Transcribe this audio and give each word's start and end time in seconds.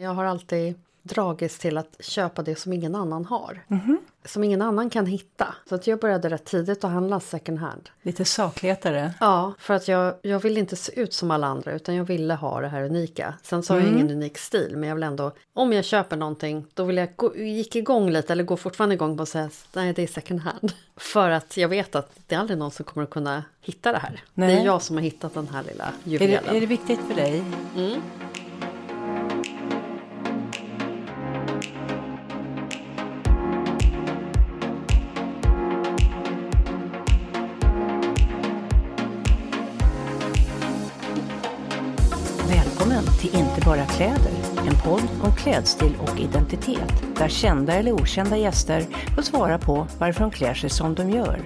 Jag 0.00 0.14
har 0.14 0.24
alltid 0.24 0.74
dragits 1.02 1.58
till 1.58 1.78
att 1.78 1.96
köpa 2.00 2.42
det 2.42 2.56
som 2.56 2.72
ingen 2.72 2.94
annan 2.94 3.24
har. 3.24 3.64
Som 4.24 4.44
ingen 4.44 4.62
annan 4.62 4.90
kan 4.90 5.06
hitta. 5.06 5.54
Så 5.68 5.74
att 5.74 5.86
jag 5.86 6.00
började 6.00 6.28
rätt 6.28 6.44
tidigt 6.44 6.84
att 6.84 6.90
handla 6.90 7.20
second 7.20 7.58
hand. 7.58 7.90
Lite 8.02 8.24
sakletare. 8.24 9.14
Ja, 9.20 9.54
för 9.58 9.74
att 9.74 9.88
jag, 9.88 10.14
jag 10.22 10.40
vill 10.40 10.58
inte 10.58 10.76
se 10.76 11.00
ut 11.00 11.12
som 11.12 11.30
alla 11.30 11.46
andra 11.46 11.72
utan 11.72 11.94
jag 11.94 12.04
ville 12.04 12.34
ha 12.34 12.60
det 12.60 12.68
här 12.68 12.82
unika. 12.82 13.34
Sen 13.42 13.62
så 13.62 13.74
har 13.74 13.80
jag 13.80 13.88
ingen 13.88 14.10
unik 14.10 14.38
stil 14.38 14.76
men 14.76 14.88
jag 14.88 14.96
vill 14.96 15.04
ändå, 15.04 15.32
om 15.52 15.72
jag 15.72 15.84
köper 15.84 16.16
någonting 16.16 16.66
då 16.74 16.84
vill 16.84 16.96
jag 16.96 17.16
gå, 17.16 17.36
gick 17.36 17.76
igång 17.76 18.10
lite 18.10 18.32
eller 18.32 18.44
går 18.44 18.56
fortfarande 18.56 18.94
igång 18.94 19.16
på 19.16 19.22
att 19.22 19.28
säga 19.28 19.50
nej 19.72 19.92
det 19.92 20.02
är 20.02 20.06
second 20.06 20.40
hand. 20.40 20.72
För 20.96 21.30
att 21.30 21.56
jag 21.56 21.68
vet 21.68 21.94
att 21.94 22.10
det 22.26 22.34
är 22.34 22.38
aldrig 22.38 22.58
någon 22.58 22.70
som 22.70 22.84
kommer 22.84 23.04
att 23.04 23.10
kunna 23.10 23.44
hitta 23.60 23.92
det 23.92 23.98
här. 23.98 24.10
Det 24.12 24.20
Nej. 24.34 24.58
är 24.58 24.64
jag 24.64 24.82
som 24.82 24.96
har 24.96 25.02
hittat 25.02 25.34
den 25.34 25.48
här 25.48 25.62
lilla 25.62 25.84
Är 25.84 26.10
juvelen. 26.10 26.44
det, 26.44 26.56
är 26.56 26.60
det 26.60 26.66
viktigt 26.66 27.00
för 27.08 27.14
dig? 27.14 27.44
Välkommen 27.74 28.29
till 43.76 43.86
kläder, 43.86 44.32
en 44.66 44.78
podd 44.84 45.08
om 45.22 45.32
klädstil 45.36 45.92
och 46.02 46.20
identitet 46.20 47.02
där 47.18 47.28
kända 47.28 47.72
eller 47.72 47.92
okända 47.92 48.36
gäster 48.36 48.86
får 49.14 49.22
svara 49.22 49.58
på 49.58 49.86
varför 49.98 50.20
de 50.20 50.30
klär 50.30 50.54
sig 50.54 50.70
som 50.70 50.94
de 50.94 51.10
gör. 51.10 51.40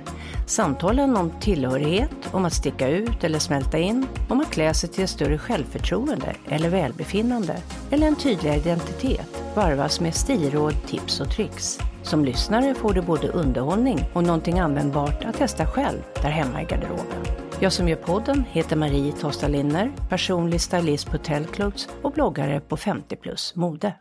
Samtalen 0.46 1.16
om 1.16 1.30
tillhörighet, 1.40 2.10
om 2.32 2.44
att 2.44 2.52
sticka 2.52 2.88
ut 2.88 3.24
eller 3.24 3.38
smälta 3.38 3.78
in, 3.78 4.06
om 4.28 4.40
att 4.40 4.50
klä 4.50 4.74
sig 4.74 4.88
till 4.88 5.04
ett 5.04 5.10
större 5.10 5.38
självförtroende 5.38 6.34
eller 6.48 6.68
välbefinnande 6.68 7.56
eller 7.90 8.06
en 8.06 8.16
tydligare 8.16 8.58
identitet 8.58 9.42
varvas 9.54 10.00
med 10.00 10.14
stilråd, 10.14 10.74
tips 10.86 11.20
och 11.20 11.30
tricks. 11.30 11.78
Som 12.02 12.24
lyssnare 12.24 12.74
får 12.74 12.94
du 12.94 13.02
både 13.02 13.28
underhållning 13.28 14.04
och 14.12 14.24
någonting 14.24 14.58
användbart 14.58 15.24
att 15.24 15.38
testa 15.38 15.66
själv 15.66 15.98
där 16.22 16.30
hemma 16.30 16.62
i 16.62 16.64
garderoben. 16.64 17.43
Jag 17.60 17.72
som 17.72 17.88
gör 17.88 17.96
podden 17.96 18.44
heter 18.50 18.76
Marie 18.76 19.12
Tosta 19.12 19.48
Linner, 19.48 19.92
personlig 20.08 20.60
stylist 20.60 21.10
på 21.10 21.18
Tellclothes 21.18 21.88
och 22.02 22.12
bloggare 22.12 22.60
på 22.60 22.76
50 22.76 23.16
plus 23.16 23.56
mode. 23.56 23.94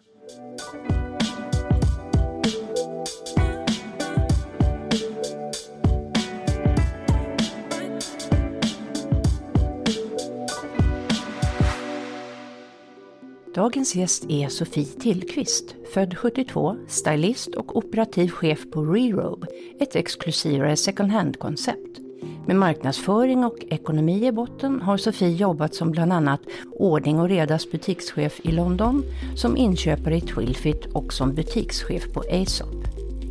Dagens 13.56 13.96
gäst 13.96 14.26
är 14.30 14.50
Sofie 14.50 14.86
Tillqvist, 14.86 15.76
född 15.94 16.18
72, 16.18 16.76
stylist 16.88 17.56
och 17.56 17.78
operativ 17.78 18.30
chef 18.30 18.72
på 18.72 18.82
Rerobe, 18.82 19.48
ett 19.80 19.96
exklusivare 19.96 20.76
second 20.76 21.12
hand-koncept. 21.12 22.03
Med 22.46 22.56
marknadsföring 22.56 23.44
och 23.44 23.58
ekonomi 23.70 24.28
i 24.28 24.32
botten 24.32 24.82
har 24.82 24.98
Sofie 24.98 25.30
jobbat 25.30 25.76
som 25.76 25.92
bland 25.92 26.14
annat 26.14 26.42
ordning 26.72 27.20
och 27.20 27.30
redas 27.30 27.72
butikschef 27.72 28.40
i 28.44 28.52
London, 28.52 29.04
som 29.36 29.58
inköpare 29.58 30.18
i 30.18 30.22
Twilfit 30.22 30.86
och 30.86 31.14
som 31.14 31.34
butikschef 31.34 32.14
på 32.14 32.24
Aesop. 32.32 32.84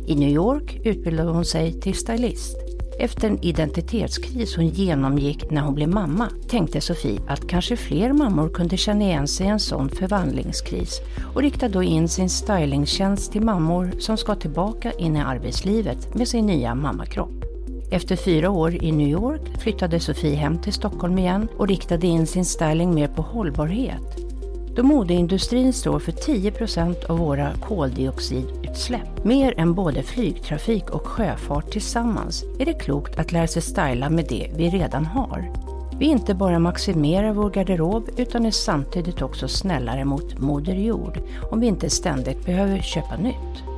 I 0.07 0.15
New 0.15 0.29
York 0.29 0.81
utbildade 0.85 1.29
hon 1.29 1.45
sig 1.45 1.81
till 1.81 1.95
stylist. 1.95 2.57
Efter 2.99 3.27
en 3.27 3.43
identitetskris 3.43 4.55
hon 4.55 4.67
genomgick 4.67 5.51
när 5.51 5.61
hon 5.61 5.75
blev 5.75 5.89
mamma 5.89 6.29
tänkte 6.49 6.81
Sofie 6.81 7.21
att 7.27 7.47
kanske 7.47 7.75
fler 7.75 8.13
mammor 8.13 8.49
kunde 8.49 8.77
känna 8.77 9.03
igen 9.03 9.27
sig 9.27 9.45
i 9.45 9.49
en 9.49 9.59
sån 9.59 9.89
förvandlingskris 9.89 10.99
och 11.33 11.41
riktade 11.41 11.73
då 11.73 11.83
in 11.83 12.09
sin 12.09 12.29
stylingtjänst 12.29 13.31
till 13.31 13.41
mammor 13.41 13.91
som 13.99 14.17
ska 14.17 14.35
tillbaka 14.35 14.91
in 14.91 15.15
i 15.15 15.21
arbetslivet 15.21 16.15
med 16.15 16.27
sin 16.27 16.45
nya 16.45 16.75
mammakropp. 16.75 17.52
Efter 17.91 18.15
fyra 18.15 18.49
år 18.49 18.83
i 18.83 18.91
New 18.91 19.07
York 19.07 19.61
flyttade 19.61 19.99
Sofie 19.99 20.35
hem 20.35 20.57
till 20.61 20.73
Stockholm 20.73 21.17
igen 21.17 21.47
och 21.57 21.67
riktade 21.67 22.07
in 22.07 22.27
sin 22.27 22.45
styling 22.45 22.95
mer 22.95 23.07
på 23.07 23.21
hållbarhet. 23.21 24.17
Då 24.75 24.83
modeindustrin 24.83 25.73
står 25.73 25.99
för 25.99 26.11
10 26.11 26.51
procent 26.51 27.03
av 27.03 27.17
våra 27.17 27.53
koldioxidutsläpp, 27.53 29.23
mer 29.23 29.53
än 29.57 29.73
både 29.73 30.03
flygtrafik 30.03 30.89
och 30.89 31.07
sjöfart 31.07 31.71
tillsammans, 31.71 32.43
är 32.59 32.65
det 32.65 32.73
klokt 32.73 33.19
att 33.19 33.31
lära 33.31 33.47
sig 33.47 33.61
styla 33.61 34.09
med 34.09 34.25
det 34.29 34.51
vi 34.55 34.69
redan 34.69 35.05
har. 35.05 35.51
Vi 35.99 36.05
inte 36.05 36.33
bara 36.35 36.59
maximerar 36.59 37.33
vår 37.33 37.49
garderob 37.49 38.09
utan 38.17 38.45
är 38.45 38.51
samtidigt 38.51 39.21
också 39.21 39.47
snällare 39.47 40.05
mot 40.05 40.39
Moder 40.39 40.75
Jord 40.75 41.19
om 41.51 41.59
vi 41.59 41.67
inte 41.67 41.89
ständigt 41.89 42.45
behöver 42.45 42.81
köpa 42.81 43.17
nytt. 43.17 43.72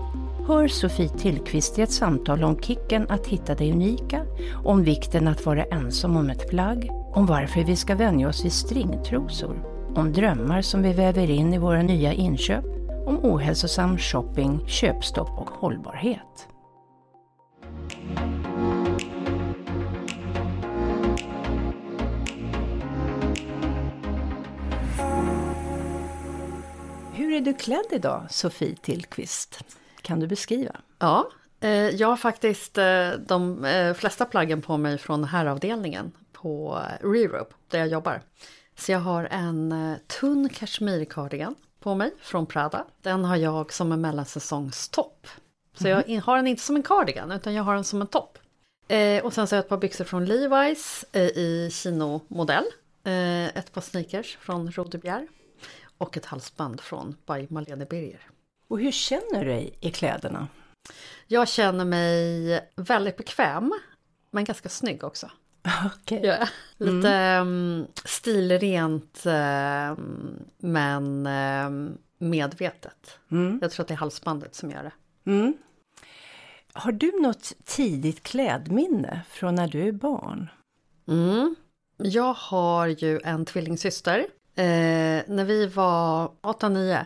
Hör 0.48 0.68
Sofie 0.68 1.10
Tillqvist 1.10 1.80
i 1.80 1.82
ett 1.82 1.92
samtal 1.92 2.44
om 2.44 2.60
kicken 2.60 3.10
att 3.10 3.28
hitta 3.28 3.56
det 3.56 3.72
unika, 3.72 4.26
om 4.64 4.84
vikten 4.84 5.28
att 5.28 5.46
vara 5.46 5.64
ensam 5.64 6.18
om 6.18 6.30
ett 6.30 6.50
plagg, 6.50 6.90
om 7.14 7.26
varför 7.26 7.64
vi 7.64 7.76
ska 7.76 7.96
vänja 7.96 8.30
oss 8.30 8.46
vid 8.46 8.54
stringtrosor, 8.54 9.64
om 9.96 10.14
drömmar 10.14 10.62
som 10.62 10.82
vi 10.82 10.94
väver 10.94 11.30
in 11.30 11.54
i 11.54 11.58
våra 11.58 11.82
nya 11.82 12.14
inköp, 12.14 12.66
om 13.08 13.20
ohälsosam 13.26 13.98
shopping, 13.98 14.68
köpstopp 14.68 15.40
och 15.40 15.50
hållbarhet. 15.50 16.48
Hur 27.14 27.34
är 27.34 27.42
du 27.42 27.54
klädd 27.54 27.86
idag, 27.92 28.24
Sofie 28.30 28.76
Tillqvist? 28.76 29.64
Kan 30.06 30.20
du 30.20 30.28
beskriva? 30.28 30.76
Ja, 31.00 31.30
eh, 31.60 31.70
jag 31.72 32.08
har 32.08 32.18
faktiskt 32.18 32.78
eh, 32.78 33.10
de 33.28 33.66
eh, 33.66 33.94
flesta 33.94 34.26
plaggen 34.26 34.62
på 34.62 34.78
mig 34.78 34.98
från 34.98 35.24
herravdelningen 35.24 36.12
på 36.34 36.80
Rerope 37.02 37.56
där 37.70 37.80
jag 37.80 37.88
jobbar. 37.88 38.22
Så 38.76 38.92
jag 38.92 39.00
har 39.00 39.24
en 39.32 39.96
tunn 40.20 40.50
kashmir-cardigan 40.50 41.56
på 41.80 41.96
mig 41.96 42.12
från 42.22 42.46
Prada. 42.46 42.86
Den 43.02 43.26
har 43.26 43.36
jag 43.36 43.74
som 43.74 43.92
en 43.92 44.02
mellansäsongstopp. 44.02 45.28
Så 45.74 45.88
jag 45.88 46.08
in- 46.08 46.22
har 46.22 46.36
den 46.36 46.48
inte 46.48 46.62
som 46.64 46.76
en 46.76 46.84
cardigan 46.84 47.32
utan 47.32 47.54
jag 47.54 47.64
har 47.64 47.76
den 47.76 47.84
som 47.84 48.02
en 48.02 48.08
topp. 48.08 48.38
Och 49.24 49.34
sen 49.34 49.48
så 49.48 49.56
har 49.56 49.58
jag 49.58 49.64
ett 49.64 49.70
par 49.70 49.78
byxor 49.78 50.06
från 50.06 50.26
Levi's 50.28 51.16
i 51.18 51.70
chino-modell. 51.72 52.64
Ett 53.54 53.74
par 53.74 53.82
sneakers 53.82 54.38
från 54.42 54.72
Rodebjer. 54.72 55.28
Och 55.98 56.18
ett 56.18 56.26
halsband 56.26 56.82
från 56.82 57.16
by 57.28 57.48
Malene 57.50 57.86
Birger. 57.86 58.22
Och 58.68 58.80
hur 58.80 58.92
känner 58.92 59.40
du 59.40 59.46
dig 59.46 59.78
i 59.82 59.92
kläderna? 59.92 60.48
Jag 61.28 61.48
känner 61.48 61.86
mig 61.86 62.70
väldigt 62.76 63.18
bekväm, 63.18 63.74
men 64.32 64.44
ganska 64.44 64.70
snygg 64.70 65.04
också. 65.04 65.32
Okej. 65.86 66.20
Jag 66.24 66.38
är 66.38 66.50
Lite 66.78 67.10
mm. 67.10 67.88
stilrent, 68.06 69.26
eh, 69.26 69.98
men 70.58 71.26
eh, 71.26 71.96
medvetet. 72.18 73.20
Jag 73.62 73.72
tror 73.72 73.84
att 73.84 73.88
det 73.88 73.94
är 73.94 73.98
halsbandet 73.98 74.56
som 74.56 74.72
gör 74.72 74.84
det. 74.84 75.32
Mm. 75.32 75.54
Har 76.74 76.92
du 76.92 77.22
något 77.22 77.54
tidigt 77.66 78.24
klädminne 78.24 79.22
från 79.30 79.56
när 79.56 79.68
du 79.68 79.88
är 79.88 79.92
barn? 79.92 80.50
Mm. 81.08 81.56
Jag 81.98 82.34
har 82.34 82.88
ju 82.88 83.20
en 83.24 83.46
tvillingsyster. 83.46 84.20
Eh, 84.56 85.24
när 85.28 85.46
vi 85.46 85.68
var 85.68 86.32
8-9, 86.42 87.06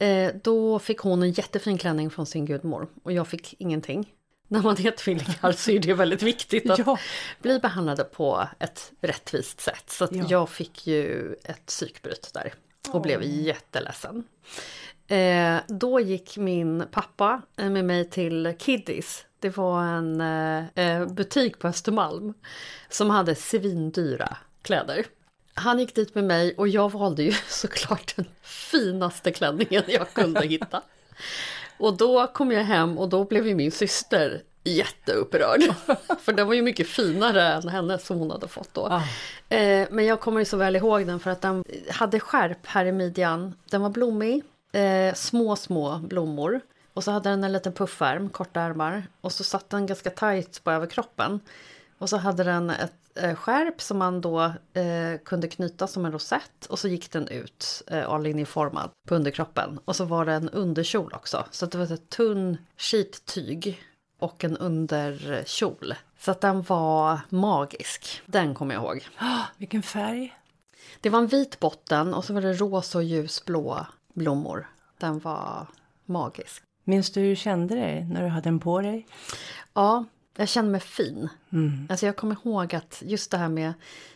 eh, 0.00 0.34
då 0.42 0.78
fick 0.78 0.98
hon 0.98 1.22
en 1.22 1.30
jättefin 1.32 1.78
klänning 1.78 2.10
från 2.10 2.26
sin 2.26 2.44
gudmor 2.46 2.88
och 3.02 3.12
jag 3.12 3.28
fick 3.28 3.54
ingenting. 3.58 4.12
När 4.48 4.62
man 4.62 4.86
är 4.86 4.90
tvillingar 4.90 5.52
så 5.52 5.70
är 5.70 5.78
det 5.78 5.94
väldigt 5.94 6.22
viktigt 6.22 6.70
att 6.70 6.78
Ja. 6.86 6.98
bli 7.42 7.58
behandlade 7.58 8.04
på 8.04 8.48
ett 8.58 8.92
rättvist 9.00 9.60
sätt. 9.60 9.84
Så 9.90 10.04
att 10.04 10.12
Ja. 10.16 10.24
jag 10.28 10.48
fick 10.48 10.86
ju 10.86 11.34
ett 11.44 11.66
psykbryt 11.66 12.30
där 12.34 12.54
och 12.92 13.00
blev 13.00 13.22
jätteledsen. 13.22 14.24
Eh, 15.06 15.56
då 15.68 16.00
gick 16.00 16.36
min 16.36 16.84
pappa 16.90 17.42
eh, 17.56 17.70
med 17.70 17.84
mig 17.84 18.10
till 18.10 18.54
Kiddies. 18.58 19.24
Det 19.38 19.56
var 19.56 19.82
en 19.84 20.20
eh, 20.20 20.64
eh, 20.74 21.06
butik 21.06 21.58
på 21.58 21.68
Östermalm 21.68 22.34
som 22.88 23.10
hade 23.10 23.34
svindyra 23.34 24.36
kläder. 24.62 25.06
Han 25.60 25.78
gick 25.78 25.94
dit 25.94 26.14
med 26.14 26.24
mig 26.24 26.54
och 26.56 26.68
jag 26.68 26.92
valde 26.92 27.22
ju 27.22 27.32
såklart 27.48 28.16
den 28.16 28.26
finaste 28.42 29.32
klänningen 29.32 29.82
jag 29.86 30.12
kunde 30.12 30.46
hitta. 30.46 30.82
Och 31.78 31.96
då 31.96 32.26
kom 32.26 32.52
jag 32.52 32.64
hem 32.64 32.98
och 32.98 33.08
då 33.08 33.24
blev 33.24 33.46
ju 33.46 33.54
min 33.54 33.70
syster 33.70 34.42
jätteupprörd. 34.64 35.60
För 36.20 36.32
den 36.32 36.46
var 36.46 36.54
ju 36.54 36.62
mycket 36.62 36.88
finare 36.88 37.42
än 37.42 37.68
hennes 37.68 38.06
som 38.06 38.18
hon 38.18 38.30
hade 38.30 38.48
fått 38.48 38.74
då. 38.74 38.86
Ah. 38.86 39.02
Eh, 39.54 39.88
men 39.90 40.06
jag 40.06 40.20
kommer 40.20 40.38
ju 40.38 40.44
så 40.44 40.56
väl 40.56 40.76
ihåg 40.76 41.06
den 41.06 41.20
för 41.20 41.30
att 41.30 41.40
den 41.40 41.64
hade 41.90 42.20
skärp 42.20 42.66
här 42.66 42.84
i 42.84 42.92
midjan. 42.92 43.54
Den 43.70 43.82
var 43.82 43.90
blommig, 43.90 44.42
eh, 44.72 45.14
små 45.14 45.56
små 45.56 45.98
blommor. 45.98 46.60
Och 46.94 47.04
så 47.04 47.10
hade 47.10 47.30
den 47.30 47.44
en 47.44 47.52
liten 47.52 47.72
puffärm, 47.72 48.28
korta 48.28 48.60
ärmar. 48.60 49.06
Och 49.20 49.32
så 49.32 49.44
satt 49.44 49.70
den 49.70 49.86
ganska 49.86 50.10
tajt 50.10 50.64
på 50.64 50.70
överkroppen. 50.70 51.40
Och 51.98 52.08
så 52.08 52.16
hade 52.16 52.44
den 52.44 52.70
ett 52.70 52.99
eh, 53.14 53.34
skärp 53.34 53.80
som 53.80 53.98
man 53.98 54.20
då 54.20 54.40
eh, 54.74 55.18
kunde 55.24 55.48
knyta 55.48 55.86
som 55.86 56.04
en 56.04 56.12
rosett 56.12 56.66
och 56.66 56.78
så 56.78 56.88
gick 56.88 57.12
den 57.12 57.28
ut 57.28 57.82
eh, 57.86 58.10
A-linjeformad 58.10 58.90
på 59.08 59.14
underkroppen. 59.14 59.80
Och 59.84 59.96
så 59.96 60.04
var 60.04 60.24
det 60.24 60.32
en 60.32 60.48
underkjol 60.48 61.12
också, 61.14 61.44
så 61.50 61.66
det 61.66 61.78
var 61.78 61.92
ett 61.92 62.10
tunn 62.10 62.56
skittyg 62.76 63.82
och 64.18 64.44
en 64.44 64.56
underkjol. 64.56 65.94
Så 66.18 66.30
att 66.30 66.40
den 66.40 66.62
var 66.62 67.20
magisk. 67.28 68.22
Den 68.26 68.54
kommer 68.54 68.74
jag 68.74 68.84
ihåg. 68.84 69.08
Oh, 69.20 69.42
vilken 69.56 69.82
färg! 69.82 70.36
Det 71.00 71.10
var 71.10 71.18
en 71.18 71.26
vit 71.26 71.60
botten 71.60 72.14
och 72.14 72.24
så 72.24 72.32
var 72.32 72.40
det 72.40 72.52
rosa 72.52 72.98
och 72.98 73.04
ljusblå 73.04 73.86
blommor. 74.14 74.68
Den 74.98 75.18
var 75.18 75.66
magisk. 76.04 76.62
Minns 76.84 77.10
du 77.10 77.20
hur 77.20 77.28
du 77.28 77.36
kände 77.36 77.74
dig 77.74 78.04
när 78.04 78.22
du 78.22 78.28
hade 78.28 78.44
den 78.44 78.60
på 78.60 78.80
dig? 78.80 79.06
Ja, 79.74 80.04
jag 80.40 80.48
kände 80.48 80.70
mig 80.70 80.80
fin. 80.80 81.28
Mm. 81.52 81.86
Alltså 81.90 82.06
jag 82.06 82.16
kommer 82.16 82.36
ihåg 82.44 82.74
att 82.74 83.02
just 83.06 83.30
det 83.30 83.36
här 83.36 83.48
med, 83.48 83.72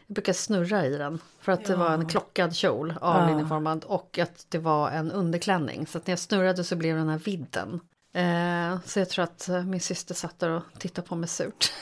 jag 0.06 0.14
brukar 0.14 0.32
snurra 0.32 0.86
i 0.86 0.96
den. 0.96 1.20
För 1.40 1.52
att 1.52 1.68
ja. 1.68 1.68
det 1.68 1.76
var 1.76 1.90
en 1.90 2.08
klockad 2.08 2.56
kjol, 2.56 2.94
A-linjeformad, 3.00 3.84
ja. 3.88 3.94
och 3.94 4.18
att 4.18 4.46
det 4.48 4.58
var 4.58 4.90
en 4.90 5.12
underklänning. 5.12 5.86
Så 5.86 5.98
att 5.98 6.06
när 6.06 6.12
jag 6.12 6.18
snurrade 6.18 6.64
så 6.64 6.76
blev 6.76 6.96
den 6.96 7.08
här 7.08 7.18
vidden. 7.18 7.80
Eh, 8.14 8.78
så 8.84 8.98
jag 8.98 9.08
tror 9.08 9.22
att 9.22 9.48
min 9.66 9.80
syster 9.80 10.14
satt 10.14 10.38
där 10.38 10.50
och 10.50 10.62
tittade 10.78 11.08
på 11.08 11.16
mig 11.16 11.28
surt. 11.28 11.72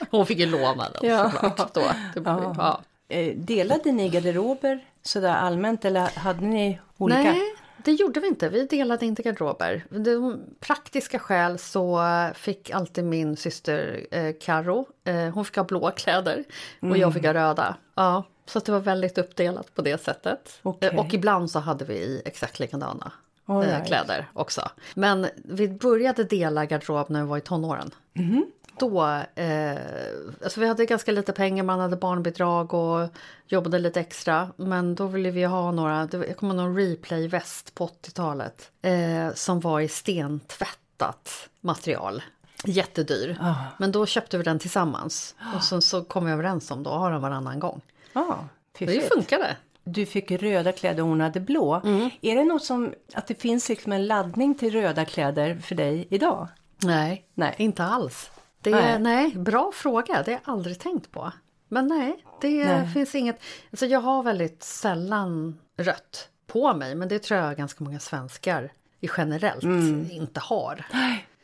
Hon 0.10 0.26
fick 0.26 0.38
ju 0.38 0.46
låna 0.46 0.90
den 0.90 1.10
ja. 1.10 1.30
såklart. 1.30 1.74
Då. 1.74 1.80
Det, 2.14 2.22
ja. 2.24 2.54
Ja. 2.58 2.80
Eh, 3.16 3.36
delade 3.36 3.92
ni 3.92 4.08
garderober 4.08 4.84
sådär 5.02 5.34
allmänt 5.34 5.84
eller 5.84 6.18
hade 6.18 6.44
ni 6.44 6.80
olika? 6.98 7.22
Nej, 7.22 7.54
det 7.84 7.92
gjorde 7.92 8.20
vi 8.20 8.28
inte. 8.28 8.48
Vi 8.48 8.66
delade 8.66 9.06
inte 9.06 9.22
garderober. 9.22 9.84
Av 9.90 10.40
praktiska 10.60 11.18
skäl 11.18 11.58
så 11.58 12.04
fick 12.34 12.70
alltid 12.70 13.04
min 13.04 13.36
syster 13.36 14.06
eh, 14.10 14.34
Karo, 14.40 14.86
eh, 15.04 15.16
hon 15.16 15.44
fick 15.44 15.56
ha 15.56 15.64
blåa 15.64 15.90
kläder 15.90 16.44
och 16.80 16.86
mm. 16.86 17.00
jag 17.00 17.14
fick 17.14 17.24
ha 17.24 17.34
röda. 17.34 17.76
Ja, 17.94 18.24
så 18.46 18.58
det 18.58 18.72
var 18.72 18.80
väldigt 18.80 19.18
uppdelat 19.18 19.74
på 19.74 19.82
det 19.82 20.02
sättet. 20.02 20.60
Okay. 20.62 20.88
Eh, 20.88 20.98
och 20.98 21.14
ibland 21.14 21.50
så 21.50 21.58
hade 21.58 21.84
vi 21.84 22.22
exakt 22.24 22.58
likadana 22.58 23.12
right. 23.46 23.86
kläder 23.86 24.30
också. 24.32 24.70
Men 24.94 25.26
vi 25.44 25.68
började 25.68 26.24
dela 26.24 26.64
garderob 26.64 27.10
när 27.10 27.22
vi 27.22 27.28
var 27.28 27.38
i 27.38 27.40
tonåren. 27.40 27.90
Mm 28.14 28.46
då, 28.78 29.04
eh, 29.34 29.76
alltså 30.44 30.60
vi 30.60 30.66
hade 30.66 30.86
ganska 30.86 31.12
lite 31.12 31.32
pengar, 31.32 31.64
man 31.64 31.80
hade 31.80 31.96
barnbidrag 31.96 32.74
och 32.74 33.08
jobbade 33.46 33.78
lite 33.78 34.00
extra. 34.00 34.48
Men 34.56 34.94
då 34.94 35.06
ville 35.06 35.30
vi 35.30 35.44
ha 35.44 35.72
några, 35.72 36.08
jag 36.12 36.36
kommer 36.36 36.54
någon 36.54 36.76
replay-väst 36.76 37.74
på 37.74 37.86
80-talet 37.86 38.70
eh, 38.82 39.34
som 39.34 39.60
var 39.60 39.80
i 39.80 39.88
stentvättat 39.88 41.48
material. 41.60 42.22
Jättedyr. 42.64 43.36
Oh. 43.40 43.62
Men 43.78 43.92
då 43.92 44.06
köpte 44.06 44.38
vi 44.38 44.44
den 44.44 44.58
tillsammans 44.58 45.34
och 45.56 45.62
sen 45.62 45.82
så 45.82 46.04
kom 46.04 46.24
vi 46.24 46.32
överens 46.32 46.70
om 46.70 46.80
att 46.80 46.86
ha 46.86 47.10
den 47.10 47.20
varannan 47.20 47.60
gång. 47.60 47.80
Oh, 48.14 48.44
det 48.78 49.08
funkade. 49.12 49.56
Du 49.84 50.06
fick 50.06 50.30
röda 50.30 50.72
kläder 50.72 51.02
och 51.02 51.08
hon 51.08 51.20
hade 51.20 51.40
blå. 51.40 51.80
Mm. 51.84 52.10
Är 52.20 52.36
det 52.36 52.44
något 52.44 52.64
som, 52.64 52.94
att 53.14 53.26
det 53.26 53.34
finns 53.34 53.68
liksom 53.68 53.92
en 53.92 54.06
laddning 54.06 54.54
till 54.54 54.72
röda 54.72 55.04
kläder 55.04 55.54
för 55.54 55.74
dig 55.74 56.06
idag? 56.10 56.48
Nej, 56.84 57.24
nej. 57.34 57.54
inte 57.58 57.84
alls. 57.84 58.30
Det 58.62 58.70
är, 58.70 58.98
nej. 58.98 58.98
nej. 58.98 59.38
bra 59.38 59.72
fråga, 59.74 60.22
det 60.22 60.30
har 60.30 60.40
jag 60.44 60.52
aldrig 60.54 60.78
tänkt 60.78 61.10
på. 61.10 61.32
Men 61.68 61.86
nej, 61.86 62.24
det 62.40 62.64
nej. 62.64 62.88
finns 62.94 63.14
inget. 63.14 63.40
Alltså 63.70 63.86
jag 63.86 64.00
har 64.00 64.22
väldigt 64.22 64.62
sällan 64.62 65.58
rött 65.76 66.28
på 66.46 66.74
mig, 66.74 66.94
men 66.94 67.08
det 67.08 67.18
tror 67.18 67.40
jag 67.40 67.56
ganska 67.56 67.84
många 67.84 68.00
svenskar 68.00 68.72
generellt 69.16 69.62
mm. 69.62 70.10
inte 70.10 70.40
har. 70.40 70.86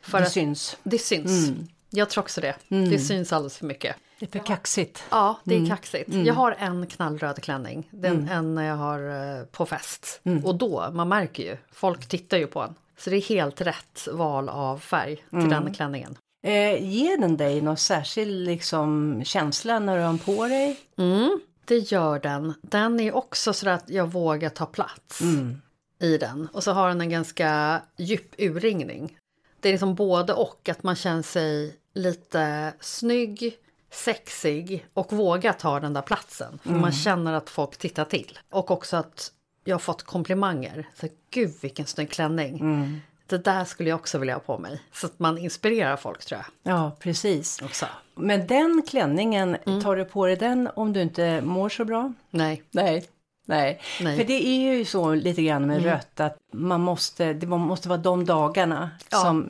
För 0.01 0.19
det 0.19 0.25
syns. 0.25 0.77
Det 0.83 0.99
syns. 0.99 1.47
Mm. 1.47 1.67
Jag 1.89 2.09
tror 2.09 2.23
också 2.23 2.41
det. 2.41 2.55
Mm. 2.69 2.89
Det 2.89 2.99
syns 2.99 3.33
alldeles 3.33 3.57
för 3.57 3.65
mycket. 3.65 3.95
Det 4.19 4.25
är 4.25 4.39
för 4.39 4.45
kaxigt. 4.45 5.03
Ja, 5.09 5.39
det 5.43 5.53
är 5.53 5.57
mm. 5.57 5.69
kaxigt. 5.69 6.09
Mm. 6.09 6.25
Jag 6.25 6.33
har 6.33 6.55
en 6.59 6.87
knallröd 6.87 7.43
klänning. 7.43 7.87
Den 7.91 8.29
mm. 8.29 8.57
en 8.57 8.65
jag 8.65 8.75
har 8.75 9.09
eh, 9.39 9.45
på 9.45 9.65
fest. 9.65 10.21
Mm. 10.23 10.45
Och 10.45 10.55
då, 10.55 10.89
man 10.93 11.09
märker 11.09 11.43
ju, 11.43 11.57
folk 11.71 12.07
tittar 12.07 12.37
ju 12.37 12.47
på 12.47 12.61
en. 12.61 12.75
Så 12.97 13.09
det 13.09 13.15
är 13.15 13.21
helt 13.21 13.61
rätt 13.61 14.07
val 14.11 14.49
av 14.49 14.77
färg 14.77 15.15
till 15.29 15.49
den 15.49 15.73
klänningen. 15.73 16.15
Eh, 16.41 16.83
ger 16.83 17.17
den 17.17 17.37
dig 17.37 17.61
någon 17.61 17.77
särskild 17.77 18.45
liksom, 18.45 19.21
känsla 19.25 19.79
när 19.79 19.95
du 19.95 20.01
har 20.01 20.07
den 20.07 20.17
på 20.17 20.47
dig? 20.47 20.79
Mm, 20.97 21.39
det 21.65 21.77
gör 21.77 22.19
den. 22.19 22.53
Den 22.61 22.99
är 22.99 23.15
också 23.15 23.53
så 23.53 23.69
att 23.69 23.89
jag 23.89 24.11
vågar 24.11 24.49
ta 24.49 24.65
plats 24.65 25.21
mm. 25.21 25.61
i 25.99 26.17
den. 26.17 26.47
Och 26.53 26.63
så 26.63 26.71
har 26.71 26.87
den 26.87 27.01
en 27.01 27.09
ganska 27.09 27.81
djup 27.97 28.35
urringning. 28.37 29.17
Det 29.59 29.69
är 29.69 29.73
liksom 29.73 29.95
både 29.95 30.33
och, 30.33 30.69
att 30.69 30.83
man 30.83 30.95
känner 30.95 31.21
sig 31.21 31.75
lite 31.93 32.73
snygg, 32.79 33.57
sexig 33.91 34.85
och 34.93 35.13
vågar 35.13 35.53
ta 35.53 35.79
den 35.79 35.93
där 35.93 36.01
platsen. 36.01 36.59
För 36.63 36.69
mm. 36.69 36.81
man 36.81 36.91
känner 36.91 37.33
att 37.33 37.49
folk 37.49 37.77
tittar 37.77 38.05
till. 38.05 38.39
Och 38.51 38.71
också 38.71 38.97
att 38.97 39.31
jag 39.63 39.73
har 39.73 39.79
fått 39.79 40.03
komplimanger. 40.03 40.87
Så, 40.95 41.07
Gud 41.29 41.51
vilken 41.61 41.85
snygg 41.85 42.09
klänning. 42.09 42.59
Mm 42.59 42.99
det 43.29 43.37
där 43.37 43.65
skulle 43.65 43.89
jag 43.89 43.99
också 43.99 44.17
vilja 44.17 44.33
ha 44.33 44.39
på 44.39 44.57
mig. 44.57 44.81
Så 44.93 45.05
att 45.05 45.19
man 45.19 45.37
inspirerar 45.37 45.97
folk 45.97 46.25
tror 46.25 46.41
jag. 46.41 46.73
Ja, 46.73 46.91
precis. 46.99 47.61
Också. 47.61 47.85
Men 48.15 48.47
den 48.47 48.81
klänningen, 48.87 49.57
mm. 49.65 49.81
tar 49.81 49.95
du 49.95 50.05
på 50.05 50.25
dig 50.25 50.35
den 50.35 50.69
om 50.75 50.93
du 50.93 51.01
inte 51.01 51.41
mår 51.41 51.69
så 51.69 51.85
bra? 51.85 52.13
Nej. 52.29 52.63
Nej. 52.71 53.05
Nej. 53.45 53.81
Nej. 54.01 54.17
för 54.17 54.23
det 54.23 54.47
är 54.47 54.73
ju 54.73 54.85
så 54.85 55.13
lite 55.13 55.41
grann 55.43 55.67
med 55.67 55.77
mm. 55.77 55.89
rött 55.89 56.19
att 56.19 56.37
man 56.51 56.81
måste, 56.81 57.33
det 57.33 57.47
måste 57.47 57.89
vara 57.89 57.99
de 57.99 58.25
dagarna 58.25 58.89
ja. 59.09 59.17
som 59.17 59.49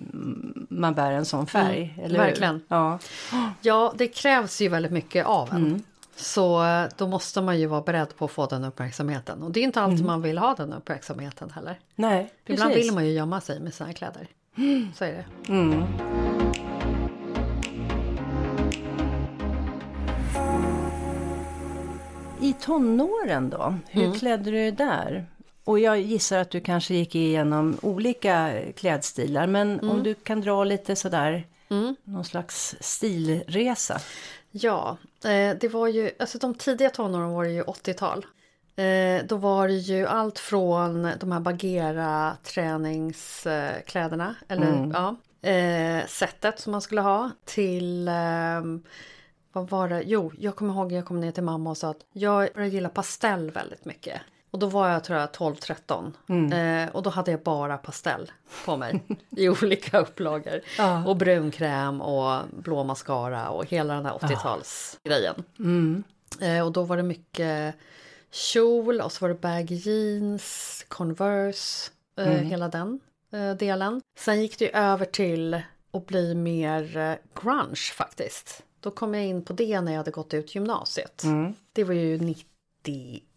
man 0.70 0.94
bär 0.94 1.12
en 1.12 1.26
sån 1.26 1.48
färg. 1.48 1.94
Mm. 1.94 2.06
Eller 2.06 2.20
Verkligen. 2.20 2.62
Ja. 2.68 3.00
ja, 3.62 3.94
det 3.98 4.08
krävs 4.08 4.62
ju 4.62 4.70
väldigt 4.70 4.92
mycket 4.92 5.26
av 5.26 5.50
en. 5.54 5.84
Så 6.20 6.64
eh, 6.64 6.90
då 6.98 7.08
måste 7.08 7.42
man 7.42 7.60
ju 7.60 7.66
vara 7.66 7.82
beredd 7.82 8.16
på 8.16 8.26
att 8.26 8.32
få 8.32 8.46
den 8.46 8.64
uppmärksamheten. 8.64 9.44
Och 9.44 9.52
det 9.52 9.60
är 9.60 9.64
inte 9.64 9.82
alltid 9.82 10.00
mm. 10.00 10.08
man 10.08 10.22
vill 10.22 10.38
ha 10.38 10.56
den 10.56 10.74
uppmärksamheten 10.74 11.50
heller. 11.50 11.80
Nej, 11.96 12.34
Ibland 12.46 12.74
vill 12.74 12.94
man 12.94 13.06
ju 13.06 13.12
gömma 13.12 13.42
sig 13.42 13.60
med 13.60 13.74
sina 13.74 13.94
kläder. 13.94 14.28
Mm. 14.58 14.88
Så 14.96 15.06
är 15.06 15.12
det. 15.12 15.52
Mm. 15.54 15.84
I 22.42 22.54
tonåren 22.54 23.50
då, 23.50 23.76
hur 23.88 24.04
mm. 24.04 24.20
klädde 24.20 24.44
du 24.44 24.52
dig 24.52 24.72
där? 24.72 25.26
Och 25.64 25.80
jag 25.80 26.02
gissar 26.02 26.38
att 26.38 26.50
du 26.50 26.62
kanske 26.62 26.94
gick 26.94 27.16
igenom 27.16 27.78
olika 27.82 28.54
klädstilar. 28.76 29.48
Men 29.48 29.80
om 29.80 29.90
mm. 29.90 30.04
du 30.04 30.14
kan 30.14 30.42
dra 30.42 30.64
lite 30.64 30.96
sådär, 30.96 31.48
mm. 31.70 31.96
någon 32.04 32.26
slags 32.26 32.76
stilresa. 32.80 34.00
Ja, 34.52 34.98
eh, 35.24 35.58
det 35.60 35.68
var 35.68 35.88
ju, 35.88 36.12
alltså 36.20 36.38
de 36.38 36.54
tidiga 36.54 36.90
tonåren 36.90 37.30
var 37.30 37.44
det 37.44 37.52
ju 37.52 37.64
80-tal. 37.64 38.26
Eh, 38.76 39.26
då 39.26 39.36
var 39.36 39.68
det 39.68 39.74
ju 39.74 40.06
allt 40.06 40.40
från 40.40 41.12
de 41.20 41.32
här 41.32 41.40
Bagheera 41.40 42.38
träningskläderna, 42.44 44.36
eller 44.48 44.68
mm. 44.68 44.92
ja, 44.92 45.16
eh, 45.50 46.06
sättet 46.08 46.60
som 46.60 46.72
man 46.72 46.82
skulle 46.82 47.02
ha 47.02 47.32
till 47.46 48.10
vad 49.52 49.70
var 49.70 49.90
det? 49.90 50.04
Jo, 50.06 50.32
jag 50.38 50.56
kommer 50.56 50.74
ihåg 50.74 50.92
jag 50.92 51.06
kom 51.06 51.20
ner 51.20 51.32
till 51.32 51.44
mamma 51.44 51.70
och 51.70 51.78
sa 51.78 51.90
att 51.90 52.06
jag 52.14 52.68
gillar 52.68 52.90
pastell 52.90 53.52
väldigt 53.52 53.86
mycket. 53.86 54.22
Och 54.52 54.60
då 54.60 54.68
var 54.68 54.90
jag 54.90 55.04
tror 55.04 55.20
jag 55.20 55.30
12-13 55.30 56.12
mm. 56.30 56.88
eh, 56.88 56.96
och 56.96 57.04
då 57.04 57.10
hade 57.10 57.32
jag 57.32 57.40
bara 57.40 57.78
pastell 57.78 58.32
på 58.66 58.78
mig 58.78 59.04
i 59.38 59.50
olika 59.64 60.00
upplagor. 60.00 60.62
Ja. 60.78 61.06
Och 61.06 61.18
brunkräm 61.18 62.02
och 62.02 62.42
blå 62.52 62.84
mascara 62.84 63.50
och 63.50 63.66
hela 63.66 63.94
den 63.94 64.06
här 64.06 64.14
80-talsgrejen. 64.14 65.44
Mm. 65.60 66.04
Eh, 66.42 66.66
och 66.66 66.72
då 66.72 66.84
var 66.84 66.98
det 66.98 67.04
mycket 67.04 67.76
kjol 68.32 69.02
och 69.02 69.12
så 69.12 69.26
var 69.26 69.30
det 69.30 69.42
baggy 69.42 69.76
jeans, 69.76 70.86
Converse, 70.88 71.92
eh, 72.18 72.28
mm. 72.28 72.46
hela 72.46 72.68
den 72.68 73.00
eh, 73.32 73.52
delen. 73.52 74.02
Sen 74.18 74.42
gick 74.42 74.60
det 74.60 74.76
över 74.76 75.06
till 75.06 75.62
att 75.94 76.06
bli 76.06 76.36
mer 76.36 76.98
eh, 76.98 77.16
grunge 77.44 77.94
faktiskt. 77.96 78.64
Då 78.80 78.92
kom 78.92 79.14
jag 79.14 79.26
in 79.26 79.46
på 79.46 79.54
det 79.54 79.82
när 79.82 79.92
jag 79.92 80.00
hade 80.00 80.12
gått 80.12 80.34
ut 80.34 80.56
gymnasiet. 80.56 81.24
Mm. 81.24 81.54
Det 81.74 81.84
var 81.84 81.94
ju 81.94 82.18
90 82.18 82.46
ett 82.84 83.29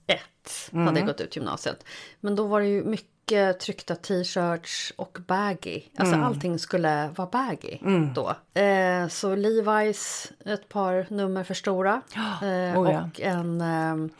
mm. 0.72 0.86
hade 0.86 0.98
jag 0.98 1.06
gått 1.06 1.20
ut 1.20 1.36
gymnasiet. 1.36 1.84
Men 2.20 2.36
då 2.36 2.46
var 2.46 2.60
det 2.60 2.66
ju 2.66 2.84
mycket 2.84 3.60
tryckta 3.60 3.96
t-shirts 3.96 4.92
och 4.96 5.18
baggy. 5.26 5.82
Alltså 5.96 6.14
mm. 6.14 6.26
allting 6.26 6.58
skulle 6.58 7.08
vara 7.16 7.28
baggy 7.32 7.78
mm. 7.82 8.14
då. 8.14 8.28
Eh, 8.60 9.08
så 9.08 9.36
Levi's, 9.36 10.32
ett 10.44 10.68
par 10.68 11.06
nummer 11.10 11.44
för 11.44 11.54
stora. 11.54 12.02
Eh, 12.42 12.80
oh, 12.80 12.92
ja. 12.92 13.04
Och 13.04 13.20
en 13.20 13.60
eh, 13.60 14.10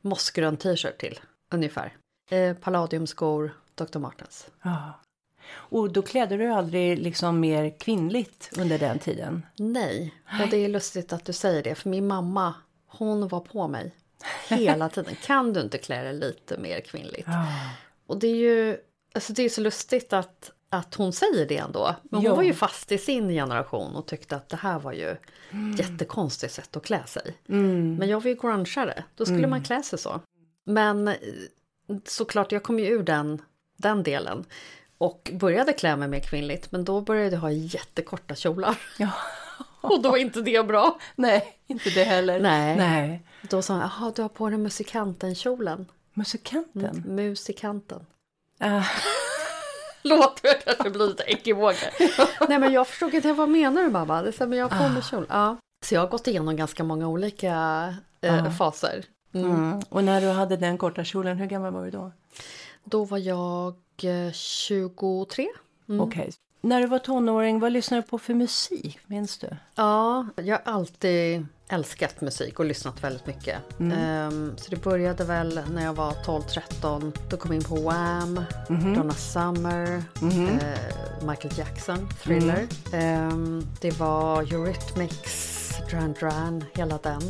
mossgrön 0.00 0.56
t-shirt 0.56 0.98
till 0.98 1.20
ungefär. 1.52 1.96
Eh, 2.30 2.56
Palladiumskor, 2.56 3.54
Dr. 3.74 3.98
Martens. 3.98 4.50
Oh. 4.64 4.90
Och 5.52 5.92
då 5.92 6.02
klädde 6.02 6.36
du 6.36 6.48
aldrig 6.48 6.98
liksom 6.98 7.40
mer 7.40 7.78
kvinnligt 7.78 8.50
under 8.58 8.78
den 8.78 8.98
tiden? 8.98 9.46
Nej, 9.56 10.14
och 10.42 10.48
det 10.50 10.56
är 10.56 10.68
lustigt 10.68 11.12
att 11.12 11.24
du 11.24 11.32
säger 11.32 11.62
det. 11.62 11.74
För 11.74 11.88
min 11.88 12.06
mamma, 12.06 12.54
hon 12.86 13.28
var 13.28 13.40
på 13.40 13.68
mig 13.68 13.94
hela 14.48 14.88
tiden. 14.88 15.16
Kan 15.26 15.52
du 15.52 15.60
inte 15.60 15.78
klä 15.78 16.02
dig 16.02 16.12
lite 16.14 16.58
mer 16.58 16.80
kvinnligt? 16.80 17.28
Oh. 17.28 17.66
Och 18.06 18.18
det 18.18 18.26
är 18.26 18.36
ju 18.36 18.76
alltså 19.14 19.32
det 19.32 19.42
är 19.42 19.48
så 19.48 19.60
lustigt 19.60 20.12
att 20.12 20.50
att 20.72 20.94
hon 20.94 21.12
säger 21.12 21.46
det 21.46 21.56
ändå. 21.56 21.94
Men 22.02 22.18
hon 22.18 22.24
Ja. 22.24 22.34
var 22.34 22.42
ju 22.42 22.54
fast 22.54 22.92
i 22.92 22.98
sin 22.98 23.28
generation 23.28 23.96
och 23.96 24.06
tyckte 24.06 24.36
att 24.36 24.48
det 24.48 24.56
här 24.56 24.78
var 24.78 24.92
ju 24.92 25.16
jättekonstigt 25.78 26.52
sätt 26.54 26.76
att 26.76 26.82
klä 26.84 27.02
sig. 27.06 27.36
Mm. 27.48 27.94
Men 27.96 28.08
jag 28.08 28.20
var 28.22 28.28
ju 28.30 28.34
grungeare, 28.34 29.04
då 29.14 29.24
skulle 29.26 29.46
man 29.46 29.62
klä 29.64 29.82
sig 29.82 29.98
så. 29.98 30.20
Men 30.66 31.08
eh, 31.08 31.14
såklart, 32.04 32.52
jag 32.52 32.62
kom 32.62 32.78
ju 32.78 32.86
ur 32.86 33.02
den, 33.02 33.42
den 33.76 34.02
delen. 34.02 34.44
Och 34.98 35.30
började 35.34 35.72
klä 35.72 35.96
mig 35.96 36.08
mer 36.08 36.20
kvinnligt, 36.20 36.72
men 36.72 36.84
då 36.84 37.00
började 37.00 37.30
jag 37.36 37.40
ha 37.40 37.50
jättekorta 37.50 38.34
kjolar. 38.34 38.78
Ja. 38.98 39.08
Och 39.80 40.02
då 40.02 40.10
var 40.10 40.16
inte 40.16 40.40
det 40.42 40.66
bra. 40.66 40.98
Nej, 41.16 41.58
inte 41.66 41.90
det 41.90 42.04
heller. 42.04 42.40
Nej. 42.40 42.76
Nej. 42.76 43.22
Då 43.42 43.62
sa 43.62 43.74
han, 43.74 43.82
jaha 43.82 44.12
du 44.16 44.22
har 44.22 44.28
på 44.28 44.48
dig 44.48 44.58
musikanten-kjolen. 44.58 45.86
Musikanten. 46.14 47.02
Musikanten. 47.06 48.06
Ah, 48.58 48.82
Låter 50.02 50.48
jag 50.48 50.64
kanske 50.64 50.90
bli 50.90 51.06
lite 51.06 51.22
ekivoker. 51.22 51.90
Nej 52.48 52.58
men 52.58 52.72
jag 52.72 52.88
förstod 52.88 53.14
inte, 53.14 53.32
vad 53.32 53.48
menar 53.48 53.82
du 53.82 53.90
mamma? 53.90 54.22
Det 54.22 54.28
är 54.28 54.32
så 54.32 54.46
men 54.46 54.58
jag 54.58 54.68
har 54.68 54.88
på 54.88 54.92
mig 54.94 55.02
kjol. 55.02 55.26
Ja. 55.28 55.56
Så 55.84 55.94
jag 55.94 56.00
har 56.00 56.08
gått 56.08 56.26
igenom 56.26 56.56
ganska 56.56 56.84
många 56.84 57.08
olika 57.08 57.54
eh, 58.20 58.36
Ja. 58.36 58.50
faser. 58.50 59.04
Mm. 59.34 59.50
mm. 59.50 59.80
Och 59.88 60.04
när 60.04 60.20
du 60.20 60.26
hade 60.28 60.56
den 60.56 60.78
korta 60.78 61.04
kjolen, 61.04 61.38
hur 61.38 61.46
gammal 61.46 61.72
var 61.72 61.84
du 61.84 61.90
då? 61.90 62.12
Då 62.84 63.04
var 63.04 63.18
jag 63.18 63.74
eh, 64.02 64.32
23. 64.32 65.48
Mm. 65.88 66.00
Okej. 66.00 66.30
När 66.62 66.80
du 66.80 66.86
var 66.86 66.98
tonåring, 66.98 67.58
vad 67.60 67.72
lyssnade 67.72 68.02
du 68.02 68.08
på 68.08 68.18
för 68.18 68.34
musik? 68.34 68.98
Minns 69.06 69.38
du? 69.38 69.48
Ja, 69.74 70.26
jag 70.36 70.58
har 70.64 70.72
alltid 70.72 71.46
älskat 71.68 72.20
musik 72.20 72.58
och 72.58 72.64
lyssnat 72.64 73.04
väldigt 73.04 73.26
mycket. 73.26 73.58
Ehm, 73.80 74.54
så 74.56 74.70
det 74.70 74.82
började 74.82 75.24
väl 75.24 75.60
när 75.72 75.84
jag 75.84 75.94
var 75.94 76.12
12-13. 76.12 77.12
Då 77.30 77.36
kom 77.36 77.52
jag 77.52 77.60
in 77.62 77.68
på 77.68 77.74
Wham, 77.76 78.44
Donna 78.68 79.12
Summer, 79.12 80.02
eh, 80.22 81.26
Michael 81.26 81.58
Jackson, 81.58 82.08
Thriller. 82.22 82.66
Ehm, 82.92 83.66
det 83.80 83.98
var 83.98 84.42
Eurythmics, 84.42 85.56
Duran 85.90 86.12
Duran, 86.20 86.64
hela 86.74 86.98
den 86.98 87.20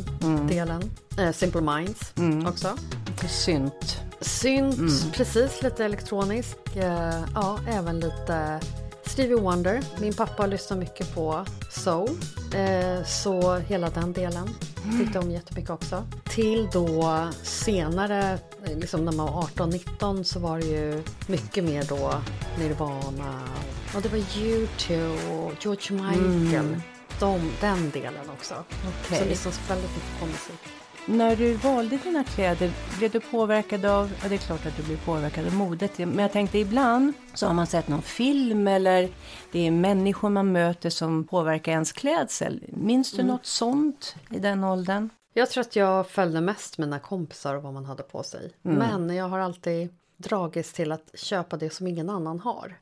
delen. 0.47 0.91
Eh, 1.17 1.31
Simple 1.31 1.61
Minds 1.61 2.13
också. 2.47 2.77
Lite 3.07 3.27
synt. 3.27 4.01
Synt, 4.21 5.13
precis 5.13 5.61
lite 5.63 5.85
elektronisk. 5.85 6.57
Eh, 6.75 7.23
ja, 7.35 7.59
även 7.67 7.99
lite 7.99 8.59
Stevie 9.11 9.35
Wonder. 9.35 9.81
Min 9.99 10.13
pappa 10.13 10.47
lyssnar 10.47 10.77
mycket 10.77 11.15
på 11.15 11.45
soul. 11.69 12.09
Eh, 12.55 13.03
så 13.05 13.57
hela 13.57 13.89
den 13.89 14.13
delen 14.13 14.49
tyckte 14.99 15.19
om 15.19 15.31
jättemycket 15.31 15.69
också. 15.69 16.03
Till 16.23 16.69
då 16.73 17.27
senare, 17.43 18.39
eh, 18.65 18.77
liksom 18.77 19.05
när 19.05 19.11
man 19.11 19.25
var 19.25 19.41
18-19 19.41 20.23
så 20.23 20.39
var 20.39 20.59
det 20.59 20.65
ju 20.65 21.03
mycket 21.27 21.63
mer 21.63 21.83
då 21.83 22.13
Nirvana. 22.59 23.39
Och 23.95 24.01
det 24.01 24.09
var 24.09 24.17
U2 24.17 25.11
och 25.31 25.53
George 25.61 26.01
Michael. 26.01 26.81
De, 27.19 27.51
den 27.61 27.89
delen 27.89 28.29
också. 28.29 28.53
Okej. 29.05 29.19
Så 29.19 29.25
lyssnas 29.25 29.59
väldigt 29.69 29.95
mycket 29.95 30.19
på 30.19 30.25
musik. 30.25 30.80
När 31.05 31.35
du 31.35 31.53
valde 31.53 31.97
dina 31.97 32.23
kläder, 32.23 32.71
blev 32.97 33.11
du 33.11 33.19
påverkad 33.19 33.85
av, 33.85 34.11
ja 34.23 34.29
det 34.29 34.35
är 34.35 34.39
klart 34.39 34.65
att 34.65 34.77
du 34.77 34.83
blir 34.83 34.97
påverkad 34.97 35.45
av 35.45 35.53
modet, 35.53 35.97
men 35.97 36.19
jag 36.19 36.31
tänkte 36.31 36.57
ibland 36.57 37.13
så 37.33 37.47
har 37.47 37.53
man 37.53 37.67
sett 37.67 37.87
någon 37.87 38.01
film 38.01 38.67
eller 38.67 39.09
det 39.51 39.67
är 39.67 39.71
människor 39.71 40.29
man 40.29 40.51
möter 40.51 40.89
som 40.89 41.23
påverkar 41.23 41.71
ens 41.71 41.91
klädsel. 41.91 42.63
Minns 42.67 43.11
du 43.11 43.23
något 43.23 43.45
sånt 43.45 44.15
i 44.29 44.39
den 44.39 44.63
åldern? 44.63 45.09
Jag 45.33 45.49
tror 45.49 45.61
att 45.61 45.75
jag 45.75 46.07
följde 46.07 46.41
mest 46.41 46.77
mina 46.77 46.99
kompisar 46.99 47.55
och 47.55 47.63
vad 47.63 47.73
man 47.73 47.85
hade 47.85 48.03
på 48.03 48.23
sig. 48.23 48.51
Men 48.61 49.15
jag 49.15 49.29
har 49.29 49.39
alltid 49.39 49.89
dragits 50.17 50.73
till 50.73 50.91
att 50.91 51.11
köpa 51.13 51.57
det 51.57 51.69
som 51.69 51.87
ingen 51.87 52.09
annan 52.09 52.39
har. 52.39 52.75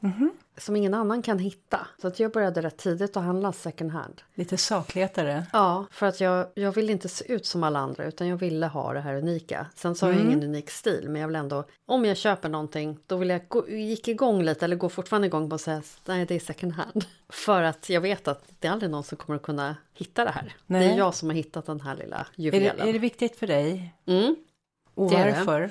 Som 0.60 0.76
ingen 0.76 0.94
annan 0.94 1.22
kan 1.22 1.40
hitta. 1.40 1.88
Så 2.02 2.08
att 2.08 2.20
jag 2.20 2.32
började 2.32 2.62
rätt 2.62 2.78
tidigt 2.78 3.18
att 3.18 3.24
handla 3.24 3.54
second 3.54 3.92
hand. 3.92 4.22
Lite 4.34 4.58
sakligare? 4.58 5.46
Ja, 5.54 5.86
för 5.92 6.06
att 6.06 6.20
jag, 6.20 6.48
jag 6.54 6.72
ville 6.72 6.92
inte 6.92 7.10
se 7.10 7.32
ut 7.34 7.46
som 7.46 7.64
alla 7.64 7.80
andra 7.80 8.06
utan 8.06 8.28
jag 8.28 8.38
ville 8.38 8.68
ha 8.68 8.94
det 8.94 9.00
här 9.00 9.16
unika. 9.16 9.66
Sen 9.76 9.96
så 9.96 10.06
har 10.06 10.14
jag 10.14 10.22
ingen 10.22 10.44
unik 10.44 10.70
stil 10.70 11.10
men 11.10 11.22
jag 11.22 11.28
vill 11.28 11.36
ändå, 11.36 11.64
om 11.86 12.06
jag 12.06 12.18
köper 12.18 12.50
någonting 12.50 13.00
då 13.08 13.16
vill 13.18 13.30
jag 13.30 13.48
gå, 13.48 13.70
gick 13.70 14.08
igång 14.08 14.44
lite 14.44 14.66
eller 14.66 14.76
går 14.76 14.90
fortfarande 14.90 15.28
igång 15.28 15.50
på 15.50 15.56
att 15.56 15.62
säga 15.62 15.82
nej 16.06 16.26
det 16.26 16.36
är 16.36 16.40
second 16.40 16.74
hand. 16.74 17.06
För 17.30 17.64
att 17.64 17.90
jag 17.90 18.02
vet 18.02 18.28
att 18.28 18.44
det 18.60 18.68
är 18.68 18.72
aldrig 18.72 18.92
någon 18.92 19.04
som 19.04 19.18
kommer 19.18 19.36
att 19.38 19.44
kunna 19.44 19.76
hitta 19.94 20.26
det 20.26 20.32
här. 20.32 20.44
Det 20.46 20.54
Nej. 20.74 20.92
är 20.92 20.98
jag 20.98 21.16
som 21.16 21.30
har 21.30 21.36
hittat 21.36 21.66
den 21.66 21.82
här 21.82 21.96
lilla 21.96 22.18
Är 22.18 22.42
juvelen. 22.42 22.76
det, 22.78 22.90
är 22.90 22.94
det 22.94 23.00
viktigt 23.00 23.36
för 23.36 23.48
dig? 23.48 23.94
Mm. 24.06 24.36
Och 24.94 25.10
Det 25.10 25.16
är 25.18 25.26
det. 25.26 25.32
varför? 25.32 25.70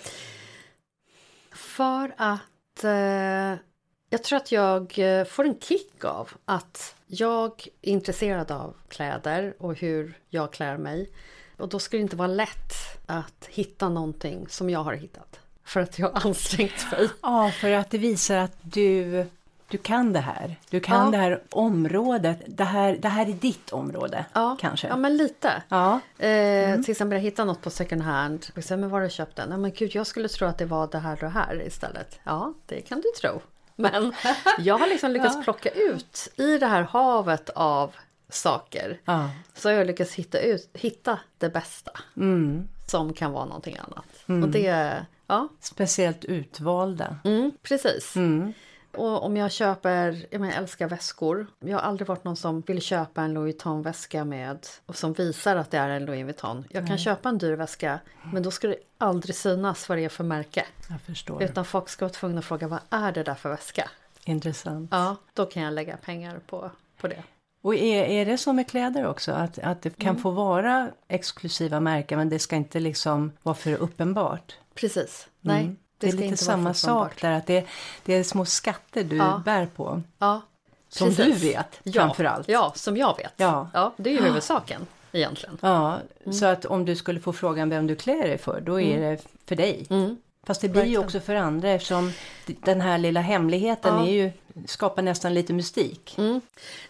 För 1.52 2.14
att 2.16 2.84
eh, 2.84 3.64
jag 4.10 4.22
tror 4.22 4.36
att 4.36 4.52
jag 4.52 4.98
eh, 4.98 5.24
får 5.24 5.44
en 5.44 5.58
kick 5.60 6.04
av 6.04 6.30
att 6.44 6.94
jag 7.06 7.66
är 7.82 7.90
intresserad 7.92 8.50
av 8.50 8.74
kläder 8.88 9.54
och 9.58 9.74
hur 9.74 10.18
jag 10.28 10.52
klär 10.52 10.76
mig. 10.76 11.10
Och 11.56 11.68
då 11.68 11.78
skulle 11.78 12.00
det 12.00 12.02
inte 12.02 12.16
vara 12.16 12.28
lätt 12.28 12.72
att 13.06 13.46
hitta 13.48 13.88
någonting 13.88 14.46
som 14.48 14.70
jag 14.70 14.84
har 14.84 14.92
hittat. 14.94 15.40
För 15.64 15.80
att 15.80 15.98
jag 15.98 16.10
har 16.10 16.26
ansträngt 16.28 16.90
mig. 16.92 17.08
Ja, 17.22 17.50
för 17.60 17.70
att 17.70 17.90
det 17.90 17.98
visar 17.98 18.36
att 18.36 18.56
du, 18.62 19.26
du 19.68 19.78
kan 19.78 20.12
det 20.12 20.20
här. 20.20 20.56
Du 20.70 20.80
kan 20.80 21.04
Ja. 21.04 21.10
det 21.10 21.16
här 21.16 21.42
området. 21.50 22.38
Det 22.46 22.64
här, 22.64 22.96
det 23.00 23.08
här 23.08 23.26
är 23.28 23.32
ditt 23.32 23.70
område, 23.72 24.24
Ja, 24.32 24.56
kanske. 24.60 24.88
Ja, 24.88 24.96
men 24.96 25.16
lite. 25.16 25.62
Ja. 25.68 26.00
Eh, 26.18 26.80
Till 26.80 26.90
exempel 26.90 27.16
jag 27.16 27.22
hittade 27.22 27.46
något 27.46 27.62
på 27.62 27.70
second 27.70 28.02
hand. 28.02 28.46
Och 28.56 28.64
sen, 28.64 28.80
men 28.80 28.90
var 28.90 28.98
har 28.98 29.04
du 29.04 29.10
köpt 29.10 29.36
den? 29.36 29.48
Nej 29.48 29.58
men 29.58 29.70
gud, 29.72 29.94
jag 29.94 30.06
skulle 30.06 30.28
tro 30.28 30.46
att 30.48 30.58
det 30.58 30.64
var 30.66 30.86
det 30.86 30.98
här 30.98 31.12
och 31.12 31.18
det 31.20 31.28
här 31.28 31.62
istället. 31.66 32.18
Ja, 32.24 32.54
det 32.66 32.80
kan 32.80 33.00
du 33.00 33.08
tro. 33.20 33.40
Men 33.92 34.12
jag 34.58 34.78
har 34.78 34.86
liksom 34.86 35.10
lyckats 35.10 35.36
Ja. 35.36 35.42
plocka 35.42 35.70
ut 35.70 36.28
i 36.36 36.58
det 36.58 36.66
här 36.66 36.82
havet 36.82 37.50
av 37.50 37.94
saker. 38.28 39.00
ja. 39.04 39.30
Så 39.54 39.68
har 39.68 39.74
jag 39.74 39.86
lyckats 39.86 40.14
hitta, 40.14 40.40
ut, 40.40 40.70
hitta 40.74 41.18
det 41.38 41.48
bästa. 41.48 41.90
Mm. 42.16 42.68
Som 42.86 43.12
kan 43.12 43.32
vara 43.32 43.44
någonting 43.44 43.76
annat. 43.78 44.42
Och 44.44 44.48
det, 44.48 45.04
ja, 45.26 45.48
Speciellt 45.60 46.24
utvalda. 46.24 47.16
mm, 47.24 47.52
precis. 47.62 48.16
Mm. 48.92 49.06
Och 49.06 49.24
om 49.24 49.36
jag 49.36 49.52
köper, 49.52 50.26
jag, 50.30 50.40
menar, 50.40 50.54
jag 50.54 50.62
älskar 50.62 50.88
väskor. 50.88 51.46
Jag 51.60 51.78
har 51.78 51.82
aldrig 51.82 52.08
varit 52.08 52.24
någon 52.24 52.36
som 52.36 52.60
vill 52.60 52.82
köpa 52.82 53.22
en 53.22 53.34
Louis 53.34 53.54
Vuitton-väska 53.54 54.24
med 54.24 54.66
och 54.86 54.96
som 54.96 55.12
visar 55.12 55.56
att 55.56 55.70
det 55.70 55.78
är 55.78 55.88
en 55.88 56.04
Louis 56.04 56.24
Vuitton. 56.24 56.64
Jag 56.70 56.86
kan 56.86 56.98
köpa 56.98 57.28
en 57.28 57.38
dyr 57.38 57.52
väska 57.52 58.00
men 58.32 58.42
då 58.42 58.50
ska 58.50 58.68
det 58.68 58.76
aldrig 58.98 59.34
synas 59.34 59.88
vad 59.88 59.98
det 59.98 60.04
är 60.04 60.08
för 60.08 60.24
märke. 60.24 60.66
Jag 60.90 61.00
förstår. 61.00 61.42
Utan 61.42 61.64
folk 61.64 61.88
ska 61.88 62.04
vara 62.04 62.12
tvungna 62.12 62.38
att 62.38 62.44
fråga 62.44 62.68
vad 62.68 62.80
är 62.90 63.12
det 63.12 63.22
där 63.22 63.34
för 63.34 63.48
väska? 63.50 63.90
Intressant. 64.24 64.88
Ja, 64.92 65.16
då 65.34 65.46
kan 65.46 65.62
jag 65.62 65.74
lägga 65.74 65.96
pengar 65.96 66.40
på, 66.46 66.70
på 67.00 67.08
det. 67.08 67.22
Och 67.62 67.74
är, 67.74 68.04
är 68.04 68.26
det 68.26 68.38
så 68.38 68.52
med 68.52 68.70
kläder 68.70 69.06
också? 69.06 69.32
Att, 69.32 69.58
att 69.58 69.82
det 69.82 69.90
kan 69.90 70.16
få 70.16 70.30
vara 70.30 70.90
exklusiva 71.08 71.80
märken 71.80 72.18
men 72.18 72.28
det 72.28 72.38
ska 72.38 72.56
inte 72.56 72.80
liksom 72.80 73.32
vara 73.42 73.54
för 73.54 73.74
uppenbart? 73.74 74.56
Precis, 74.74 75.28
nej. 75.40 75.62
Mm. 75.62 75.76
Det, 75.98 76.06
är 76.06 76.10
ska 76.10 76.20
lite 76.20 76.36
samma 76.36 76.74
sak 76.74 77.20
där, 77.22 77.30
att 77.32 77.46
det, 77.46 77.66
det 78.04 78.14
är 78.14 78.22
små 78.24 78.44
skatter 78.44 79.04
du 79.04 79.16
Ja. 79.16 79.42
bär 79.44 79.66
på. 79.66 80.02
Ja, 80.18 80.40
Som 80.88 81.08
precis. 81.08 81.24
du 81.40 81.48
vet, 81.48 81.80
ja, 81.82 81.92
framför 81.92 82.24
allt. 82.24 82.48
Ja, 82.48 82.72
som 82.76 82.96
jag 82.96 83.16
vet. 83.16 83.32
Ja. 83.36 83.70
ja 83.74 83.94
det 83.96 84.10
är 84.10 84.14
ju 84.14 84.22
huvudsaken 84.22 84.86
egentligen. 85.12 85.58
Ja, 85.60 85.98
Mm. 86.24 86.32
så 86.38 86.46
att 86.46 86.64
om 86.64 86.84
du 86.84 86.96
skulle 86.96 87.20
få 87.20 87.32
frågan 87.32 87.68
vem 87.70 87.86
du 87.86 87.96
klär 87.96 88.28
dig 88.28 88.38
för, 88.38 88.60
då 88.60 88.80
är 88.80 89.00
det 89.00 89.18
för 89.46 89.56
dig. 89.56 89.86
Mm. 89.90 90.16
Fast 90.46 90.60
det 90.60 90.68
blir 90.68 90.84
ju 90.84 90.98
också 90.98 91.20
för 91.20 91.34
andra 91.34 91.70
eftersom 91.70 92.12
den 92.46 92.80
här 92.80 92.98
lilla 92.98 93.20
hemligheten 93.20 93.94
Ja. 93.94 94.06
är 94.06 94.10
ju, 94.12 94.32
skapar 94.66 95.02
nästan 95.02 95.34
lite 95.34 95.52
mystik. 95.52 96.14
Mm. 96.18 96.40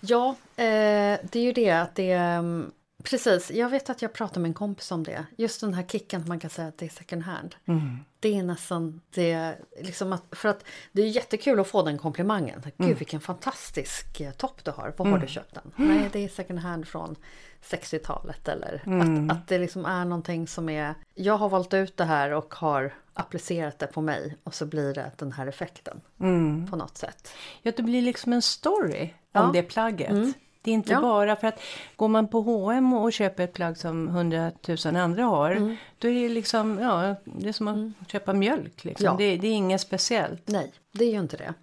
Ja, 0.00 0.28
eh, 0.56 1.18
det 1.22 1.34
är 1.34 1.40
ju 1.42 1.52
det 1.52 1.70
att 1.70 1.94
det 1.94 2.10
är... 2.12 2.38
mm, 2.38 2.70
Precis, 3.02 3.50
jag 3.50 3.68
vet 3.68 3.90
att 3.90 4.02
jag 4.02 4.12
pratade 4.12 4.40
med 4.40 4.48
en 4.48 4.54
kompis 4.54 4.90
om 4.92 5.04
det. 5.04 5.24
Just 5.36 5.60
den 5.60 5.74
här 5.74 5.82
kicken 5.82 6.24
man 6.28 6.40
kan 6.40 6.50
säga 6.50 6.68
att 6.68 6.78
det 6.78 6.84
är 6.86 6.90
second 6.90 7.22
hand. 7.22 7.54
Mm. 7.66 7.98
Det 8.20 8.38
är 8.38 8.42
nästan 8.42 9.00
det, 9.14 9.54
liksom 9.80 10.12
att, 10.12 10.22
för 10.32 10.48
att 10.48 10.64
det 10.92 11.02
är 11.02 11.06
jättekul 11.06 11.60
att 11.60 11.66
få 11.68 11.82
den 11.82 11.98
komplimangen. 11.98 12.60
Gud 12.64 12.72
Mm. 12.86 12.94
vilken 12.98 13.20
fantastisk 13.20 14.20
eh, 14.20 14.30
topp 14.32 14.64
du 14.64 14.70
har, 14.70 14.94
var 14.96 15.06
har 15.06 15.18
du 15.18 15.26
köpt 15.26 15.54
den? 15.54 15.72
Nej, 15.76 16.08
det 16.12 16.24
är 16.24 16.28
second 16.28 16.58
hand 16.58 16.88
från 16.88 17.16
60-talet 17.62 18.48
eller 18.48 18.82
Mm. 18.86 19.30
att, 19.30 19.36
att 19.36 19.48
det 19.48 19.58
liksom 19.58 19.84
är 19.84 20.04
någonting 20.04 20.48
som 20.48 20.68
är, 20.68 20.94
jag 21.14 21.36
har 21.36 21.48
valt 21.48 21.74
ut 21.74 21.96
det 21.96 22.04
här 22.04 22.30
och 22.32 22.54
har 22.54 22.94
applicerat 23.14 23.78
det 23.78 23.86
på 23.86 24.00
mig 24.00 24.36
och 24.44 24.54
så 24.54 24.66
blir 24.66 24.94
det 24.94 25.10
den 25.16 25.32
här 25.32 25.46
effekten 25.46 26.00
Mm. 26.20 26.66
på 26.70 26.76
något 26.76 26.96
sätt. 26.96 27.32
Ja, 27.62 27.72
det 27.76 27.82
blir 27.82 28.02
liksom 28.02 28.32
en 28.32 28.42
story 28.42 29.14
Ja. 29.32 29.42
om 29.46 29.52
det 29.52 29.62
plagget. 29.62 30.36
Det 30.62 30.70
är 30.70 30.74
inte 30.74 30.92
Ja. 30.92 31.00
bara 31.00 31.36
för 31.36 31.46
att 31.46 31.60
går 31.96 32.08
man 32.08 32.28
på 32.28 32.40
H&M 32.40 32.92
och 32.92 33.12
köper 33.12 33.44
ett 33.44 33.52
plagg 33.52 33.76
som 33.76 34.08
hundratusen 34.08 34.96
andra 34.96 35.24
har, 35.24 35.50
Mm. 35.50 35.76
då 35.98 36.08
är 36.08 36.12
det 36.22 36.28
liksom, 36.28 36.78
ja, 36.78 37.14
det 37.24 37.48
är 37.48 37.52
som 37.52 37.94
att 38.00 38.10
köpa 38.10 38.32
mjölk 38.32 38.84
liksom. 38.84 39.04
Ja. 39.04 39.14
Det, 39.18 39.36
det 39.36 39.46
är 39.48 39.52
inget 39.52 39.80
speciellt. 39.80 40.42
Nej, 40.48 40.72
det 40.92 41.04
är 41.04 41.10
ju 41.12 41.18
inte 41.20 41.36
det. 41.36 41.54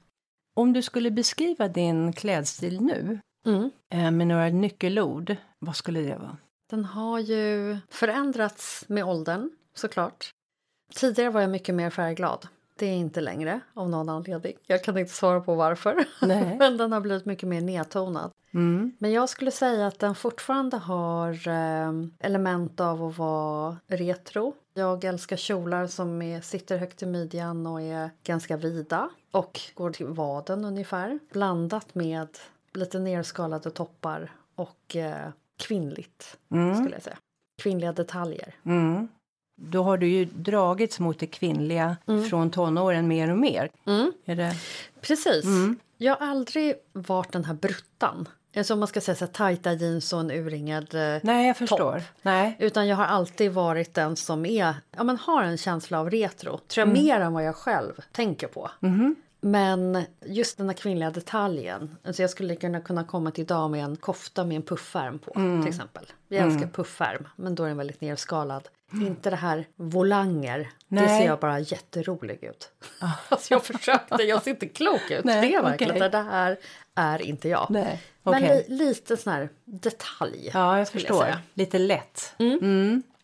Om 0.55 0.73
du 0.73 0.81
skulle 0.81 1.11
beskriva 1.11 1.67
din 1.67 2.13
klädstil 2.13 2.81
nu 2.81 3.19
Mm. 3.45 3.71
eh, 3.93 4.11
med 4.11 4.27
några 4.27 4.49
nyckelord, 4.49 5.35
vad 5.59 5.75
skulle 5.75 5.99
det 6.01 6.15
vara? 6.15 6.37
Den 6.69 6.85
har 6.85 7.19
ju 7.19 7.77
förändrats 7.89 8.85
med 8.87 9.05
åldern 9.05 9.49
såklart. 9.75 10.31
Tidigare 10.95 11.29
var 11.29 11.41
jag 11.41 11.49
mycket 11.49 11.75
mer 11.75 11.89
färgglad. 11.89 12.47
Det 12.79 12.85
är 12.85 12.93
inte 12.93 13.21
längre 13.21 13.59
av 13.73 13.89
någon 13.89 14.09
anledning. 14.09 14.53
Jag 14.67 14.83
kan 14.83 14.97
inte 14.97 15.13
svara 15.13 15.41
på 15.41 15.55
varför. 15.55 16.05
Men 16.59 16.77
den 16.77 16.91
har 16.91 17.01
blivit 17.01 17.25
mycket 17.25 17.49
mer 17.49 17.61
nedtonad. 17.61 18.31
Mm. 18.55 18.91
Men 18.99 19.11
jag 19.11 19.29
skulle 19.29 19.51
säga 19.51 19.87
att 19.87 19.99
den 19.99 20.15
fortfarande 20.15 20.77
har 20.77 21.47
eh, 21.47 21.91
element 22.19 22.79
av 22.79 23.03
att 23.03 23.17
vara 23.17 23.77
retro. 23.87 24.53
Jag 24.73 25.03
älskar 25.03 25.37
kjolar 25.37 25.87
som 25.87 26.21
är, 26.21 26.41
sitter 26.41 26.77
högt 26.77 27.03
i 27.03 27.05
midjan 27.05 27.67
och 27.67 27.81
är 27.81 28.09
ganska 28.23 28.57
vida 28.57 29.09
och 29.31 29.61
går 29.73 29.91
till 29.91 30.05
vaden 30.05 30.65
ungefär. 30.65 31.19
Blandat 31.31 31.95
med 31.95 32.27
lite 32.73 32.99
nerskalade 32.99 33.71
toppar 33.71 34.31
och 34.55 34.95
eh, 34.95 35.29
kvinnligt 35.57 36.37
skulle 36.75 36.95
jag 36.95 37.03
säga. 37.03 37.17
Kvinnliga 37.61 37.93
detaljer. 37.93 38.55
Mm. 38.63 39.07
Då 39.57 39.83
har 39.83 39.97
du 39.97 40.07
ju 40.07 40.25
dragits 40.25 40.99
mot 40.99 41.19
det 41.19 41.27
kvinnliga 41.27 41.97
från 42.29 42.51
tonåren 42.51 43.07
mer 43.07 43.31
och 43.31 43.37
mer. 43.37 43.69
Mm. 43.85 44.11
Är 44.25 44.35
det? 44.35 44.55
Precis. 45.01 45.45
Jag 45.97 46.15
har 46.15 46.27
aldrig 46.27 46.73
varit 46.93 47.31
den 47.31 47.45
här 47.45 47.53
bruttan. 47.53 48.27
Alltså 48.55 48.73
om 48.73 48.79
man 48.79 48.87
ska 48.87 49.01
säga 49.01 49.15
så 49.15 49.25
här, 49.25 49.31
tajta 49.31 49.73
jeans 49.73 50.13
och 50.13 50.19
en 50.19 50.31
urringad 50.31 50.95
eh, 50.95 51.19
Nej, 51.23 51.47
jag 51.47 51.57
förstår. 51.57 52.01
Nej. 52.21 52.55
Utan 52.59 52.87
jag 52.87 52.95
har 52.95 53.05
alltid 53.05 53.51
varit 53.51 53.93
den 53.93 54.15
som 54.15 54.45
är, 54.45 54.75
ja, 54.97 55.03
men 55.03 55.17
har 55.17 55.43
en 55.43 55.57
känsla 55.57 55.99
av 55.99 56.09
retro. 56.09 56.59
Tror 56.67 56.87
jag 56.87 56.93
mer 56.93 57.19
än 57.19 57.33
vad 57.33 57.43
jag 57.43 57.55
själv 57.55 57.93
tänker 58.11 58.47
på. 58.47 58.71
Men 59.41 60.03
just 60.25 60.57
den 60.57 60.69
här 60.69 60.73
kvinnliga 60.73 61.11
detaljen. 61.11 61.97
Alltså 62.03 62.21
jag 62.21 62.29
skulle 62.29 62.55
kunna, 62.55 62.81
kunna 62.81 63.03
komma 63.03 63.31
till 63.31 63.41
idag 63.41 63.71
med 63.71 63.83
en 63.83 63.95
kofta 63.95 64.43
med 64.43 64.55
en 64.55 64.61
puffärm 64.61 65.19
på 65.19 65.33
till 65.33 65.67
exempel. 65.67 66.05
Jag 66.27 66.43
älskar 66.43 66.67
puffärm 66.67 67.27
men 67.35 67.55
då 67.55 67.63
är 67.63 67.67
den 67.67 67.77
väldigt 67.77 68.01
nerskalad. 68.01 68.67
Inte 68.93 69.29
det 69.29 69.35
här 69.35 69.67
volanger. 69.75 70.59
Det 70.59 70.95
Nej. 70.95 71.19
ser 71.21 71.25
jag 71.25 71.39
bara 71.39 71.59
jätterolig 71.59 72.43
ut. 72.43 72.71
alltså 73.29 73.53
jag 73.53 73.63
försökte, 73.63 74.23
jag 74.23 74.43
ser 74.43 74.51
inte 74.51 74.67
klok 74.67 75.11
ut. 75.11 75.25
Nej, 75.25 75.41
det 75.41 75.55
är 75.55 75.63
verkligen 75.63 75.95
okej. 75.95 76.09
det 76.09 76.17
här 76.17 76.57
är 76.95 77.21
inte 77.21 77.49
jag. 77.49 77.67
Nej, 77.69 78.01
Men 78.23 78.33
okej. 78.43 78.65
li, 78.69 78.75
lite 78.85 79.17
sån 79.17 79.33
här 79.33 79.49
detalj. 79.65 80.49
Ja, 80.53 80.77
jag 80.77 80.89
förstår. 80.89 81.21
säga. 81.21 81.39
Lite 81.53 81.79
lätt. 81.79 82.33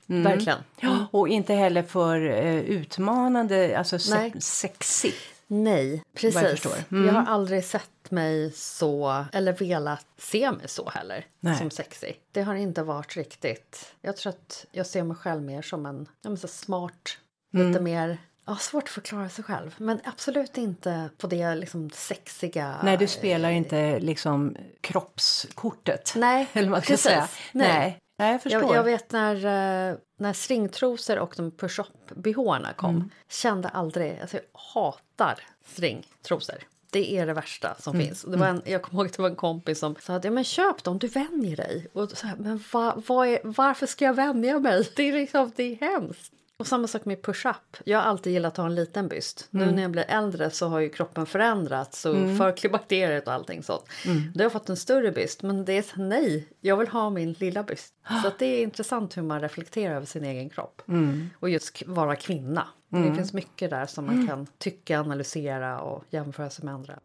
Verkligen. 0.06 0.60
Ja, 0.80 1.06
Och 1.12 1.28
inte 1.28 1.54
heller 1.54 1.84
för 1.84 2.26
eh, 2.30 2.56
utmanande, 2.60 3.78
alltså 3.78 4.00
se- 4.00 4.14
Nej. 4.16 4.34
sexigt. 4.42 5.18
Nej, 5.48 6.04
precis. 6.14 6.66
Jag. 6.66 6.74
Mm. 6.92 7.06
Jag 7.08 7.14
har 7.14 7.34
aldrig 7.34 7.66
sett 7.66 8.12
mig 8.12 8.52
så, 8.52 9.26
eller 9.34 9.54
velat 9.54 10.06
se 10.18 10.52
mig 10.52 10.68
så 10.68 10.90
heller, 10.90 11.26
Nej. 11.40 11.58
som 11.58 11.72
sexy. 11.72 12.14
Det 12.32 12.42
har 12.42 12.56
inte 12.56 12.84
varit 12.84 13.18
riktigt. 13.18 13.94
Jag 14.02 14.18
tror 14.18 14.30
att 14.30 14.66
jag 14.72 14.86
ser 14.86 15.04
mig 15.04 15.18
själv 15.18 15.42
mer 15.42 15.62
som 15.62 15.86
en 15.86 16.08
ja, 16.22 16.30
men 16.30 16.38
så 16.38 16.48
smart, 16.48 17.18
Mm. 17.54 17.68
lite 17.68 17.80
mer 17.82 18.18
Ja, 18.46 18.56
svårt 18.56 18.84
att 18.84 18.90
förklara 18.90 19.30
sig 19.30 19.44
själv, 19.44 19.76
men 19.78 20.00
absolut 20.04 20.58
inte 20.58 21.10
på 21.18 21.28
det 21.28 21.56
liksom 21.56 21.90
sexiga... 21.90 22.76
Nej, 22.84 22.98
du 22.98 23.08
spelar 23.08 23.50
inte 23.50 24.00
liksom 24.00 24.56
kroppskortet. 24.82 26.14
Nej, 26.16 26.48
Eller 26.54 26.70
man 26.70 26.82
ska 26.82 26.94
precis. 26.94 27.04
säga. 27.04 27.28
Nej. 27.52 27.68
Nej. 27.68 27.98
Nej, 28.18 28.32
jag 28.32 28.42
förstår. 28.44 28.62
Jag, 28.62 28.76
jag 28.76 28.84
vet 28.84 29.12
när, 29.12 29.36
eh, 29.36 29.96
när 30.18 30.34
stringtrosor 30.34 31.20
och 31.20 31.34
de 31.38 31.52
push-up-bhna 31.52 32.74
kom. 32.74 32.96
Mm. 32.96 33.10
Kände 33.30 33.70
aldrig, 33.70 34.20
alltså 34.22 34.38
jag 34.38 34.44
hatar 34.74 35.40
stringtrosor. 35.66 36.56
Det 36.92 37.18
är 37.18 37.26
det 37.28 37.34
värsta 37.34 37.76
som 37.80 37.96
Mm. 37.96 38.08
finns. 38.08 38.22
Det 38.22 38.38
var 38.38 38.48
en, 38.48 38.62
jag 38.66 38.82
kommer 38.82 39.02
ihåg 39.02 39.08
att 39.10 39.14
det 39.14 39.22
var 39.22 39.30
en 39.30 39.36
kompis 39.36 39.80
som 39.80 39.96
sa 39.96 40.16
att 40.16 40.24
ja, 40.24 40.32
men 40.32 40.44
köp 40.44 40.84
dem, 40.84 41.00
du 41.00 41.08
vänjer 41.08 41.58
dig. 41.58 41.88
Och 41.94 42.12
så 42.12 42.28
här, 42.28 42.36
men 42.36 42.64
va, 42.74 43.02
vad 43.08 43.28
är, 43.28 43.40
varför 43.44 43.88
ska 43.88 44.06
jag 44.06 44.14
vänja 44.14 44.60
mig? 44.60 44.90
Det 44.96 45.10
är, 45.10 45.14
liksom, 45.14 45.52
det 45.56 45.64
är 45.64 45.76
hemskt. 45.76 46.34
Och 46.62 46.68
samma 46.68 46.88
sak 46.88 47.06
med 47.06 47.22
push-up. 47.22 47.78
Jag 47.86 48.00
har 48.00 48.06
alltid 48.06 48.34
gillat 48.34 48.54
att 48.54 48.58
ha 48.58 48.66
en 48.66 48.76
liten 48.76 49.08
byst. 49.08 49.50
Mm. 49.54 49.68
Nu 49.68 49.76
när 49.76 49.82
jag 49.82 49.92
blir 49.92 50.06
äldre 50.08 50.50
så 50.50 50.68
har 50.68 50.80
ju 50.80 50.90
kroppen 50.90 51.26
förändrats 51.26 52.06
och 52.06 52.16
för 52.16 52.58
klimakteriet 52.58 53.28
och 53.28 53.34
allting 53.34 53.64
sånt. 53.64 53.84
Mm. 54.06 54.32
Då 54.34 54.40
har 54.40 54.46
jag 54.46 54.52
fått 54.52 54.70
en 54.70 54.78
större 54.78 55.12
byst 55.12 55.44
men 55.44 55.66
det 55.66 55.74
är 55.74 55.82
så, 55.82 56.02
nej, 56.02 56.48
jag 56.62 56.78
vill 56.78 56.88
ha 56.88 57.10
min 57.10 57.34
lilla 57.34 57.64
byst. 57.64 57.94
Så 58.22 58.28
att 58.28 58.40
det 58.40 58.46
är 58.46 58.64
intressant 58.64 59.18
hur 59.18 59.22
man 59.22 59.42
reflekterar 59.42 59.96
över 59.96 60.06
sin 60.06 60.24
egen 60.24 60.50
kropp. 60.50 60.82
Mm. 60.88 61.30
Och 61.40 61.50
just 61.50 61.88
vara 61.88 62.16
kvinna. 62.16 62.68
Det 62.90 63.16
finns 63.16 63.34
mycket 63.34 63.70
där 63.70 63.86
som 63.86 64.06
man 64.06 64.28
kan 64.28 64.48
tycka, 64.58 65.00
analysera 65.00 65.82
och 65.82 66.04
jämföra 66.10 66.50
sig 66.50 66.66
med 66.66 66.74
andra. 66.74 67.00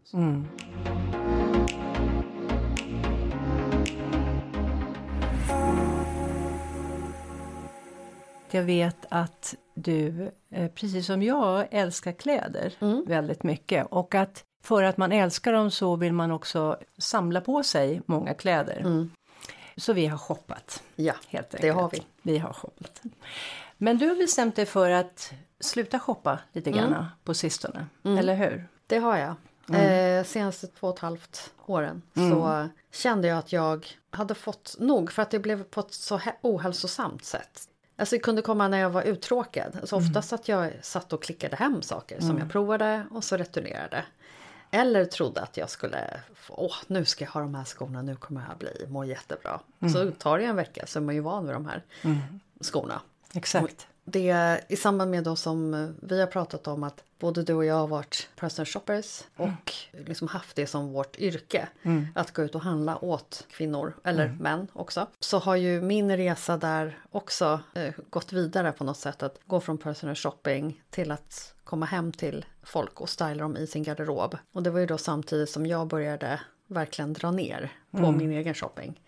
Jag 8.50 8.62
vet 8.62 8.96
att 9.08 9.54
du, 9.74 10.30
eh, 10.50 10.70
precis 10.70 11.06
som 11.06 11.22
jag, 11.22 11.66
älskar 11.70 12.12
kläder 12.12 12.72
Mm. 12.80 13.04
väldigt 13.06 13.42
mycket. 13.42 13.86
Och 13.90 14.14
att 14.14 14.44
för 14.62 14.82
att 14.82 14.96
man 14.96 15.12
älskar 15.12 15.52
dem 15.52 15.70
så 15.70 15.96
vill 15.96 16.12
man 16.12 16.30
också 16.30 16.78
samla 16.98 17.40
på 17.40 17.62
sig 17.62 18.02
många 18.06 18.34
kläder. 18.34 19.08
Så 19.76 19.92
vi 19.92 20.06
har 20.06 20.18
shoppat, 20.18 20.82
Ja, 20.96 21.12
helt 21.28 21.46
enkelt. 21.46 21.62
det 21.62 21.68
har 21.68 21.90
vi. 21.90 22.02
Vi 22.22 22.38
har 22.38 22.52
shoppat. 22.52 23.02
Men 23.78 23.98
du 23.98 24.08
har 24.08 24.16
bestämt 24.16 24.56
dig 24.56 24.66
för 24.66 24.90
att 24.90 25.32
sluta 25.60 25.98
shoppa 25.98 26.38
lite 26.52 26.70
grann 26.70 26.92
Mm. 26.92 27.04
på 27.24 27.34
sistone, 27.34 27.86
eller 28.04 28.34
hur? 28.34 28.68
Det 28.86 28.98
har 28.98 29.16
jag. 29.16 29.34
Eh, 29.80 30.24
senaste 30.24 30.66
två 30.66 30.86
och 30.88 30.94
ett 30.94 31.00
halvt 31.00 31.50
åren 31.66 32.02
så 32.14 32.68
kände 32.92 33.28
jag 33.28 33.38
att 33.38 33.52
jag 33.52 33.86
hade 34.10 34.34
fått 34.34 34.76
nog 34.78 35.12
för 35.12 35.22
att 35.22 35.30
det 35.30 35.38
blev 35.38 35.62
på 35.64 35.80
ett 35.80 35.92
så 35.94 36.20
ohälsosamt 36.42 37.24
sätt. 37.24 37.62
Alltså 37.96 38.16
det 38.16 38.20
kunde 38.20 38.42
komma 38.42 38.68
när 38.68 38.78
jag 38.78 38.90
var 38.90 39.02
uttråkad. 39.02 39.76
Alltså 39.80 39.96
oftast 39.96 40.32
att 40.32 40.48
jag 40.48 40.72
satt 40.82 41.12
och 41.12 41.22
klickade 41.22 41.56
hem 41.56 41.82
saker 41.82 42.20
som 42.20 42.38
jag 42.38 42.50
provade 42.50 43.06
och 43.10 43.24
så 43.24 43.36
returnerade. 43.36 44.04
Eller 44.70 45.04
trodde 45.04 45.40
att 45.40 45.56
jag 45.56 45.70
skulle, 45.70 46.20
åh 46.48 46.74
nu 46.86 47.04
ska 47.04 47.24
jag 47.24 47.32
ha 47.32 47.40
de 47.40 47.54
här 47.54 47.64
skorna, 47.64 48.02
nu 48.02 48.16
kommer 48.16 48.44
jag 48.48 48.58
bli, 48.58 48.86
må 48.88 49.04
jättebra. 49.04 49.60
Så 49.92 50.10
tar 50.10 50.38
det 50.38 50.44
en 50.44 50.56
vecka 50.56 50.86
så 50.86 50.98
är 50.98 51.02
man 51.02 51.14
ju 51.14 51.20
van 51.20 51.46
vid 51.46 51.54
de 51.54 51.66
här 51.66 51.82
skorna. 52.60 53.00
Exakt. 53.34 53.86
Det 54.08 54.60
i 54.68 54.76
samband 54.76 55.10
med 55.10 55.24
då 55.24 55.36
som 55.36 55.94
vi 56.02 56.20
har 56.20 56.26
pratat 56.26 56.66
om 56.66 56.82
att 56.82 57.02
både 57.18 57.42
du 57.42 57.54
och 57.54 57.64
jag 57.64 57.74
har 57.74 57.86
varit 57.86 58.28
personal 58.36 58.66
shoppers 58.66 59.24
och 59.36 59.72
liksom 60.06 60.28
haft 60.28 60.56
det 60.56 60.66
som 60.66 60.92
vårt 60.92 61.18
yrke. 61.18 61.68
Att 62.14 62.32
gå 62.32 62.42
ut 62.42 62.54
och 62.54 62.60
handla 62.60 63.04
åt 63.04 63.46
kvinnor, 63.50 63.94
eller 64.04 64.28
män 64.40 64.68
också. 64.72 65.06
Så 65.20 65.38
har 65.38 65.56
ju 65.56 65.80
min 65.82 66.16
resa 66.16 66.56
där 66.56 66.98
också 67.10 67.60
eh, 67.74 67.94
gått 68.10 68.32
vidare 68.32 68.72
på 68.72 68.84
något 68.84 68.98
sätt. 68.98 69.22
Att 69.22 69.38
gå 69.46 69.60
från 69.60 69.78
personal 69.78 70.14
shopping 70.16 70.82
till 70.90 71.10
att 71.10 71.54
komma 71.64 71.86
hem 71.86 72.12
till 72.12 72.44
folk 72.62 73.00
och 73.00 73.08
styla 73.08 73.34
dem 73.34 73.56
i 73.56 73.66
sin 73.66 73.82
garderob. 73.82 74.36
Och 74.52 74.62
det 74.62 74.70
var 74.70 74.80
ju 74.80 74.86
då 74.86 74.98
samtidigt 74.98 75.50
som 75.50 75.66
jag 75.66 75.86
började 75.86 76.40
verkligen 76.66 77.12
dra 77.12 77.30
ner 77.30 77.72
på 77.90 78.12
min 78.12 78.32
egen 78.32 78.54
shopping. 78.54 79.00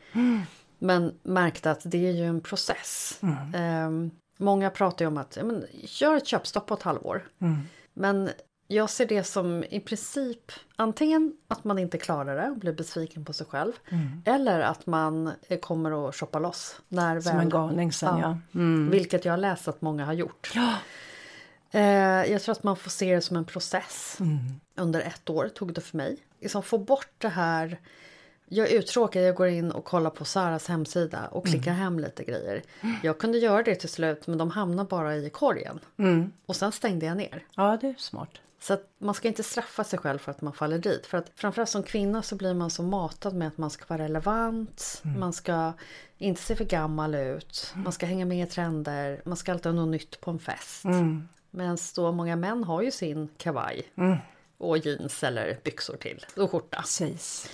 Men 0.78 1.14
märkte 1.22 1.70
att 1.70 1.80
det 1.84 2.06
är 2.06 2.12
ju 2.12 2.24
en 2.24 2.40
process. 2.40 3.18
Ehm, 3.54 4.10
många 4.38 4.70
pratar 4.70 5.04
ju 5.04 5.06
om 5.06 5.18
att 5.18 5.36
ja, 5.36 5.44
men, 5.44 5.64
gör 5.72 6.16
ett 6.16 6.26
köpstopp 6.26 6.66
på 6.66 6.74
ett 6.74 6.82
halvår. 6.82 7.28
Men 7.94 8.30
jag 8.68 8.90
ser 8.90 9.06
det 9.06 9.24
som 9.24 9.64
i 9.70 9.80
princip 9.80 10.52
antingen 10.76 11.32
att 11.48 11.64
man 11.64 11.78
inte 11.78 11.98
klarar 11.98 12.36
det 12.36 12.50
och 12.50 12.56
blir 12.56 12.72
besviken 12.72 13.24
på 13.24 13.32
sig 13.32 13.46
själv. 13.46 13.72
Eller 14.24 14.60
att 14.60 14.86
man 14.86 15.32
kommer 15.60 16.08
att 16.08 16.16
shoppa 16.16 16.38
loss. 16.38 16.80
När 16.88 17.20
Som 17.20 17.32
väl, 17.32 17.44
en 17.44 17.48
galning 17.48 17.92
sen, 17.92 18.18
ja. 18.18 18.38
Mm. 18.54 18.90
Vilket 18.90 19.24
jag 19.24 19.32
har 19.32 19.38
läst 19.38 19.68
att 19.68 19.80
många 19.80 20.04
har 20.04 20.12
gjort. 20.12 20.52
Ja. 20.54 20.74
Eh, 21.70 22.32
jag 22.32 22.42
tror 22.42 22.52
att 22.52 22.62
man 22.62 22.76
får 22.76 22.90
se 22.90 23.14
det 23.14 23.20
som 23.20 23.36
en 23.36 23.44
process. 23.44 24.16
Mm. 24.20 24.38
Under 24.76 25.00
ett 25.00 25.30
år 25.30 25.48
tog 25.48 25.74
det 25.74 25.80
för 25.80 25.96
mig. 25.96 26.16
Liksom 26.40 26.62
få 26.62 26.78
bort 26.78 27.12
det 27.18 27.28
här. 27.28 27.78
Jag 28.50 28.70
är 28.70 28.78
uttråkad, 28.78 29.22
jag 29.22 29.34
går 29.34 29.46
in 29.48 29.70
och 29.70 29.84
kollar 29.84 30.10
på 30.10 30.24
Saras 30.24 30.66
hemsida 30.68 31.26
och 31.28 31.46
klickar 31.46 31.70
Mm. 31.70 31.82
hem 31.82 31.98
lite 31.98 32.24
grejer. 32.24 32.62
Jag 33.02 33.18
kunde 33.18 33.38
göra 33.38 33.62
det 33.62 33.74
till 33.74 33.88
slut 33.88 34.26
men 34.26 34.38
de 34.38 34.50
hamnar 34.50 34.84
bara 34.84 35.16
i 35.16 35.30
korgen. 35.30 35.80
Mm. 35.98 36.32
Och 36.46 36.56
sen 36.56 36.72
stängde 36.72 37.06
jag 37.06 37.16
ner. 37.16 37.44
ja, 37.56 37.78
det 37.80 37.86
är 37.88 37.94
smart. 37.98 38.30
Så 38.60 38.72
att 38.74 38.86
man 38.98 39.14
ska 39.14 39.28
inte 39.28 39.42
straffa 39.42 39.84
sig 39.84 39.98
själv 39.98 40.18
för 40.18 40.30
att 40.30 40.40
man 40.42 40.52
faller 40.52 40.78
dit. 40.78 41.06
För 41.06 41.18
att 41.18 41.30
framförallt 41.34 41.70
som 41.70 41.82
kvinna 41.82 42.22
så 42.22 42.36
blir 42.36 42.54
man 42.54 42.70
så 42.70 42.82
matad 42.82 43.34
med 43.34 43.48
att 43.48 43.58
man 43.58 43.70
ska 43.70 43.84
vara 43.88 44.02
relevant. 44.04 45.02
Man 45.18 45.32
ska 45.32 45.72
inte 46.18 46.42
se 46.42 46.56
för 46.56 46.64
gammal 46.64 47.14
ut. 47.14 47.72
Man 47.76 47.92
ska 47.92 48.06
hänga 48.06 48.24
med 48.26 48.46
i 48.46 48.50
trender. 48.50 49.20
Man 49.24 49.36
ska 49.36 49.52
alltid 49.52 49.66
ha 49.72 49.80
något 49.80 49.88
nytt 49.88 50.20
på 50.20 50.30
en 50.30 50.38
fest. 50.38 50.84
Mm. 50.84 51.28
Medan 51.50 51.78
då 51.96 52.12
många 52.12 52.36
män 52.36 52.64
har 52.64 52.82
ju 52.82 52.90
sin 52.90 53.28
kavaj. 53.36 53.82
Och 54.58 54.78
jeans 54.78 55.22
eller 55.22 55.58
byxor 55.64 55.96
till. 55.96 56.26
Och 56.36 56.50
skjorta. 56.50 56.76
Precis. 56.80 57.48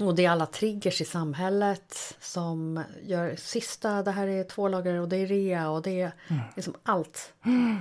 Och 0.00 0.14
det 0.14 0.24
är 0.24 0.30
alla 0.30 0.46
triggers 0.46 1.00
i 1.00 1.04
samhället 1.04 2.16
som 2.20 2.84
gör 3.02 3.36
sista, 3.36 4.02
det 4.02 4.10
här 4.10 4.26
är 4.26 4.44
två 4.44 4.68
lager 4.68 5.00
och 5.00 5.08
det 5.08 5.16
är 5.16 5.26
rea 5.26 5.70
och 5.70 5.82
det 5.82 6.00
är 6.00 6.12
liksom 6.56 6.74
allt. 6.82 7.32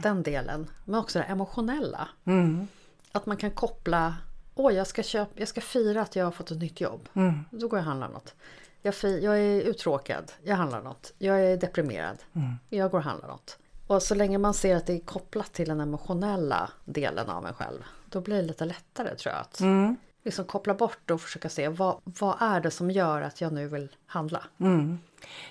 Den 0.03 0.23
delen. 0.23 0.69
Men 0.85 0.99
också 0.99 1.19
det 1.19 1.25
emotionella. 1.25 2.07
Mm. 2.25 2.67
Att 3.11 3.25
man 3.25 3.37
kan 3.37 3.51
koppla, 3.51 4.15
åh 4.55 4.73
jag 4.73 4.87
ska, 4.87 5.03
köpa, 5.03 5.31
jag 5.35 5.47
ska 5.47 5.61
fira 5.61 6.01
att 6.01 6.15
jag 6.15 6.25
har 6.25 6.31
fått 6.31 6.51
ett 6.51 6.59
nytt 6.59 6.81
jobb. 6.81 7.09
Mm. 7.13 7.45
Då 7.51 7.67
går 7.67 7.79
jag 7.79 7.83
och 7.83 7.87
handlar 7.89 8.09
något. 8.09 8.35
Jag, 8.81 8.93
jag 9.03 9.39
är 9.39 9.61
uttråkad, 9.61 10.31
jag 10.43 10.55
handlar 10.55 10.81
något. 10.81 11.13
Jag 11.17 11.41
är 11.45 11.57
deprimerad, 11.57 12.17
Mm. 12.35 12.53
jag 12.69 12.91
går 12.91 12.97
och 12.97 13.03
handlar 13.03 13.27
något. 13.27 13.57
Och 13.87 14.03
så 14.03 14.15
länge 14.15 14.37
man 14.37 14.53
ser 14.53 14.75
att 14.75 14.85
det 14.85 14.93
är 14.93 14.99
kopplat 14.99 15.53
till 15.53 15.67
den 15.67 15.81
emotionella 15.81 16.69
delen 16.85 17.29
av 17.29 17.47
en 17.47 17.53
själv, 17.53 17.79
då 18.09 18.21
blir 18.21 18.35
det 18.35 18.41
lite 18.41 18.65
lättare 18.65 19.15
tror 19.15 19.33
jag. 19.33 19.41
Att 19.41 19.59
Mm. 19.59 19.95
Liksom 20.23 20.45
koppla 20.45 20.73
bort 20.73 21.11
och 21.11 21.21
försöka 21.21 21.49
se 21.49 21.67
vad, 21.67 21.95
vad 22.03 22.35
är 22.39 22.59
det 22.61 22.71
som 22.71 22.91
gör 22.91 23.21
att 23.21 23.41
jag 23.41 23.53
nu 23.53 23.67
vill 23.67 23.87
handla. 24.05 24.43
Mm. 24.59 24.99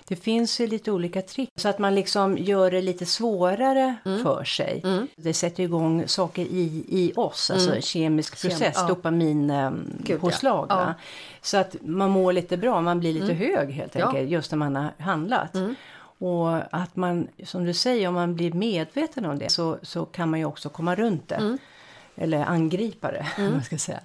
Det 0.07 0.15
finns 0.15 0.59
ju 0.61 0.67
lite 0.67 0.91
olika 0.91 1.21
trick 1.21 1.49
så 1.55 1.69
att 1.69 1.79
man 1.79 1.95
liksom 1.95 2.37
gör 2.37 2.71
det 2.71 2.81
lite 2.81 3.05
svårare 3.05 3.95
Mm. 4.05 4.23
för 4.23 4.43
sig. 4.43 4.83
Det 5.15 5.33
sätter 5.33 5.63
igång 5.63 6.07
saker 6.07 6.41
i, 6.41 6.85
i 6.87 7.13
oss, 7.15 7.51
alltså 7.51 7.81
kemisk 7.81 8.35
Kem- 8.35 8.49
process, 8.49 8.77
Mm. 8.77 8.87
ja. 8.89 8.95
dopamin 8.95 9.49
eh, 9.49 9.71
ja. 10.05 10.65
va? 10.67 10.93
Så 11.41 11.57
att 11.57 11.75
man 11.81 12.09
mår 12.11 12.33
lite 12.33 12.57
bra, 12.57 12.81
man 12.81 12.99
blir 12.99 13.13
lite 13.13 13.33
hög 13.33 13.71
helt 13.71 13.95
Ja. 13.95 14.07
enkelt 14.07 14.29
just 14.29 14.51
när 14.51 14.57
man 14.57 14.75
har 14.75 14.89
handlat. 14.99 15.55
Och 16.17 16.75
att 16.77 16.95
man, 16.95 17.27
som 17.43 17.65
du 17.65 17.73
säger, 17.73 18.07
om 18.07 18.13
man 18.13 18.35
blir 18.35 18.53
medveten 18.53 19.25
om 19.25 19.39
det 19.39 19.49
så, 19.49 19.77
så 19.81 20.05
kan 20.05 20.29
man 20.29 20.39
ju 20.39 20.45
också 20.45 20.69
komma 20.69 20.95
runt 20.95 21.27
det. 21.27 21.57
Eller 22.15 22.43
angripa 22.45 23.11
det, 23.11 23.25
man 23.37 23.63
ska 23.63 23.77
säga. 23.77 23.99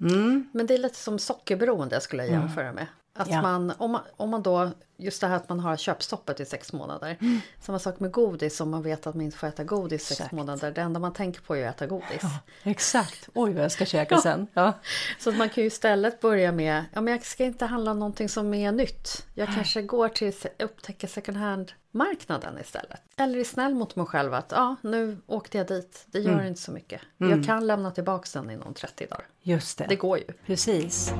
Mm. 0.00 0.48
Men 0.52 0.66
det 0.66 0.74
är 0.74 0.78
lite 0.78 0.98
som 0.98 1.18
sockerberoende 1.18 2.00
skulle 2.00 2.22
jag 2.22 2.32
jämföra 2.32 2.72
med. 2.72 2.86
Att 3.18 3.30
Ja. 3.30 3.42
man, 3.42 3.72
om, 3.78 3.90
man, 3.90 4.00
om 4.16 4.30
man 4.30 4.42
då, 4.42 4.70
just 4.96 5.20
det 5.20 5.26
här 5.26 5.36
att 5.36 5.48
man 5.48 5.60
har 5.60 5.76
köpstoppet 5.76 6.40
i 6.40 6.44
sex 6.44 6.72
månader. 6.72 7.16
Mm. 7.20 7.40
Samma 7.60 7.78
sak 7.78 8.00
med 8.00 8.10
godis, 8.12 8.60
om 8.60 8.70
man 8.70 8.82
vet 8.82 9.06
att 9.06 9.14
man 9.14 9.24
inte 9.24 9.36
får 9.38 9.46
äta 9.46 9.64
godis 9.64 10.02
i 10.02 10.04
sex 10.04 10.20
Exakt. 10.20 10.32
månader. 10.32 10.70
Det 10.72 10.80
enda 10.80 11.00
man 11.00 11.12
tänker 11.12 11.40
på 11.40 11.56
är 11.56 11.68
att 11.68 11.74
äta 11.76 11.86
godis. 11.86 12.22
Exakt, 12.62 13.28
oj 13.34 13.52
vad 13.52 13.64
jag 13.64 13.72
ska 13.72 13.84
käka 13.86 14.18
sen. 14.18 14.46
Ja. 14.54 14.72
Så 15.18 15.30
att 15.30 15.36
man 15.36 15.48
kan 15.48 15.62
ju 15.62 15.66
istället 15.66 16.20
börja 16.20 16.52
med, 16.52 16.84
ja 16.92 17.00
men 17.00 17.12
jag 17.12 17.24
ska 17.24 17.44
inte 17.44 17.66
handla 17.66 17.94
någonting 17.94 18.28
som 18.28 18.54
är 18.54 18.72
nytt. 18.72 19.26
Jag 19.34 19.48
kanske 19.54 19.82
går 19.82 20.08
till 20.08 20.32
upptäcka 20.58 21.06
second 21.06 21.36
hand 21.38 21.72
marknaden 21.90 22.58
istället. 22.58 23.00
Eller 23.16 23.38
är 23.38 23.44
snäll 23.44 23.74
mot 23.74 23.96
mig 23.96 24.06
själv 24.06 24.34
att 24.34 24.50
ja, 24.50 24.76
nu 24.82 25.18
åkte 25.26 25.58
jag 25.58 25.66
dit. 25.66 26.04
Det 26.06 26.18
gör 26.18 26.44
inte 26.44 26.60
så 26.60 26.72
mycket. 26.72 27.00
Jag 27.16 27.44
kan 27.44 27.66
lämna 27.66 27.90
tillbaka 27.90 28.28
den 28.40 28.50
inom 28.50 28.74
30 28.74 29.06
dagar. 29.06 29.26
Just 29.42 29.78
det. 29.78 29.86
Det 29.88 29.96
går 29.96 30.18
ju. 30.18 30.24
Precis. 30.46 31.12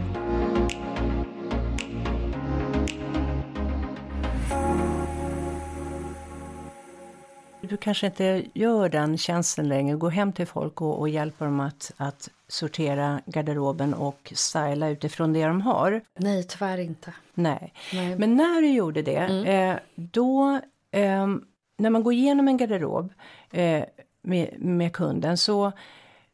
Du 7.69 7.77
kanske 7.77 8.07
inte 8.07 8.45
gör 8.55 8.89
den 8.89 9.19
tjänsten 9.19 9.69
längre, 9.69 9.97
går 9.97 10.11
hem 10.11 10.33
till 10.33 10.47
folk 10.47 10.81
och, 10.81 10.99
och 10.99 11.09
hjälper 11.09 11.45
dem 11.45 11.61
att, 11.61 11.93
att 11.97 12.29
sortera 12.49 13.21
garderoben 13.27 13.95
och 13.95 14.33
styla 14.35 14.89
utifrån 14.89 15.33
det 15.33 15.47
de 15.47 15.61
har. 15.61 16.03
Nej, 16.19 16.45
tyvärr 16.45 16.79
inte. 16.79 17.15
Nej. 17.35 17.73
Nej. 17.93 18.19
Men 18.19 18.37
när 18.37 18.63
du 18.63 18.71
gjorde 18.71 19.03
det, 19.03 19.49
eh, 19.49 19.77
då, 19.95 20.61
ehm, 20.91 21.45
när 21.77 21.91
man 21.91 22.03
går 22.03 22.13
igenom 22.13 22.49
en 22.49 22.57
garderob 22.57 23.13
eh, 23.51 23.85
med, 24.23 24.55
med 24.59 24.93
kunden 24.93 25.39
så 25.39 25.73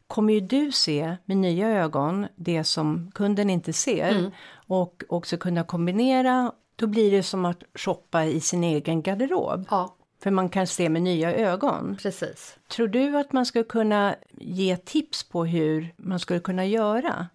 kommer 0.06 0.32
ju 0.32 0.40
du 0.40 0.72
se 0.72 1.16
med 1.24 1.36
nya 1.36 1.68
ögon 1.68 2.26
det 2.36 2.64
som 2.64 3.10
kunden 3.14 3.50
inte 3.50 3.72
ser 3.72 4.32
och 4.66 5.02
också 5.08 5.36
kunna 5.36 5.64
kombinera. 5.64 6.52
Då 6.76 6.86
blir 6.86 7.10
det 7.10 7.22
som 7.22 7.44
att 7.44 7.62
shoppa 7.74 8.24
i 8.24 8.40
sin 8.40 8.64
egen 8.64 9.02
garderob. 9.02 9.66
Ja, 9.70 9.94
För 10.24 10.30
man 10.30 10.48
kan 10.48 10.66
se 10.66 10.88
med 10.88 11.02
nya 11.02 11.34
ögon. 11.34 11.96
precis. 12.02 12.56
Tror 12.68 12.88
du 12.88 13.16
att 13.16 13.32
man 13.32 13.46
skulle 13.46 13.64
kunna 13.64 14.16
ge 14.30 14.76
tips 14.76 15.22
på 15.24 15.44
hur 15.44 15.94
man 15.96 16.18
skulle 16.18 16.40
kunna 16.40 16.66
göra? 16.66 17.26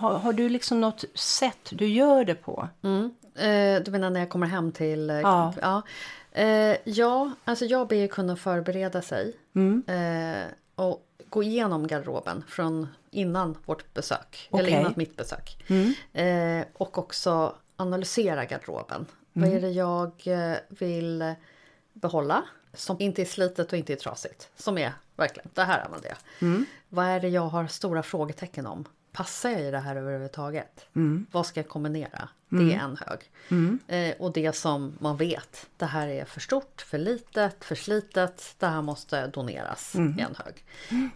Har, 0.00 0.18
har 0.18 0.32
du 0.32 0.48
liksom 0.48 0.80
något 0.80 1.04
sätt 1.14 1.58
du 1.70 1.86
gör 1.86 2.24
det 2.24 2.34
på? 2.34 2.68
Mm. 2.82 3.14
Eh, 3.34 3.82
du 3.84 3.90
menar 3.90 4.10
när 4.10 4.20
jag 4.20 4.28
kommer 4.28 4.46
hem 4.46 4.72
till... 4.72 5.10
eh, 5.10 5.20
Ja. 5.20 5.54
Ja, 5.62 5.82
eh, 6.32 6.76
ja 6.84 7.30
alltså 7.44 7.64
jag 7.64 7.88
ber 7.88 7.96
ju 7.96 8.08
kunna 8.08 8.36
förbereda 8.36 9.02
sig. 9.02 9.36
Eh, 9.86 10.46
och 10.74 11.06
gå 11.28 11.42
igenom 11.42 11.86
garderoben 11.86 12.44
från 12.48 12.88
innan 13.10 13.58
vårt 13.64 13.94
besök. 13.94 14.48
Eller 14.52 14.62
Okej. 14.62 14.80
innan 14.80 14.92
mitt 14.96 15.16
besök. 15.16 15.64
Eh, 16.12 16.64
och 16.72 16.98
också 16.98 17.54
analysera 17.76 18.44
garderoben. 18.44 19.06
Vad 19.32 19.48
är 19.48 19.60
det 19.60 19.70
jag 19.70 20.12
eh, 20.26 20.56
vill 20.68 21.34
behålla? 22.00 22.44
Som 22.72 22.96
inte 23.00 23.22
är 23.22 23.26
slitet 23.26 23.72
och 23.72 23.78
inte 23.78 23.92
är 23.92 23.96
trasigt. 23.96 24.48
Som 24.56 24.78
är 24.78 24.92
verkligen, 25.16 25.48
det 25.54 25.62
här 25.64 25.84
använder 25.84 26.08
jag. 26.08 26.18
Vad 26.88 27.06
är 27.06 27.20
det 27.20 27.28
jag 27.28 27.42
har 27.48 27.66
stora 27.66 28.02
frågetecken 28.02 28.66
om? 28.66 28.84
Passar 29.12 29.50
jag 29.50 29.60
i 29.60 29.70
det 29.70 29.78
här 29.78 29.96
överhuvudtaget? 29.96 30.86
Vad 31.32 31.46
ska 31.46 31.60
jag 31.60 31.68
kombinera? 31.68 32.28
Det 32.48 32.74
är 32.74 32.78
en 32.78 32.96
hög. 33.06 33.30
Eh, 33.88 34.14
och 34.18 34.32
det 34.32 34.56
som 34.56 34.96
man 34.98 35.16
vet, 35.16 35.66
det 35.76 35.86
här 35.86 36.08
är 36.08 36.24
för 36.24 36.40
stort, 36.40 36.80
för 36.86 36.98
litet, 36.98 37.64
för 37.64 37.74
slitet, 37.74 38.54
det 38.58 38.66
här 38.66 38.82
måste 38.82 39.26
doneras 39.26 39.94
i 40.18 40.20
en 40.20 40.34
hög. 40.36 40.64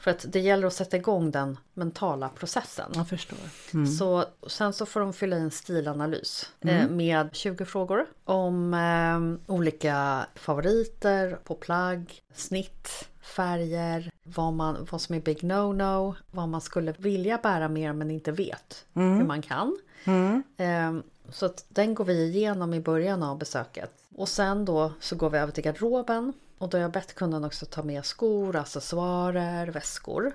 För 0.00 0.10
att 0.10 0.24
det 0.28 0.40
gäller 0.40 0.66
att 0.66 0.72
sätta 0.72 0.96
igång 0.96 1.30
den 1.30 1.58
mentala 1.74 2.28
processen. 2.28 2.90
Jag 2.94 3.08
förstår. 3.08 3.38
Så, 3.86 4.24
sen 4.46 4.72
så 4.72 4.86
får 4.86 5.00
de 5.00 5.12
fylla 5.12 5.36
i 5.36 5.40
en 5.40 5.50
stilanalys 5.50 6.50
eh, 6.60 6.88
med 6.88 7.28
20 7.32 7.64
frågor 7.64 8.06
om 8.24 8.74
eh, 8.74 9.54
olika 9.54 10.26
favoriter 10.34 11.38
på 11.44 11.54
plagg, 11.54 12.22
snitt, 12.34 13.08
färger, 13.22 14.10
vad, 14.24 14.52
man, 14.52 14.86
vad 14.90 15.00
som 15.00 15.14
är 15.14 15.20
big 15.20 15.38
no-no, 15.42 16.14
vad 16.30 16.48
man 16.48 16.60
skulle 16.60 16.92
vilja 16.98 17.38
bära 17.42 17.68
mer 17.68 17.92
men 17.92 18.10
inte 18.10 18.32
vet 18.32 18.84
hur 19.18 19.24
man 19.24 19.42
kan. 19.42 19.76
Eh, 20.56 20.92
så 21.30 21.46
att 21.46 21.64
den 21.68 21.94
går 21.94 22.04
vi 22.04 22.22
igenom 22.24 22.74
i 22.74 22.80
början 22.80 23.22
av 23.22 23.38
besöket. 23.38 23.92
Och 24.16 24.28
sen 24.28 24.64
då 24.64 24.92
så 25.00 25.16
går 25.16 25.30
vi 25.30 25.38
över 25.38 25.52
till 25.52 25.64
garderoben 25.64 26.32
och 26.58 26.68
då 26.68 26.76
har 26.76 26.82
jag 26.82 26.92
bett 26.92 27.14
kunden 27.14 27.44
också 27.44 27.66
ta 27.66 27.82
med 27.82 28.04
skor, 28.04 28.56
accessoarer, 28.56 29.66
väskor. 29.66 30.32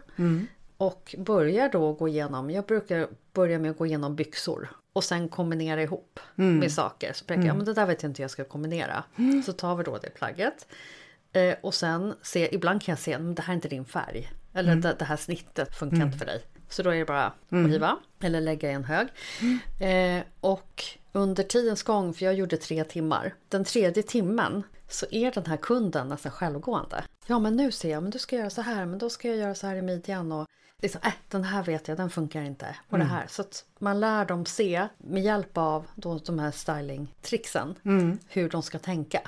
Och 0.78 1.16
börjar 1.18 1.70
då 1.70 1.94
gå 1.94 2.08
igenom, 2.08 2.50
jag 2.50 2.66
brukar 2.66 3.08
börja 3.34 3.60
med 3.60 3.72
att 3.72 3.78
gå 3.78 3.86
igenom 3.86 4.16
byxor 4.16 4.70
och 4.94 5.04
sen 5.04 5.30
kombinera 5.30 5.82
ihop 5.84 6.20
med 6.60 6.72
saker. 6.72 7.14
Så 7.14 7.26
pekar 7.26 7.42
jag, 7.48 7.56
men 7.58 7.66
det 7.66 7.74
där 7.74 7.86
vet 7.86 8.04
jag 8.04 8.10
inte 8.10 8.20
hur 8.22 8.24
jag 8.24 8.32
ska 8.32 8.44
kombinera. 8.44 9.04
Så 9.46 9.54
tar 9.54 9.76
vi 9.76 9.84
då 9.84 9.98
det 9.98 10.10
plagget. 10.10 10.68
Eh, 11.38 11.56
och 11.62 11.74
sen 11.74 12.14
se, 12.22 12.56
ibland 12.56 12.82
kan 12.82 12.92
jag 12.92 13.00
se, 13.00 13.20
men 13.20 13.36
det 13.36 13.42
här 13.42 13.54
är 13.54 13.56
inte 13.56 13.68
din 13.68 13.86
färg. 13.86 14.32
Eller 14.54 14.76
det, 14.76 14.96
det 15.00 15.06
här 15.06 15.18
snittet 15.18 15.76
funkar 15.76 15.98
inte 16.06 16.18
för 16.18 16.26
dig. 16.26 16.44
Så 16.70 16.84
då 16.84 16.90
är 16.90 17.00
det 17.00 17.06
bara 17.06 17.26
att 17.26 17.36
hiva 17.50 17.98
eller 18.20 18.42
lägga 18.42 18.72
i 18.72 18.74
en 18.74 18.84
hög. 18.84 19.08
Eh, 19.80 20.24
och 20.40 20.84
under 21.12 21.44
tidens 21.44 21.84
gång, 21.84 22.14
för 22.14 22.26
jag 22.26 22.34
gjorde 22.34 22.58
tre 22.58 22.84
timmar, 22.84 23.34
den 23.50 23.64
tredje 23.64 24.04
timmen 24.04 24.64
så 24.90 25.06
är 25.12 25.32
den 25.32 25.46
här 25.46 25.58
kunden 25.58 26.08
nästan 26.08 26.32
självgående. 26.32 27.04
Ja 27.28 27.40
men 27.40 27.56
nu 27.56 27.72
ser 27.72 27.92
jag, 27.92 28.04
men 28.04 28.12
du 28.12 28.20
ska 28.20 28.36
göra 28.36 28.50
så 28.50 28.62
här, 28.62 28.86
men 28.86 29.00
då 29.00 29.10
ska 29.10 29.28
jag 29.28 29.38
göra 29.38 29.56
så 29.56 29.68
här 29.68 29.76
i 29.76 29.82
midjan 29.82 30.32
och 30.32 30.46
liksom, 30.82 31.02
äh, 31.04 31.14
den 31.28 31.44
här 31.44 31.64
vet 31.64 31.88
jag, 31.88 31.98
den 31.98 32.10
funkar 32.10 32.42
inte. 32.42 32.76
Och 32.90 32.98
det 32.98 33.04
här. 33.06 33.26
Så 33.28 33.42
att 33.42 33.66
man 33.80 34.00
lär 34.00 34.26
dem 34.26 34.46
se 34.46 34.88
med 34.98 35.24
hjälp 35.24 35.58
av 35.58 35.86
då 35.96 36.20
de 36.26 36.40
här 36.40 36.52
stylingtricksen 36.52 37.76
hur 38.28 38.50
de 38.50 38.64
ska 38.64 38.80
tänka. 38.80 39.22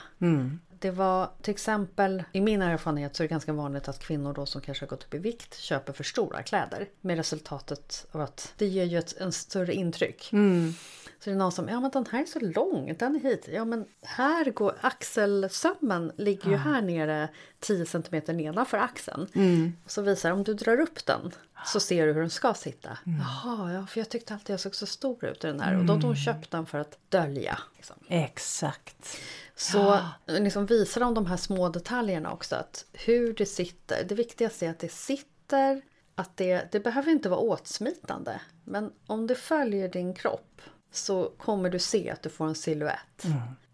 Det 0.79 0.91
var 0.91 1.29
till 1.41 1.51
exempel, 1.51 2.23
i 2.31 2.41
min 2.41 2.61
erfarenhet 2.61 3.15
så 3.15 3.23
är 3.23 3.27
det 3.27 3.31
ganska 3.31 3.53
vanligt 3.53 3.87
att 3.87 3.99
kvinnor 3.99 4.33
då 4.33 4.45
som 4.45 4.61
kanske 4.61 4.85
har 4.85 4.89
gått 4.89 5.03
upp 5.03 5.13
i 5.13 5.17
vikt 5.17 5.57
köper 5.57 5.93
för 5.93 6.03
stora 6.03 6.43
kläder. 6.43 6.87
Med 7.01 7.17
resultatet 7.17 8.07
av 8.11 8.21
att 8.21 8.53
det 8.57 8.65
ger 8.65 8.83
ju 8.83 8.97
ett 8.97 9.17
en 9.17 9.31
större 9.31 9.73
intryck. 9.73 10.29
Mm. 10.33 10.73
Så 11.19 11.29
det 11.29 11.35
är 11.35 11.37
någon 11.37 11.51
som, 11.51 11.67
ja 11.69 11.79
men 11.79 11.91
den 11.91 12.05
här 12.11 12.21
är 12.21 12.25
så 12.25 12.39
lång, 12.39 12.95
den 12.99 13.15
är 13.15 13.19
hit. 13.19 13.49
Ja 13.51 13.65
men 13.65 13.85
här 14.01 14.51
går 14.51 14.75
axelsömmen, 14.81 16.11
ligger 16.17 16.49
ju 16.49 16.55
här 16.55 16.81
nere 16.81 17.29
10 17.59 17.85
cm 17.85 18.21
nedanför 18.27 18.77
axeln. 18.77 19.27
Och 19.85 19.91
så 19.91 20.01
visar 20.01 20.31
om 20.31 20.43
du 20.43 20.53
drar 20.53 20.79
upp 20.79 21.05
den 21.05 21.31
så 21.65 21.79
ser 21.79 22.07
du 22.07 22.13
hur 22.13 22.21
den 22.21 22.29
ska 22.29 22.53
sitta. 22.53 22.97
Jaha, 23.03 23.73
ja, 23.73 23.85
för 23.85 23.99
jag 23.99 24.09
tyckte 24.09 24.33
alltid 24.33 24.53
jag 24.53 24.59
såg 24.59 24.75
så 24.75 24.85
stor 24.85 25.25
ut 25.25 25.43
i 25.43 25.47
den 25.47 25.59
här. 25.59 25.77
Och 25.77 25.85
då 25.85 25.93
har 25.93 26.01
de 26.01 26.15
köpt 26.15 26.51
den 26.51 26.65
för 26.65 26.77
att 26.77 26.97
dölja. 27.09 27.59
Liksom. 27.75 27.95
Exakt. 28.07 29.17
Så 29.55 29.99
liksom 30.25 30.65
visar 30.65 31.01
de 31.01 31.13
de 31.13 31.25
här 31.25 31.37
små 31.37 31.69
detaljerna 31.69 32.31
också. 32.31 32.55
Att 32.55 32.85
hur 32.93 33.33
det 33.33 33.45
sitter. 33.45 34.03
Det 34.03 34.15
viktigaste 34.15 34.65
är 34.65 34.69
att 34.69 34.79
det 34.79 34.91
sitter. 34.91 35.81
Att 36.15 36.37
det, 36.37 36.71
det 36.71 36.79
behöver 36.79 37.11
inte 37.11 37.29
vara 37.29 37.39
åtsmitande. 37.39 38.39
Men 38.63 38.91
om 39.05 39.27
det 39.27 39.35
följer 39.35 39.89
din 39.89 40.13
kropp 40.13 40.61
så 40.91 41.31
kommer 41.37 41.69
du 41.69 41.79
se 41.79 42.09
att 42.09 42.21
du 42.21 42.29
får 42.29 42.47
en 42.47 42.55
silhuett. 42.55 43.23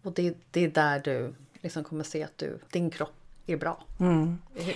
Och 0.02 0.12
det, 0.12 0.34
det 0.50 0.64
är 0.64 0.68
där 0.68 1.00
du 1.00 1.34
liksom 1.60 1.84
kommer 1.84 2.04
se 2.04 2.22
att 2.22 2.38
du, 2.38 2.58
din 2.70 2.90
kropp 2.90 3.14
är 3.46 3.56
bra. 3.56 3.84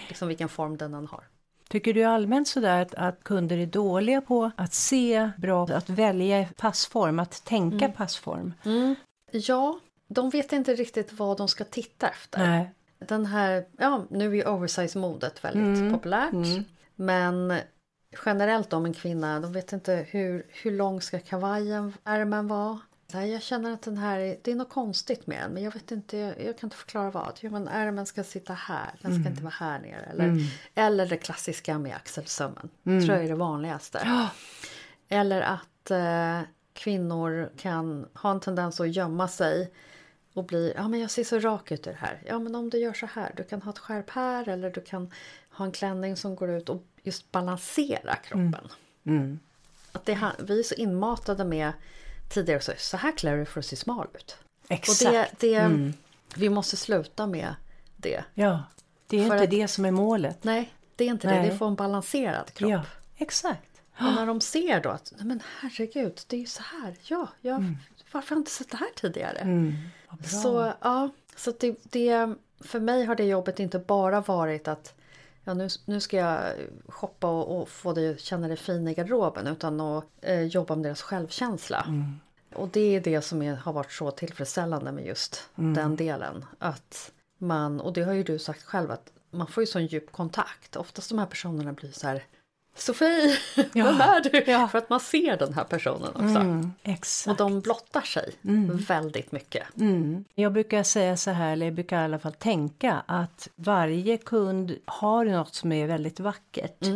Liksom 0.09 0.29
vilken 0.29 0.48
form 0.48 0.76
den 0.76 0.94
än 0.94 1.07
har. 1.07 1.24
Tycker 1.68 1.94
du 1.94 2.03
allmänt 2.03 2.48
sådär 2.48 2.83
att, 2.83 2.94
att 2.94 3.24
kunder 3.24 3.59
är 3.59 3.66
dåliga 3.66 4.20
på 4.20 4.50
att 4.57 4.74
se 4.74 5.31
bra, 5.38 5.64
att 5.64 5.90
välja 5.90 6.48
passform, 6.57 7.18
att 7.18 7.44
tänka 7.44 7.88
passform? 7.88 8.55
Ja, 9.31 9.81
de 10.09 10.31
vet 10.31 10.53
inte 10.53 10.74
riktigt 10.74 11.12
vad 11.12 11.37
de 11.37 11.48
ska 11.48 11.64
titta 11.64 12.09
efter. 12.09 12.38
Nej. 12.38 12.70
Den 12.98 13.26
här, 13.26 13.66
ja 13.79 14.05
nu 14.11 14.38
är 14.38 14.48
oversize-modet 14.48 15.44
väldigt 15.44 15.92
populärt. 15.92 16.64
Men 16.94 17.61
generellt 18.27 18.73
om 18.73 18.85
en 18.87 18.94
kvinna, 18.94 19.40
de 19.40 19.53
vet 19.53 19.73
inte 19.73 20.07
hur, 20.11 20.46
hur 20.49 20.70
lång 20.70 21.01
ska 21.01 21.18
kavajen, 21.18 21.92
ärmen 22.05 22.49
vara? 22.49 22.79
Här, 23.12 23.25
jag 23.25 23.42
känner 23.42 23.73
att 23.73 23.83
den 23.83 23.96
här, 23.99 24.18
är- 24.18 24.37
det 24.42 24.51
är 24.51 24.55
något 24.55 24.68
konstigt 24.70 25.27
med 25.27 25.42
den 25.42 25.53
men 25.53 25.62
jag 25.62 25.73
vet 25.75 25.90
inte, 25.90 26.16
jag, 26.18 26.29
jag 26.44 26.59
kan 26.59 26.66
inte 26.66 26.77
förklara 26.77 27.11
vad. 27.11 27.38
Jo 27.40 27.51
men 27.51 27.68
ärmen 27.68 28.07
ska 28.07 28.25
sitta 28.25 28.53
här, 28.53 28.90
den 29.03 29.20
ska 29.20 29.31
inte 29.31 29.42
vara 29.42 29.55
här 29.59 29.79
nere. 29.79 30.07
Eller, 30.12 30.25
eller 30.75 31.07
det 31.07 31.16
klassiska 31.16 31.79
med 31.79 31.96
axelsömmen. 31.96 32.70
tror 32.85 33.11
jag 33.16 33.25
är 33.25 33.29
det 33.29 33.35
vanligaste. 33.35 34.01
Ja. 34.05 34.29
Eller 35.09 35.40
att 35.40 35.90
eh, 35.90 36.40
kvinnor 36.73 37.51
kan 37.57 38.07
ha 38.14 38.31
en 38.31 38.40
tendens 38.40 38.81
att 38.81 38.96
gömma 38.96 39.29
sig 39.29 39.70
och 40.35 40.44
bli, 40.44 40.73
ja 40.77 40.88
men 40.88 41.01
jag 41.01 41.11
ser 41.11 41.25
så 41.25 41.38
rak 41.38 41.73
ut 41.73 41.87
i 41.87 41.90
det 41.90 41.96
här. 42.01 42.23
Ja 42.27 42.38
men 42.38 42.55
om 42.55 42.70
du 42.70 42.79
gör 42.79 42.92
så 42.92 43.07
här, 43.07 43.33
du 43.37 43.44
kan 43.44 43.62
ha 43.62 43.70
ett 43.70 43.79
skärp 43.79 44.11
här 44.11 44.49
eller 44.49 44.70
du 44.70 44.81
kan 44.81 45.11
ha 45.51 45.64
en 45.64 45.73
klänning 45.73 46.16
som 46.16 46.37
går 46.37 46.51
ut 46.51 46.68
och 46.68 46.83
just 47.03 47.33
balansera 47.33 48.17
kroppen. 48.17 48.69
Mm. 49.05 49.39
Att 49.93 50.05
det, 50.07 50.19
vi 50.39 50.59
är 50.59 50.63
så 50.63 50.75
inmatade 50.75 51.45
med 51.45 51.73
tidigare 52.29 52.61
så, 52.61 52.73
så 52.77 52.97
här 52.97 53.17
klär 53.17 53.37
du 53.37 53.45
för 53.45 53.61
att 53.61 53.67
se 53.67 53.77
smal 53.77 54.07
ut. 54.15 54.37
Exakt. 54.69 55.03
Mm. 55.03 55.23
Och 55.23 55.37
det, 55.41 55.59
det, 55.59 55.93
vi 56.35 56.49
måste 56.49 56.77
sluta 56.77 57.27
med 57.27 57.55
det. 57.97 58.25
Ja, 58.35 58.63
det 59.07 59.17
är 59.17 59.27
För 59.29 59.35
inte 59.35 59.45
att- 59.45 59.51
det 59.51 59.69
som 59.69 59.85
är 59.85 59.91
målet. 59.91 60.45
Nej, 60.45 60.75
det 60.97 61.05
är 61.05 61.09
inte 61.09 61.29
det. 61.29 61.35
Nej. 61.41 61.51
Det 61.51 61.57
får 61.59 61.67
en 61.67 61.75
balanserad 61.75 62.55
kropp. 62.55 62.71
Ja, 62.71 62.83
exakt. 63.17 63.67
Och 63.99 64.15
när 64.15 64.27
de 64.27 64.41
ser 64.41 64.81
då 64.81 64.89
att, 64.91 65.13
nej 65.17 65.27
men 65.27 65.43
herregud, 65.61 66.21
det 66.27 66.37
är 66.37 66.41
ju 66.41 66.47
så 66.47 66.63
här. 66.63 66.95
Ja, 67.03 67.29
jag, 67.41 67.75
varför 68.13 68.29
har 68.31 68.37
jag 68.37 68.41
inte 68.41 68.51
sett 68.51 68.71
det 68.71 68.77
här 68.77 68.91
tidigare? 68.97 69.39
Mm. 69.39 69.75
Så 70.25 70.73
ja, 70.81 71.11
så 71.37 71.53
det, 71.61 71.77
det, 71.83 72.35
för 72.61 72.81
mig 72.81 73.05
har 73.05 73.15
det 73.15 73.25
jobbet 73.25 73.61
inte 73.61 73.79
bara 73.79 74.21
varit 74.21 74.69
att 74.69 74.95
ja, 75.51 75.55
nu, 75.55 75.69
nu 75.85 76.01
ska 76.01 76.17
jag 76.17 76.55
shoppa 76.89 77.27
och, 77.29 77.61
och 77.61 77.69
få 77.69 77.93
dig 77.93 78.11
att 78.11 78.21
känna 78.21 78.49
dig 78.49 78.57
fin 78.57 78.89
i 78.89 78.95
garderoben 78.95 79.47
utan 79.47 79.81
att 79.81 80.05
eh, 80.21 80.43
jobba 80.43 80.75
med 80.77 80.85
deras 80.85 81.03
självkänsla. 81.03 81.87
Och 82.55 82.69
det 82.69 82.97
är 82.97 83.01
det 83.01 83.23
som 83.23 83.43
är, 83.43 83.55
har 83.55 83.73
varit 83.73 83.93
så 83.93 84.11
tillfredsställande 84.11 84.93
med 84.93 85.07
just 85.07 85.49
den 85.55 85.97
delen. 85.97 86.45
Att 86.59 87.13
man, 87.39 87.81
och 87.81 87.93
det 87.93 88.03
har 88.03 88.13
ju 88.13 88.23
du 88.23 88.39
sagt 88.39 88.63
själv, 88.63 88.91
att 88.91 89.13
man 89.31 89.47
får 89.47 89.63
ju 89.63 89.67
sån 89.67 89.87
djup 89.87 90.13
kontakt. 90.13 90.77
Oftast 90.77 91.09
de 91.09 91.19
här 91.19 91.27
personerna 91.27 91.73
blir 91.73 91.93
så 91.93 92.07
här 92.07 92.25
Sofie, 92.75 93.37
vem 93.73 93.87
är 94.01 94.21
du? 94.31 94.51
ja. 94.53 94.69
För 94.69 94.79
att 94.79 94.91
man 94.91 95.01
ser 95.01 95.37
den 95.37 95.55
här 95.55 95.65
personen 95.65 96.09
också. 96.09 96.41
Mm, 96.41 96.73
exakt. 96.83 97.31
Och 97.31 97.37
de 97.49 97.61
blottar 97.61 98.01
sig 98.01 98.33
väldigt 98.89 99.33
mycket. 99.33 99.77
Mm. 99.77 100.25
Jag 100.35 100.53
brukar 100.53 100.83
säga 100.83 101.17
så 101.17 101.31
här, 101.31 101.53
eller 101.53 101.67
jag 101.67 101.75
brukar 101.75 102.01
i 102.01 102.05
alla 102.05 102.19
fall 102.19 102.33
tänka 102.33 103.03
att 103.07 103.49
varje 103.57 104.17
kund 104.17 104.77
har 104.85 105.25
något 105.25 105.55
som 105.55 105.73
är 105.73 105.87
väldigt 105.87 106.21
vackert. 106.21 106.87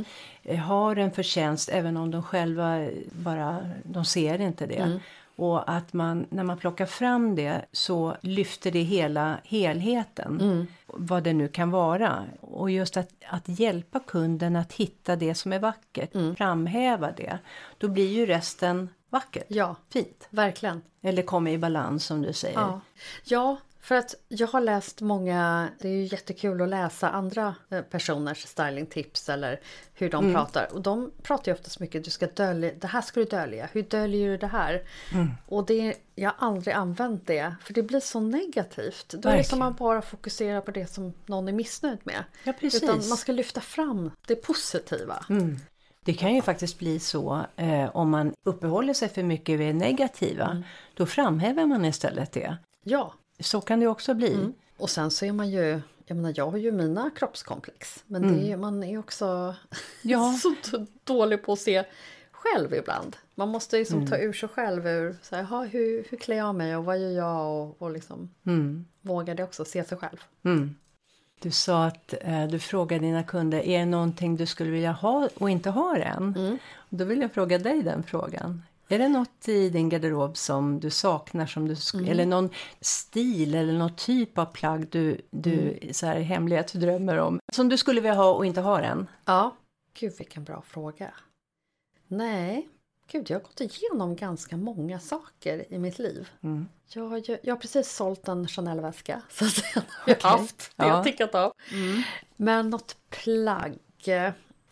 Eh, 0.42 0.58
Har 0.58 0.96
en 0.96 1.10
förtjänst 1.10 1.68
även 1.72 1.96
om 1.96 2.10
de 2.10 2.22
själva 2.22 2.88
bara, 3.12 3.70
de 3.84 4.04
ser 4.04 4.40
inte 4.40 4.66
det. 4.66 5.00
Och 5.36 5.70
att 5.70 5.92
man, 5.92 6.26
när 6.30 6.44
man 6.44 6.58
plockar 6.58 6.86
fram 6.86 7.34
det 7.34 7.64
så 7.72 8.16
lyfter 8.20 8.70
det 8.70 8.82
hela 8.82 9.38
helheten. 9.44 10.66
Vad 10.86 11.22
det 11.22 11.32
nu 11.32 11.48
kan 11.48 11.70
vara. 11.70 12.24
Och 12.40 12.70
just 12.70 12.96
att, 12.96 13.08
att 13.28 13.44
hjälpa 13.46 14.00
kunden 14.00 14.56
att 14.56 14.72
hitta 14.72 15.16
det 15.16 15.34
som 15.34 15.52
är 15.52 15.58
vackert. 15.58 16.12
Framhäva 16.36 17.12
det. 17.12 17.38
Då 17.78 17.88
blir 17.88 18.12
ju 18.12 18.26
resten 18.26 18.88
vackert. 19.10 19.46
Ja, 19.48 19.76
Fint. 19.92 20.26
verkligen. 20.30 20.82
Eller 21.02 21.22
kommer 21.22 21.50
i 21.50 21.58
balans 21.58 22.04
som 22.04 22.22
du 22.22 22.32
säger. 22.32 22.60
Ja. 22.60 22.80
ja, 23.24 23.56
för 23.84 23.94
att 23.94 24.14
jag 24.28 24.46
har 24.46 24.60
läst 24.60 25.00
många, 25.00 25.68
det 25.78 25.88
är 25.88 25.92
ju 25.92 26.04
jättekul 26.04 26.62
att 26.62 26.68
läsa 26.68 27.10
andra 27.10 27.54
eh, 27.70 27.82
personers 27.82 28.46
stylingtips 28.46 29.28
eller 29.28 29.60
hur 29.94 30.10
de 30.10 30.32
pratar. 30.32 30.72
Och 30.72 30.82
de 30.82 31.10
pratar 31.22 31.52
ju 31.52 31.54
oftast 31.54 31.80
mycket, 31.80 32.04
du 32.04 32.10
ska 32.10 32.26
dölja, 32.26 32.72
det 32.80 32.86
här 32.86 33.00
ska 33.00 33.20
du 33.20 33.26
dölja, 33.26 33.68
hur 33.72 33.82
döljer 33.82 34.28
du 34.28 34.36
det 34.36 34.46
här? 34.46 34.82
Och 35.46 35.66
det, 35.66 35.94
jag 36.14 36.30
har 36.30 36.48
aldrig 36.48 36.74
använt 36.74 37.26
det, 37.26 37.54
för 37.64 37.74
det 37.74 37.82
blir 37.82 38.00
så 38.00 38.20
negativt. 38.20 39.08
Då 39.08 39.16
är 39.16 39.22
det 39.22 39.28
Verkligen. 39.28 39.44
som 39.44 39.58
man 39.58 39.74
bara 39.74 40.02
fokuserar 40.02 40.60
på 40.60 40.70
det 40.70 40.86
som 40.86 41.12
någon 41.26 41.48
är 41.48 41.52
missnöjd 41.52 41.98
med. 42.02 42.24
Ja, 42.44 42.52
precis. 42.52 42.82
Utan 42.82 43.08
man 43.08 43.18
ska 43.18 43.32
lyfta 43.32 43.60
fram 43.60 44.10
det 44.26 44.36
positiva. 44.36 45.24
Det 46.04 46.14
kan 46.14 46.34
ju 46.34 46.42
faktiskt 46.42 46.78
bli 46.78 46.98
så 46.98 47.40
eh, 47.56 47.96
om 47.96 48.10
man 48.10 48.34
uppehåller 48.44 48.94
sig 48.94 49.08
för 49.08 49.22
mycket 49.22 49.60
vid 49.60 49.66
det 49.66 49.72
negativa. 49.72 50.62
Då 50.94 51.06
framhäver 51.06 51.66
man 51.66 51.84
istället 51.84 52.32
det. 52.32 52.56
Ja, 52.82 53.14
Så 53.44 53.60
kan 53.60 53.80
det 53.80 53.86
också 53.86 54.14
bli. 54.14 54.52
Och 54.76 54.90
sen 54.90 55.10
så 55.10 55.24
är 55.24 55.32
man 55.32 55.50
ju, 55.50 55.80
jag 56.06 56.16
menar 56.16 56.32
jag 56.36 56.50
har 56.50 56.58
ju 56.58 56.72
mina 56.72 57.10
kroppskomplex. 57.16 58.04
Men 58.06 58.22
det 58.36 58.52
är, 58.52 58.56
man 58.56 58.82
är 58.84 58.98
också 58.98 59.54
Ja. 60.02 60.38
så 60.62 60.86
dålig 61.04 61.42
på 61.44 61.52
att 61.52 61.58
se 61.58 61.84
själv 62.32 62.74
ibland. 62.74 63.16
Man 63.34 63.48
måste 63.48 63.76
liksom 63.78 64.06
ta 64.06 64.16
ur 64.18 64.32
sig 64.32 64.48
själv 64.48 64.86
ur, 64.86 65.16
så 65.22 65.36
här, 65.36 65.42
"Jaha, 65.50 65.64
hur, 65.64 66.06
hur 66.10 66.18
klär 66.18 66.36
jag 66.36 66.54
mig 66.54 66.76
och 66.76 66.84
vad 66.84 66.98
gör 66.98 67.10
jag 67.10 67.62
och, 67.62 67.82
och 67.82 67.90
liksom 67.90 68.30
Mm. 68.46 68.84
våga 69.00 69.34
det 69.34 69.44
också, 69.44 69.64
se 69.64 69.84
sig 69.84 69.98
själv. 69.98 70.16
Mm. 70.44 70.74
Du 71.40 71.50
sa 71.50 71.84
att 71.86 72.14
eh, 72.20 72.46
du 72.46 72.58
frågar 72.58 72.98
dina 72.98 73.22
kunder, 73.22 73.58
är 73.58 73.78
det 73.78 73.84
någonting 73.86 74.36
du 74.36 74.46
skulle 74.46 74.70
vilja 74.70 74.92
ha 74.92 75.28
och 75.34 75.50
inte 75.50 75.70
har 75.70 75.96
än? 76.00 76.58
Då 76.88 77.04
vill 77.04 77.20
jag 77.20 77.32
fråga 77.32 77.58
dig 77.58 77.82
den 77.82 78.02
frågan. 78.02 78.62
Är 78.88 78.98
det 78.98 79.08
något 79.08 79.48
i 79.48 79.70
din 79.70 79.88
garderob 79.88 80.36
som 80.36 80.80
du 80.80 80.90
saknar, 80.90 81.46
som 81.46 81.68
du 81.68 81.74
sk- 81.74 82.10
eller 82.10 82.26
någon 82.26 82.50
stil 82.80 83.54
eller 83.54 83.72
någon 83.72 83.96
typ 83.96 84.38
av 84.38 84.44
plagg 84.44 84.88
du, 84.90 85.20
du 85.30 85.78
så 85.92 86.06
här 86.06 86.20
hemlighet 86.20 86.72
drömmer 86.72 87.16
om? 87.18 87.38
Som 87.52 87.68
du 87.68 87.76
skulle 87.76 88.00
vilja 88.00 88.14
ha 88.14 88.32
och 88.34 88.46
inte 88.46 88.60
har 88.60 88.82
än? 88.82 89.06
Ja, 89.24 89.56
gud 89.98 90.12
vilken 90.18 90.44
bra 90.44 90.62
fråga. 90.66 91.14
Nej, 92.08 92.68
gud 93.10 93.30
jag 93.30 93.36
har 93.38 93.42
gått 93.44 93.60
igenom 93.60 94.16
ganska 94.16 94.56
många 94.56 95.00
saker 95.00 95.72
i 95.72 95.78
mitt 95.78 95.98
liv. 95.98 96.28
Mm. 96.42 96.66
Jag, 96.88 97.08
har 97.08 97.18
ju- 97.18 97.38
jag 97.42 97.54
har 97.54 97.60
precis 97.60 97.92
sålt 97.92 98.28
en 98.28 98.48
Chanel-väska. 98.48 99.22
Så 99.30 99.44
den 99.44 99.82
har 99.88 100.14
jag 100.22 100.22
haft. 100.30 100.72
Det 100.76 100.84
Ja. 100.84 100.88
jag 100.88 101.04
tickat 101.04 101.34
av. 101.34 101.52
Men 102.36 102.70
något 102.70 102.96
plagg. 103.10 103.78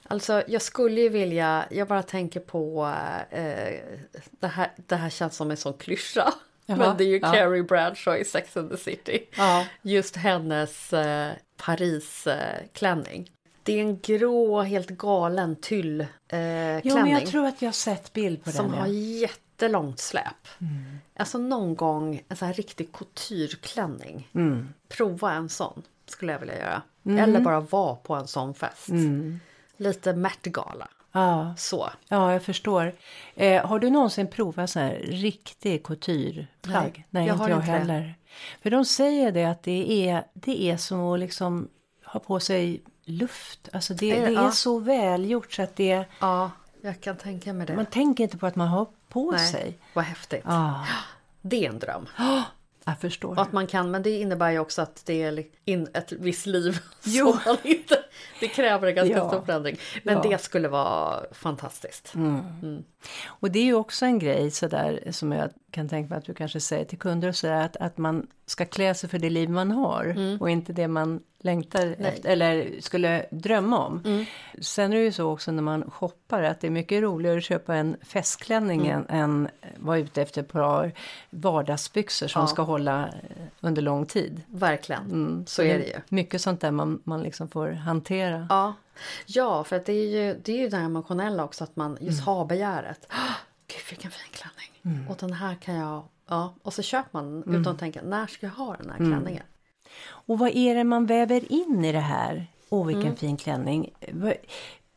Eh, 0.04 0.12
Alltså 0.12 0.42
jag 0.48 0.62
skulle 0.62 1.00
ju 1.00 1.08
vilja, 1.08 1.64
jag 1.70 1.88
bara 1.88 2.02
tänker 2.02 2.40
på, 2.40 2.92
eh, 3.30 3.74
det, 4.30 4.46
här, 4.46 4.70
det 4.76 4.96
här 4.96 5.10
känns 5.10 5.36
som 5.36 5.50
en 5.50 5.56
sån 5.56 5.74
klyscha. 5.74 6.34
Jaha, 6.66 6.78
Men 6.78 6.96
det 6.96 7.04
är 7.04 7.08
ju 7.08 7.18
ja. 7.22 7.32
Carrie 7.32 7.62
Bradshaw 7.62 8.20
i 8.20 8.24
Sex 8.24 8.56
and 8.56 8.70
the 8.70 8.76
City. 8.76 9.26
Ja. 9.36 9.66
Just 9.82 10.16
hennes 10.16 10.92
eh, 10.92 11.32
Paris-klänning. 11.56 13.30
Det 13.62 13.72
är 13.72 13.80
en 13.80 13.98
grå, 13.98 14.62
helt 14.62 14.88
galen 14.90 15.56
tyll 15.56 16.00
eh, 16.00 16.06
Jo, 16.76 16.80
klänning. 16.80 17.02
men 17.02 17.12
jag 17.12 17.26
tror 17.26 17.46
att 17.46 17.62
jag 17.62 17.68
har 17.68 17.72
sett 17.72 18.12
bild 18.12 18.44
på 18.44 18.50
Som 18.52 18.70
den. 18.70 18.78
har 18.78 18.86
ja. 18.86 18.92
jättelångt 18.92 19.98
släp. 19.98 20.48
Mm. 20.60 20.98
Alltså 21.16 21.38
någon 21.38 21.74
gång 21.76 22.22
en 22.28 22.36
sån 22.36 22.46
här 22.48 22.54
riktig 22.54 22.92
coutureklänning. 22.92 24.28
Mm. 24.34 24.68
Prova 24.88 25.32
en 25.32 25.48
sån 25.48 25.82
skulle 26.06 26.32
jag 26.32 26.38
vilja 26.38 26.58
göra. 26.58 26.82
Eller 27.22 27.40
bara 27.40 27.60
vara 27.60 27.94
på 27.96 28.14
en 28.14 28.26
sån 28.28 28.54
fest. 28.54 28.88
Mm. 28.88 29.40
Lite 29.76 30.12
Met-gala. 30.12 30.88
Ja, 31.12 31.54
Så. 31.56 31.90
ja, 32.08 32.32
jag 32.32 32.42
förstår. 32.42 32.94
Eh, 33.34 33.66
har 33.66 33.78
du 33.78 33.90
någonsin 33.90 34.26
provat 34.30 34.70
så 34.70 34.80
här 34.80 34.94
riktig 35.04 35.82
coutureplagg? 35.84 36.92
Nej, 36.94 37.06
Nej, 37.10 37.26
jag 37.26 37.34
inte 37.34 37.42
har 37.42 37.48
jag 37.50 37.58
inte 37.58 37.72
det. 37.72 37.78
heller. 37.78 38.14
För 38.62 38.70
de 38.70 38.84
säger 38.84 39.32
det 39.32 39.44
att 39.44 39.62
det 39.62 40.08
är, 40.08 40.24
det 40.34 40.62
är 40.70 40.76
som 40.76 41.00
att 41.00 41.20
liksom 41.20 41.68
ha 42.04 42.20
på 42.20 42.40
sig 42.40 42.82
luft. 43.04 43.68
Alltså 43.72 43.94
det, 43.94 44.10
Är 44.10 44.20
det? 44.20 44.26
det 44.26 44.32
är 44.32 44.44
Ja. 44.44 44.50
så 44.50 44.78
välgjort 44.78 45.52
så 45.52 45.62
att 45.62 45.76
det, 45.76 46.04
Ja, 46.20 46.50
jag 46.82 47.00
kan 47.00 47.16
tänka 47.16 47.52
mig 47.52 47.66
det. 47.66 47.76
man 47.76 47.86
tänker 47.86 48.24
inte 48.24 48.38
på 48.38 48.46
att 48.46 48.56
man 48.56 48.68
har 48.68 48.86
på 49.08 49.30
Nej, 49.30 49.46
sig. 49.46 49.78
vad 49.94 50.04
häftigt. 50.04 50.42
Ja, 50.44 50.86
Det 51.42 51.66
är 51.66 51.70
en 51.70 51.78
dröm. 51.78 52.08
jag 52.84 52.98
förstår. 53.00 53.30
Och 53.30 53.42
att 53.42 53.52
man 53.52 53.66
kan, 53.66 53.90
men 53.90 54.02
det 54.02 54.10
innebär 54.20 54.50
ju 54.50 54.58
också 54.58 54.82
att 54.82 55.02
det 55.06 55.22
är 55.22 55.44
in 55.64 55.88
ett 55.94 56.12
visst 56.12 56.46
liv. 56.46 56.78
Jo. 57.04 57.26
Som 57.32 57.40
man 57.46 57.56
inte, 57.62 58.01
det 58.40 58.48
kräver 58.48 58.88
en 58.88 58.94
ganska 58.94 59.16
Ja. 59.16 59.28
stor 59.28 59.42
förändring. 59.42 59.76
Men 60.02 60.14
Ja. 60.14 60.22
det 60.30 60.38
skulle 60.42 60.68
vara 60.68 61.24
fantastiskt. 61.32 62.14
Och 63.26 63.50
det 63.50 63.58
är 63.58 63.64
ju 63.64 63.74
också 63.74 64.04
en 64.04 64.18
grej 64.18 64.50
så 64.50 64.66
där 64.68 65.02
som 65.10 65.32
jag 65.32 65.50
kan 65.72 65.88
tänka 65.88 66.08
mig 66.08 66.18
att 66.18 66.24
du 66.24 66.34
kanske 66.34 66.60
säger 66.60 66.84
till 66.84 66.98
kunder 66.98 67.28
och 67.28 67.36
så 67.36 67.46
där, 67.46 67.60
att, 67.64 67.76
att 67.76 67.98
man 67.98 68.26
ska 68.46 68.64
klä 68.64 68.94
sig 68.94 69.08
för 69.10 69.18
det 69.18 69.30
liv 69.30 69.50
man 69.50 69.70
har 69.70 70.16
och 70.40 70.50
inte 70.50 70.72
det 70.72 70.88
man 70.88 71.20
längtar 71.38 71.96
efter 71.98 72.30
eller 72.30 72.80
skulle 72.80 73.26
drömma 73.30 73.86
om. 73.86 74.24
Sen 74.60 74.92
är 74.92 74.96
det 74.96 75.02
ju 75.04 75.12
så 75.12 75.30
också 75.32 75.52
när 75.52 75.62
man 75.62 75.90
shoppar 75.90 76.42
att 76.42 76.60
det 76.60 76.66
är 76.66 76.70
mycket 76.70 77.02
roligare 77.02 77.38
att 77.38 77.44
köpa 77.44 77.74
en 77.74 77.96
festklänning 78.02 78.86
än, 78.86 79.06
än 79.08 79.48
vara 79.76 79.98
ute 79.98 80.22
efter 80.22 80.40
ett 80.42 80.52
par 80.52 80.92
vardagsbyxor 81.30 82.26
som 82.28 82.40
Ja. 82.42 82.46
ska 82.46 82.62
hålla 82.62 83.08
under 83.60 83.82
lång 83.82 84.06
tid. 84.06 84.42
Verkligen. 84.48 85.02
Mm, 85.02 85.46
Så 85.46 85.62
är 85.62 85.78
det 85.78 85.84
ju. 85.84 85.96
Mycket 86.08 86.40
sånt 86.40 86.60
där 86.60 86.70
man, 86.70 87.00
man 87.04 87.22
liksom 87.22 87.48
får 87.48 87.68
hantera. 87.70 88.46
Ja, 88.50 88.74
ja 89.26 89.64
för 89.64 89.76
att 89.76 89.86
det 89.86 89.92
är 89.92 90.06
ju 90.26 90.40
det, 90.44 90.52
är 90.52 90.56
ju 90.58 90.68
det 90.68 90.76
emotionella 90.76 91.44
också 91.44 91.64
att 91.64 91.76
man 91.76 91.98
just 92.00 92.24
har 92.24 92.44
begäret. 92.44 93.08
"Åh, 93.74 93.78
Gud 93.78 93.90
vilken 93.90 94.10
fin 94.10 94.32
klänning. 94.32 95.06
Och 95.08 95.16
den 95.16 95.32
här 95.32 95.54
kan 95.54 95.74
jag... 95.74 96.02
Ja, 96.28 96.54
och 96.62 96.74
så 96.74 96.82
köper 96.82 97.08
man 97.12 97.42
utan 97.46 97.66
att 97.72 97.78
tänka 97.78 98.02
när 98.02 98.26
ska 98.26 98.46
jag 98.46 98.52
ha 98.54 98.76
den 98.76 98.90
här 98.90 98.96
klänningen? 98.96 99.42
Och 100.04 100.38
vad 100.38 100.50
är 100.56 100.74
det 100.74 100.84
man 100.84 101.06
väver 101.06 101.52
in 101.52 101.84
i 101.84 101.92
det 101.92 102.00
här? 102.00 102.46
Åh, 102.68 102.86
vilken 102.86 103.16
fin 103.16 103.36
klänning. 103.36 103.90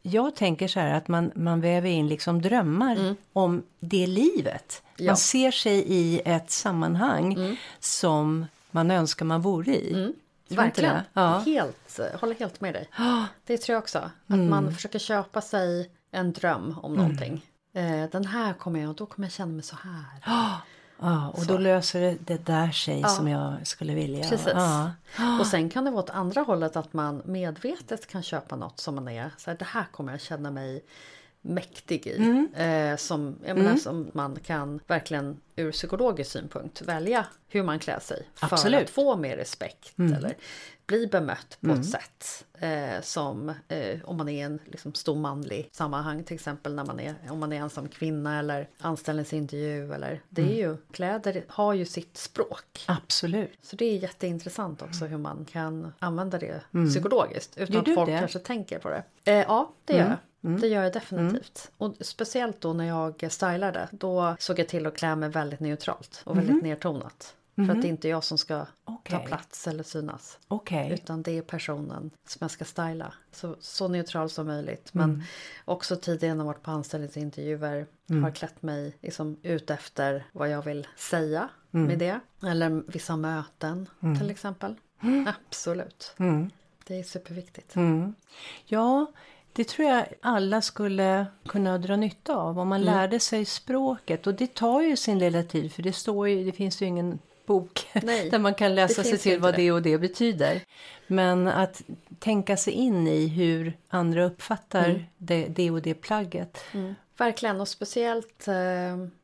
Jag 0.01 0.35
tänker 0.35 0.67
så 0.67 0.79
här 0.79 0.93
att 0.93 1.07
man, 1.07 1.31
man 1.35 1.61
väver 1.61 1.89
in 1.89 2.07
liksom 2.07 2.41
drömmar 2.41 3.15
om 3.33 3.63
det 3.79 4.07
livet. 4.07 4.83
Ja. 4.97 5.05
Man 5.05 5.17
ser 5.17 5.51
sig 5.51 5.83
i 5.87 6.21
ett 6.25 6.51
sammanhang 6.51 7.57
som 7.79 8.45
man 8.71 8.91
önskar 8.91 9.25
man 9.25 9.41
vore 9.41 9.75
i. 9.75 10.13
Verkligen. 10.47 10.99
Ja. 11.13 11.37
Helt, 11.45 11.99
håller 12.21 12.35
helt 12.35 12.61
med 12.61 12.73
dig. 12.73 12.89
Det 13.45 13.57
tror 13.57 13.73
jag 13.73 13.81
också. 13.81 13.97
Att 13.99 14.11
Mm. 14.33 14.49
man 14.49 14.73
försöker 14.73 14.99
köpa 14.99 15.41
sig 15.41 15.91
en 16.11 16.33
dröm 16.33 16.75
om 16.83 16.93
någonting. 16.93 17.45
Eh, 17.75 18.09
den 18.11 18.25
här 18.25 18.53
kommer 18.53 18.79
jag, 18.79 18.95
då 18.95 19.05
kommer 19.05 19.25
jag 19.27 19.33
känna 19.33 19.51
mig 19.53 19.63
så 19.63 19.75
här. 19.83 20.55
Ja, 20.99 21.29
och 21.29 21.45
då 21.45 21.57
löser 21.57 22.01
det, 22.01 22.17
det 22.19 22.45
där 22.45 22.71
sig 22.71 22.99
Ja. 22.99 23.07
som 23.07 23.27
jag 23.27 23.67
skulle 23.67 23.93
vilja. 23.93 24.29
Precis. 24.29 24.47
Ja. 24.55 24.91
Och 25.39 25.47
sen 25.47 25.69
kan 25.69 25.85
det 25.85 25.91
vara 25.91 26.03
åt 26.03 26.09
andra 26.09 26.41
hållet 26.41 26.75
att 26.75 26.93
man 26.93 27.21
medvetet 27.25 28.07
kan 28.07 28.23
köpa 28.23 28.55
något 28.55 28.79
som 28.79 28.95
man 28.95 29.07
är 29.07 29.31
så 29.37 29.49
här, 29.51 29.57
det 29.57 29.65
här 29.65 29.85
kommer 29.91 30.11
jag 30.13 30.21
känna 30.21 30.51
mig 30.51 30.83
mäktig 31.45 32.07
i. 32.07 32.17
Mm. 32.17 32.53
Eh, 32.53 32.97
som, 32.97 33.35
jag 33.45 33.57
menar, 33.57 33.75
som 33.75 34.11
man 34.13 34.39
kan 34.43 34.79
verkligen 34.87 35.37
ur 35.55 35.71
psykologisk 35.71 36.31
synpunkt 36.31 36.81
välja 36.81 37.25
hur 37.47 37.63
man 37.63 37.79
klär 37.79 37.99
sig. 37.99 38.27
För 38.35 38.45
Absolut. 38.45 38.73
Mm. 38.73 38.83
att 38.83 38.89
få 38.89 39.15
mer 39.15 39.37
respekt 39.37 39.93
eller 39.97 40.37
bli 40.87 41.07
bemött 41.07 41.57
på 41.61 41.71
ett 41.71 41.85
sätt. 41.89 42.45
Eh, 42.59 43.01
som 43.01 43.49
eh, 43.67 43.99
om 44.03 44.17
man 44.17 44.29
är 44.29 44.33
i 44.33 44.39
en 44.39 44.59
liksom, 44.65 44.93
stor 44.93 45.15
manlig 45.15 45.69
sammanhang 45.71 46.23
till 46.23 46.35
exempel 46.35 46.75
när 46.75 46.85
man 46.85 46.99
är, 46.99 47.15
om 47.29 47.39
man 47.39 47.53
är 47.53 47.57
ensam 47.61 47.87
kvinna 47.89 48.39
eller 48.39 48.69
anställningsintervju 48.79 49.93
eller 49.93 50.21
det 50.29 50.41
Mm. 50.41 50.53
är 50.53 50.57
ju, 50.57 50.77
kläder 50.91 51.43
har 51.47 51.73
ju 51.73 51.85
sitt 51.85 52.17
språk. 52.17 52.83
Absolut. 52.85 53.57
Så 53.61 53.75
det 53.75 53.85
är 53.85 53.97
jätteintressant 53.97 54.81
också 54.81 55.05
hur 55.05 55.17
man 55.17 55.45
kan 55.51 55.93
använda 55.99 56.37
det 56.37 56.61
psykologiskt 56.89 57.57
utan 57.57 57.75
Mm. 57.75 57.79
Att 57.91 57.95
folk 57.95 58.07
det? 58.07 58.11
Mm. 58.11 58.21
kanske 58.21 58.39
tänker 58.39 58.79
på 58.79 58.89
det. 58.89 59.03
Eh, 59.25 59.33
ja, 59.35 59.73
det 59.85 59.93
gör 59.93 59.99
jag. 59.99 60.17
Det 60.61 60.67
gör 60.67 60.83
jag 60.83 60.93
definitivt. 60.93 61.71
Och 61.77 61.93
speciellt 62.01 62.61
då 62.61 62.73
när 62.73 62.85
jag 62.85 63.31
stylade. 63.31 63.87
Då 63.91 64.35
såg 64.39 64.59
jag 64.59 64.67
till 64.67 64.85
att 64.85 64.97
klä 64.97 65.15
mig 65.15 65.29
väldigt 65.29 65.59
neutralt 65.59 66.21
och 66.23 66.37
väldigt 66.37 66.63
nedtonat. 66.63 67.35
För 67.55 67.63
att 67.69 67.81
det 67.81 67.87
är 67.87 67.89
inte 67.89 68.07
jag 68.07 68.23
som 68.23 68.37
ska 68.37 68.55
ta 68.57 68.65
Mm-hmm. 68.91 69.15
Okej. 69.17 69.25
plats 69.27 69.67
eller 69.67 69.83
synas. 69.83 70.39
Okej. 70.47 70.91
Utan 70.93 71.21
det 71.21 71.37
är 71.37 71.41
personen 71.41 72.11
som 72.27 72.37
jag 72.41 72.51
ska 72.51 72.65
styla. 72.65 73.13
Så, 73.31 73.55
så 73.59 73.87
neutral 73.87 74.29
som 74.29 74.47
möjligt. 74.47 74.89
Men 74.93 75.09
Mm. 75.09 75.21
också 75.65 75.95
tidigare 75.95 76.33
när 76.35 76.41
jag 76.43 76.45
varit 76.47 76.61
på 76.63 76.71
anställningsintervjuer 76.71 77.85
Mm. 78.09 78.23
har 78.23 78.31
klätt 78.31 78.61
mig 78.61 78.95
liksom 79.01 79.37
ut 79.43 79.69
efter 79.69 80.25
vad 80.31 80.49
jag 80.49 80.61
vill 80.61 80.87
säga 80.97 81.49
Mm. 81.73 81.87
med 81.87 81.99
det. 81.99 82.19
Eller 82.49 82.83
vissa 82.87 83.15
möten 83.15 83.89
till 84.19 84.29
exempel. 84.29 84.75
Absolut. 85.47 86.13
Det 86.87 86.99
är 86.99 87.03
superviktigt. 87.03 87.75
Mm. 87.75 88.13
Ja, 88.65 89.05
det 89.55 89.63
tror 89.67 89.87
jag 89.89 90.05
alla 90.21 90.61
skulle 90.61 91.25
kunna 91.47 91.77
dra 91.77 91.95
nytta 91.95 92.35
av 92.35 92.59
om 92.59 92.67
man 92.67 92.81
Mm. 92.81 92.93
lärde 92.95 93.19
sig 93.19 93.45
språket. 93.45 94.27
Och 94.27 94.33
det 94.33 94.53
tar 94.53 94.81
ju 94.81 94.95
sin 94.95 95.19
lilla 95.19 95.43
tid 95.43 95.73
för 95.73 95.83
det 95.83 95.93
står 95.93 96.29
ju, 96.29 96.43
det 96.45 96.51
finns 96.51 96.81
ju 96.81 96.85
ingen 96.85 97.19
bok 97.45 97.87
Nej, 98.03 98.29
där 98.29 98.39
man 98.39 98.53
kan 98.53 98.75
läsa 98.75 99.03
sig 99.03 99.17
till 99.17 99.39
vad 99.39 99.53
det. 99.53 99.61
det 99.61 99.71
och 99.71 99.81
det 99.81 99.97
betyder. 99.97 100.61
Men 101.07 101.47
att 101.47 101.81
tänka 102.19 102.57
sig 102.57 102.73
in 102.73 103.07
i 103.07 103.27
hur 103.27 103.77
andra 103.89 104.25
uppfattar 104.25 104.89
Mm. 104.89 105.01
det, 105.17 105.45
det 105.47 105.71
och 105.71 105.81
det 105.81 105.93
plagget. 105.93 106.57
Verkligen 107.17 107.61
och 107.61 107.67
speciellt 107.67 108.47
eh, 108.47 108.55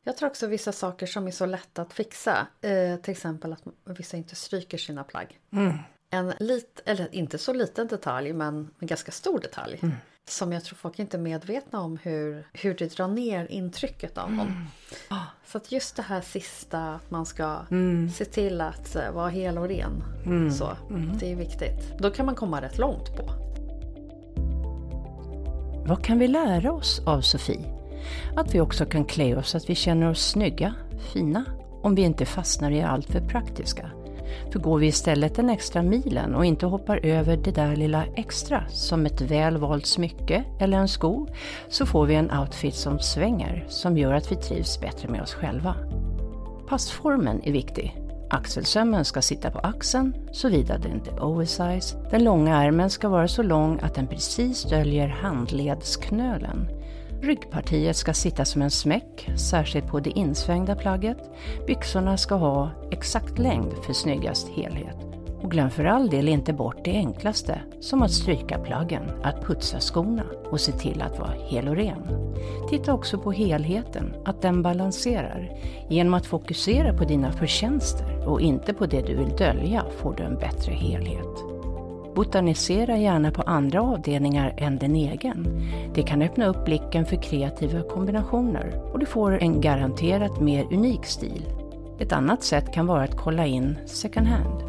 Jag 0.03 0.17
tror 0.17 0.29
också 0.29 0.47
vissa 0.47 0.71
saker 0.71 1.05
som 1.05 1.27
är 1.27 1.31
så 1.31 1.45
lätta 1.45 1.81
att 1.81 1.93
fixa. 1.93 2.47
Eh, 2.61 3.01
till 3.01 3.11
exempel 3.11 3.53
att 3.53 3.63
vissa 3.97 4.17
inte 4.17 4.35
stryker 4.35 4.77
sina 4.77 5.03
plagg. 5.03 5.39
En 6.09 6.33
lit, 6.39 6.81
eller 6.85 7.15
inte 7.15 7.37
så 7.37 7.53
liten 7.53 7.87
detalj 7.87 8.33
men 8.33 8.69
en 8.79 8.87
ganska 8.87 9.11
stor 9.11 9.39
detalj. 9.39 9.79
Som 10.29 10.51
jag 10.51 10.63
tror 10.63 10.75
folk 10.75 10.99
inte 10.99 11.17
är 11.17 11.21
medvetna 11.21 11.81
om 11.81 11.97
hur, 12.03 12.47
hur 12.53 12.73
det 12.73 12.95
drar 12.97 13.07
ner 13.07 13.51
intrycket 13.51 14.17
av 14.17 14.31
någon. 14.31 14.67
Så 15.45 15.57
att 15.57 15.71
just 15.71 15.95
det 15.95 16.01
här 16.01 16.21
sista 16.21 16.93
att 16.95 17.11
man 17.11 17.25
ska 17.25 17.59
se 18.13 18.25
till 18.25 18.61
att 18.61 18.95
eh, 18.95 19.11
vara 19.11 19.29
hel 19.29 19.57
och 19.57 19.67
ren. 19.67 20.03
Så, 20.51 20.77
Det 21.19 21.31
är 21.31 21.35
viktigt. 21.35 21.97
Då 21.99 22.11
kan 22.11 22.25
man 22.25 22.35
komma 22.35 22.61
rätt 22.61 22.77
långt 22.77 23.15
på. 23.17 23.33
Vad 25.85 26.03
kan 26.03 26.19
vi 26.19 26.27
lära 26.27 26.71
oss 26.71 27.01
av 27.05 27.21
Sofie? 27.21 27.73
Att 28.35 28.55
vi 28.55 28.61
också 28.61 28.85
kan 28.85 29.05
klä 29.05 29.35
oss 29.35 29.49
så 29.49 29.57
att 29.57 29.69
vi 29.69 29.75
känner 29.75 30.09
oss 30.09 30.29
snygga, 30.29 30.73
fina, 31.13 31.45
om 31.83 31.95
vi 31.95 32.01
inte 32.01 32.25
fastnar 32.25 32.71
i 32.71 32.81
allt 32.81 33.11
för 33.11 33.21
praktiska. 33.21 33.91
För 34.51 34.59
går 34.59 34.79
vi 34.79 34.87
istället 34.87 35.35
den 35.35 35.49
extra 35.49 35.81
milen 35.81 36.35
och 36.35 36.45
inte 36.45 36.65
hoppar 36.65 37.05
över 37.05 37.37
det 37.37 37.51
där 37.51 37.75
lilla 37.75 38.05
extra 38.15 38.63
som 38.69 39.05
ett 39.05 39.21
väl 39.21 39.57
valt 39.57 39.85
smycke 39.85 40.43
eller 40.59 40.77
en 40.77 40.87
sko, 40.87 41.27
så 41.69 41.85
får 41.85 42.05
vi 42.05 42.15
en 42.15 42.31
outfit 42.31 42.75
som 42.75 42.99
svänger, 42.99 43.65
som 43.69 43.97
gör 43.97 44.13
att 44.13 44.31
vi 44.31 44.35
trivs 44.35 44.81
bättre 44.81 45.09
med 45.09 45.21
oss 45.21 45.33
själva. 45.33 45.75
Passformen 46.67 47.41
är 47.43 47.51
viktig. 47.51 47.97
Axelsömmen 48.29 49.05
ska 49.05 49.21
sitta 49.21 49.51
på 49.51 49.59
axeln, 49.59 50.13
såvida 50.31 50.77
det 50.77 50.89
inte 50.89 51.11
är 51.11 51.23
oversize. 51.23 51.97
Den 52.11 52.23
långa 52.23 52.63
ärmen 52.63 52.89
ska 52.89 53.09
vara 53.09 53.27
så 53.27 53.43
lång 53.43 53.79
att 53.81 53.95
den 53.95 54.07
precis 54.07 54.63
döljer 54.63 55.07
handledsknölen. 55.07 56.67
Ryggpartiet 57.23 57.95
ska 57.95 58.13
sitta 58.13 58.45
som 58.45 58.61
en 58.61 58.71
smäck, 58.71 59.29
särskilt 59.35 59.87
på 59.87 59.99
det 59.99 60.09
insvängda 60.09 60.75
plagget. 60.75 61.17
Byxorna 61.67 62.17
ska 62.17 62.35
ha 62.35 62.71
exakt 62.91 63.39
längd 63.39 63.73
för 63.85 63.93
snyggast 63.93 64.49
helhet. 64.49 64.97
Och 65.41 65.51
glöm 65.51 65.69
för 65.69 65.85
all 65.85 66.09
del 66.09 66.27
inte 66.27 66.53
bort 66.53 66.83
det 66.83 66.91
enklaste, 66.91 67.61
som 67.79 68.01
att 68.01 68.11
stryka 68.11 68.59
plaggen, 68.59 69.03
att 69.23 69.45
putsa 69.45 69.79
skorna 69.79 70.23
och 70.51 70.59
se 70.59 70.71
till 70.71 71.01
att 71.01 71.19
vara 71.19 71.33
hel 71.49 71.67
och 71.67 71.75
ren. 71.75 72.35
Titta 72.69 72.93
också 72.93 73.17
på 73.17 73.31
helheten, 73.31 74.13
att 74.25 74.41
den 74.41 74.61
balanserar. 74.61 75.51
Genom 75.89 76.13
att 76.13 76.25
fokusera 76.25 76.93
på 76.93 77.03
dina 77.03 77.31
förtjänster 77.31 78.27
och 78.27 78.41
inte 78.41 78.73
på 78.73 78.85
det 78.85 79.01
du 79.01 79.15
vill 79.15 79.35
dölja 79.35 79.85
får 79.97 80.13
du 80.13 80.23
en 80.23 80.35
bättre 80.35 80.73
helhet. 80.73 81.60
Botanisera 82.15 82.97
gärna 82.97 83.31
på 83.31 83.41
andra 83.41 83.81
avdelningar 83.81 84.53
än 84.57 84.77
din 84.77 84.95
egen. 84.95 85.47
Det 85.93 86.03
kan 86.03 86.21
öppna 86.21 86.45
upp 86.45 86.65
blicken 86.65 87.05
för 87.05 87.15
kreativa 87.15 87.81
kombinationer 87.81 88.81
och 88.93 88.99
du 88.99 89.05
får 89.05 89.43
en 89.43 89.61
garanterat 89.61 90.41
mer 90.41 90.73
unik 90.73 91.05
stil. 91.05 91.45
Ett 91.99 92.11
annat 92.11 92.43
sätt 92.43 92.73
kan 92.73 92.87
vara 92.87 93.03
att 93.03 93.17
kolla 93.17 93.45
in 93.45 93.77
second 93.85 94.27
hand. 94.27 94.63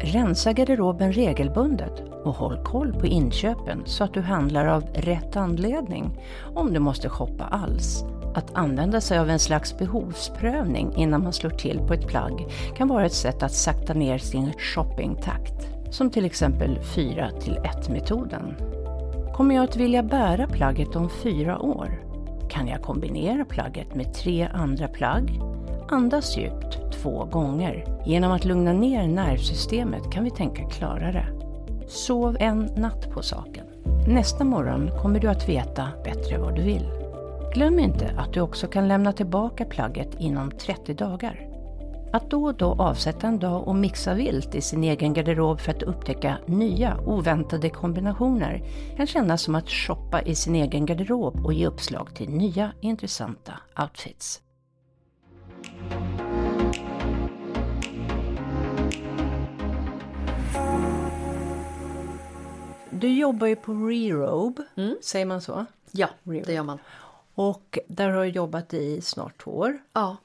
Rensa 0.00 0.52
garderoben 0.52 1.12
regelbundet 1.12 2.02
och 2.24 2.34
håll 2.34 2.64
koll 2.64 2.92
på 2.92 3.06
inköpen 3.06 3.82
så 3.84 4.04
att 4.04 4.14
du 4.14 4.20
handlar 4.20 4.66
av 4.66 4.82
rätt 4.94 5.36
anledning 5.36 6.20
om 6.54 6.72
du 6.72 6.78
måste 6.78 7.08
shoppa 7.08 7.44
alls. 7.44 8.04
Att 8.34 8.54
använda 8.54 9.00
sig 9.00 9.18
av 9.18 9.30
en 9.30 9.38
slags 9.38 9.78
behovsprövning 9.78 10.92
innan 10.96 11.22
man 11.22 11.32
slår 11.32 11.50
till 11.50 11.78
på 11.78 11.94
ett 11.94 12.06
plagg 12.06 12.46
kan 12.76 12.88
vara 12.88 13.06
ett 13.06 13.12
sätt 13.12 13.42
att 13.42 13.52
sakta 13.52 13.94
ner 13.94 14.18
sin 14.18 14.52
shoppingtakt. 14.52 15.77
Som 15.90 16.10
till 16.10 16.24
exempel 16.24 16.78
4 16.82 17.30
till 17.40 17.54
1-metoden. 17.54 18.54
Kommer 19.34 19.54
jag 19.54 19.64
att 19.64 19.76
vilja 19.76 20.02
bära 20.02 20.46
plagget 20.46 20.96
om 20.96 21.10
fyra 21.10 21.58
år? 21.58 22.02
Kan 22.50 22.68
jag 22.68 22.82
kombinera 22.82 23.44
plagget 23.44 23.94
med 23.94 24.14
tre 24.14 24.48
andra 24.54 24.88
plagg? 24.88 25.40
Andas 25.88 26.36
djupt 26.36 26.92
två 26.92 27.24
gånger. 27.24 27.84
Genom 28.06 28.32
att 28.32 28.44
lugna 28.44 28.72
ner 28.72 29.08
nervsystemet 29.08 30.12
kan 30.12 30.24
vi 30.24 30.30
tänka 30.30 30.68
klarare. 30.68 31.26
Sov 31.86 32.36
en 32.40 32.68
natt 32.76 33.10
på 33.10 33.22
saken. 33.22 33.66
Nästa 34.08 34.44
morgon 34.44 34.90
kommer 35.02 35.20
du 35.20 35.28
att 35.28 35.48
veta 35.48 35.88
bättre 36.04 36.38
vad 36.38 36.54
du 36.54 36.62
vill. 36.62 36.88
Glöm 37.54 37.78
inte 37.78 38.14
att 38.18 38.32
du 38.32 38.40
också 38.40 38.66
kan 38.66 38.88
lämna 38.88 39.12
tillbaka 39.12 39.64
plagget 39.64 40.10
inom 40.18 40.50
30 40.50 40.94
dagar. 40.94 41.47
Att 42.12 42.30
då 42.30 42.44
och 42.44 42.54
då 42.54 42.76
avsätta 42.78 43.26
en 43.26 43.38
dag 43.38 43.68
och 43.68 43.74
mixa 43.74 44.14
vilt 44.14 44.54
i 44.54 44.60
sin 44.60 44.84
egen 44.84 45.14
garderob 45.14 45.60
för 45.60 45.72
att 45.72 45.82
upptäcka 45.82 46.38
nya 46.46 47.00
oväntade 47.06 47.70
kombinationer 47.70 48.62
kan 48.96 49.06
kännas 49.06 49.42
som 49.42 49.54
att 49.54 49.68
shoppa 49.68 50.22
i 50.22 50.34
sin 50.34 50.54
egen 50.54 50.86
garderob 50.86 51.46
och 51.46 51.52
ge 51.52 51.66
uppslag 51.66 52.14
till 52.14 52.30
nya 52.30 52.72
intressanta 52.80 53.52
outfits. 53.82 54.42
Du 62.90 63.08
jobbar 63.08 63.46
ju 63.46 63.56
på 63.56 63.72
Rerobe, 63.72 64.62
säger 65.02 65.26
man 65.26 65.40
så? 65.40 65.66
Ja, 65.92 66.08
det 66.22 66.52
gör 66.52 66.62
man. 66.62 66.78
Och 67.34 67.78
där 67.88 68.10
har 68.10 68.24
du 68.24 68.30
jobbat 68.30 68.74
i 68.74 69.00
snart 69.00 69.42
två 69.44 69.50
år. 69.50 69.78
Ja, 69.92 70.16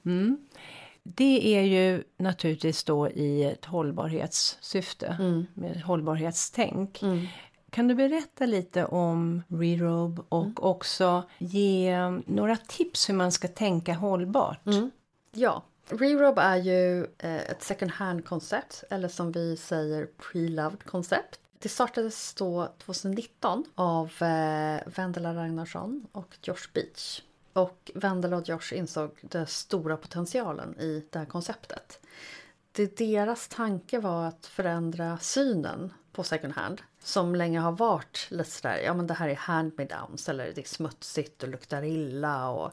Det 1.03 1.57
är 1.57 1.61
ju 1.61 2.03
naturligtvis 2.17 2.83
då 2.83 3.09
i 3.09 3.43
ett 3.43 3.65
hållbarhetssyfte, 3.65 5.15
med 5.53 5.81
hållbarhetstänk. 5.81 7.01
Kan 7.69 7.87
du 7.87 7.95
berätta 7.95 8.45
lite 8.45 8.85
om 8.85 9.43
Rerobe 9.47 10.21
och 10.29 10.69
också 10.69 11.23
ge 11.37 11.97
några 12.25 12.55
tips 12.57 13.09
hur 13.09 13.13
man 13.13 13.31
ska 13.31 13.47
tänka 13.47 13.93
hållbart? 13.93 14.59
Ja, 15.31 15.63
Rerobe 15.89 16.41
är 16.41 16.55
ju 16.57 17.03
eh, 17.17 17.35
ett 17.35 17.63
second 17.63 17.91
hand 17.91 18.25
koncept 18.25 18.83
eller 18.89 19.07
som 19.07 19.31
vi 19.31 19.57
säger 19.57 20.07
pre-loved 20.17 20.83
koncept. 20.85 21.39
Det 21.59 21.69
startades 21.69 22.33
då 22.33 22.73
2019 22.85 23.63
av 23.75 24.05
eh, 24.21 24.79
Vendela 24.95 25.33
Ragnarsson 25.35 26.07
och 26.11 26.37
Josh 26.43 26.69
Beach. 26.73 27.21
Och 27.53 27.91
Vendela 27.95 28.37
och 28.37 28.49
Josh 28.49 28.73
insåg 28.73 29.11
den 29.21 29.47
stora 29.47 29.97
potentialen 29.97 30.79
i 30.79 31.05
det 31.09 31.19
här 31.19 31.25
konceptet. 31.25 31.99
Det 32.71 32.97
deras 32.97 33.47
tanke 33.47 33.99
var 33.99 34.25
att 34.25 34.45
förändra 34.45 35.17
synen 35.17 35.93
på 36.11 36.23
second 36.23 36.53
hand 36.53 36.81
som 36.99 37.35
länge 37.35 37.59
har 37.59 37.71
varit 37.71 38.27
lite 38.29 38.49
sådär, 38.49 38.77
ja 38.85 38.93
men 38.93 39.07
det 39.07 39.13
här 39.13 39.29
är 39.29 39.35
hand-me-downs 39.35 40.29
eller 40.29 40.51
det 40.55 40.61
är 40.61 40.67
smutsigt 40.67 41.43
och 41.43 41.49
luktar 41.49 41.83
illa 41.83 42.49
och 42.49 42.71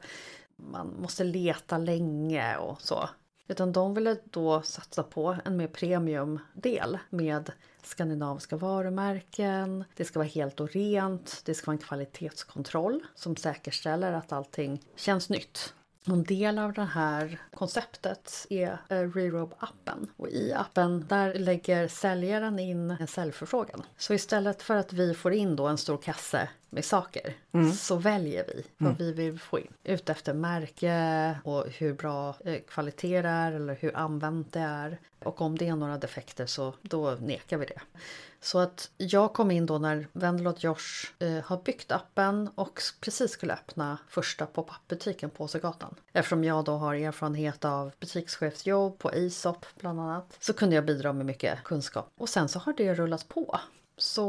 man 0.57 0.97
måste 1.01 1.25
leta 1.25 1.79
länge 1.79 2.57
och 2.57 2.83
så. 2.83 3.09
Utan 3.51 3.73
de 3.73 3.95
ville 3.95 4.17
då 4.25 4.63
satsa 4.63 5.03
på 5.03 5.37
en 5.45 5.57
mer 5.57 5.67
premiumdel 5.67 6.99
med 7.11 7.53
skandinaviska 7.83 8.57
varumärken. 8.57 9.85
Det 9.97 10.05
ska 10.05 10.19
vara 10.19 10.29
helt 10.29 10.61
och 10.61 10.71
rent. 10.71 11.43
Det 11.45 11.55
ska 11.55 11.67
vara 11.67 11.77
en 11.77 11.83
kvalitetskontroll 11.83 13.03
som 13.15 13.37
säkerställer 13.37 14.13
att 14.13 14.33
allting 14.33 14.83
känns 14.97 15.29
nytt. 15.29 15.75
En 16.07 16.25
del 16.25 16.59
av 16.59 16.73
det 16.73 16.85
här 16.85 17.41
konceptet 17.55 18.47
är 18.51 18.79
eh, 18.89 18.95
Rerobe-appen. 18.95 20.09
Och 20.17 20.29
i 20.29 20.53
appen 20.53 21.07
där 21.09 21.35
lägger 21.35 21.89
säljaren 21.89 22.59
in 22.59 22.91
en 22.91 23.07
säljförfrågan. 23.07 23.83
Så 23.97 24.15
istället 24.15 24.63
för 24.63 24.77
att 24.77 24.93
vi 24.93 25.15
får 25.15 25.33
in 25.33 25.57
då 25.57 25.67
en 25.67 25.79
stor 25.79 25.97
kasse 25.97 26.49
med 26.71 26.85
saker 26.85 27.35
mm. 27.53 27.73
så 27.73 27.97
väljer 27.97 28.45
vi 28.47 28.65
vad 28.79 28.91
mm. 28.91 28.97
vi 28.99 29.13
vill 29.13 29.41
få 29.41 29.59
in. 29.59 29.73
Utefter 29.85 30.35
märke 30.35 31.39
och 31.45 31.67
hur 31.69 31.95
bra 31.95 32.35
eh, 32.45 32.61
kvalitet 32.69 33.23
det 33.23 33.29
är 33.29 33.53
eller 33.53 33.75
hur 33.81 33.97
använt 33.97 34.53
det 34.53 34.61
är. 34.61 34.99
Och 35.25 35.41
om 35.41 35.59
det 35.59 35.69
är 35.69 35.77
några 35.77 35.99
defekter 35.99 36.47
så 36.47 36.75
då 36.83 37.11
nekar 37.21 37.57
vi 37.57 37.67
det. 37.67 37.81
Så 38.41 38.59
att 38.59 38.91
jag 38.97 39.33
kom 39.33 39.51
in 39.51 39.67
då 39.67 39.79
när 39.79 40.07
Vendlot 40.13 40.65
Josh 40.65 41.07
eh, 41.19 41.45
har 41.45 41.63
byggt 41.63 41.93
appen 41.93 42.51
och 42.55 42.83
precis 43.01 43.31
skulle 43.31 43.53
öppna 43.53 43.99
första 44.09 44.47
pop-up-butiken 44.47 45.31
på 45.31 45.45
Åsögatan. 45.45 45.95
Eftersom 46.13 46.45
jag 46.45 46.65
då 46.65 46.73
har 46.73 46.95
erfarenhet 46.95 47.65
av 47.65 47.93
butikschefsjobb 48.01 48.99
på 48.99 49.09
Aesop 49.09 49.67
bland 49.79 50.01
annat 50.01 50.37
så 50.41 50.53
kunde 50.53 50.75
jag 50.75 50.85
bidra 50.85 51.13
med 51.13 51.27
mycket 51.27 51.63
kunskap. 51.65 52.11
Och 52.17 52.29
sen 52.29 52.49
så 52.49 52.59
har 52.59 52.73
det 52.73 52.95
rullat 52.95 53.29
på. 53.29 53.61
Så 54.01 54.21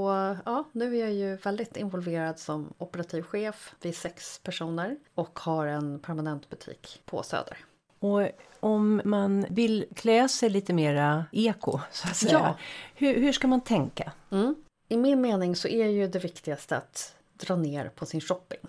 ja, 0.46 0.64
nu 0.72 0.98
är 0.98 1.00
jag 1.00 1.14
ju 1.14 1.36
väldigt 1.36 1.78
involverad 1.78 2.40
som 2.40 2.74
operativ 2.78 3.22
chef. 3.22 3.76
Vi 3.82 3.90
är 3.90 3.94
sex 3.94 4.40
personer 4.44 4.98
och 5.16 5.40
har 5.40 5.68
en 5.68 6.00
permanent 6.00 6.50
butik 6.50 7.02
på 7.06 7.24
Söder. 7.24 7.58
Och 8.00 8.22
om 8.60 9.02
man 9.06 9.46
vill 9.50 9.86
klä 9.96 10.28
sig 10.28 10.50
lite 10.50 10.74
mera 10.74 11.26
eko, 11.32 11.80
så 11.92 12.08
att 12.08 12.16
säga. 12.16 12.32
Ja. 12.34 12.58
Hur, 12.96 13.14
hur 13.14 13.32
ska 13.32 13.48
man 13.48 13.62
tänka? 13.62 14.12
Mm. 14.30 14.56
I 14.88 14.98
min 14.98 15.22
mening 15.22 15.56
så 15.56 15.68
är 15.68 15.88
ju 15.88 16.08
det 16.08 16.20
viktigaste 16.20 16.78
att 16.78 17.16
dra 17.34 17.56
ner 17.56 17.90
på 17.90 18.06
sin 18.06 18.22
shopping. 18.22 18.60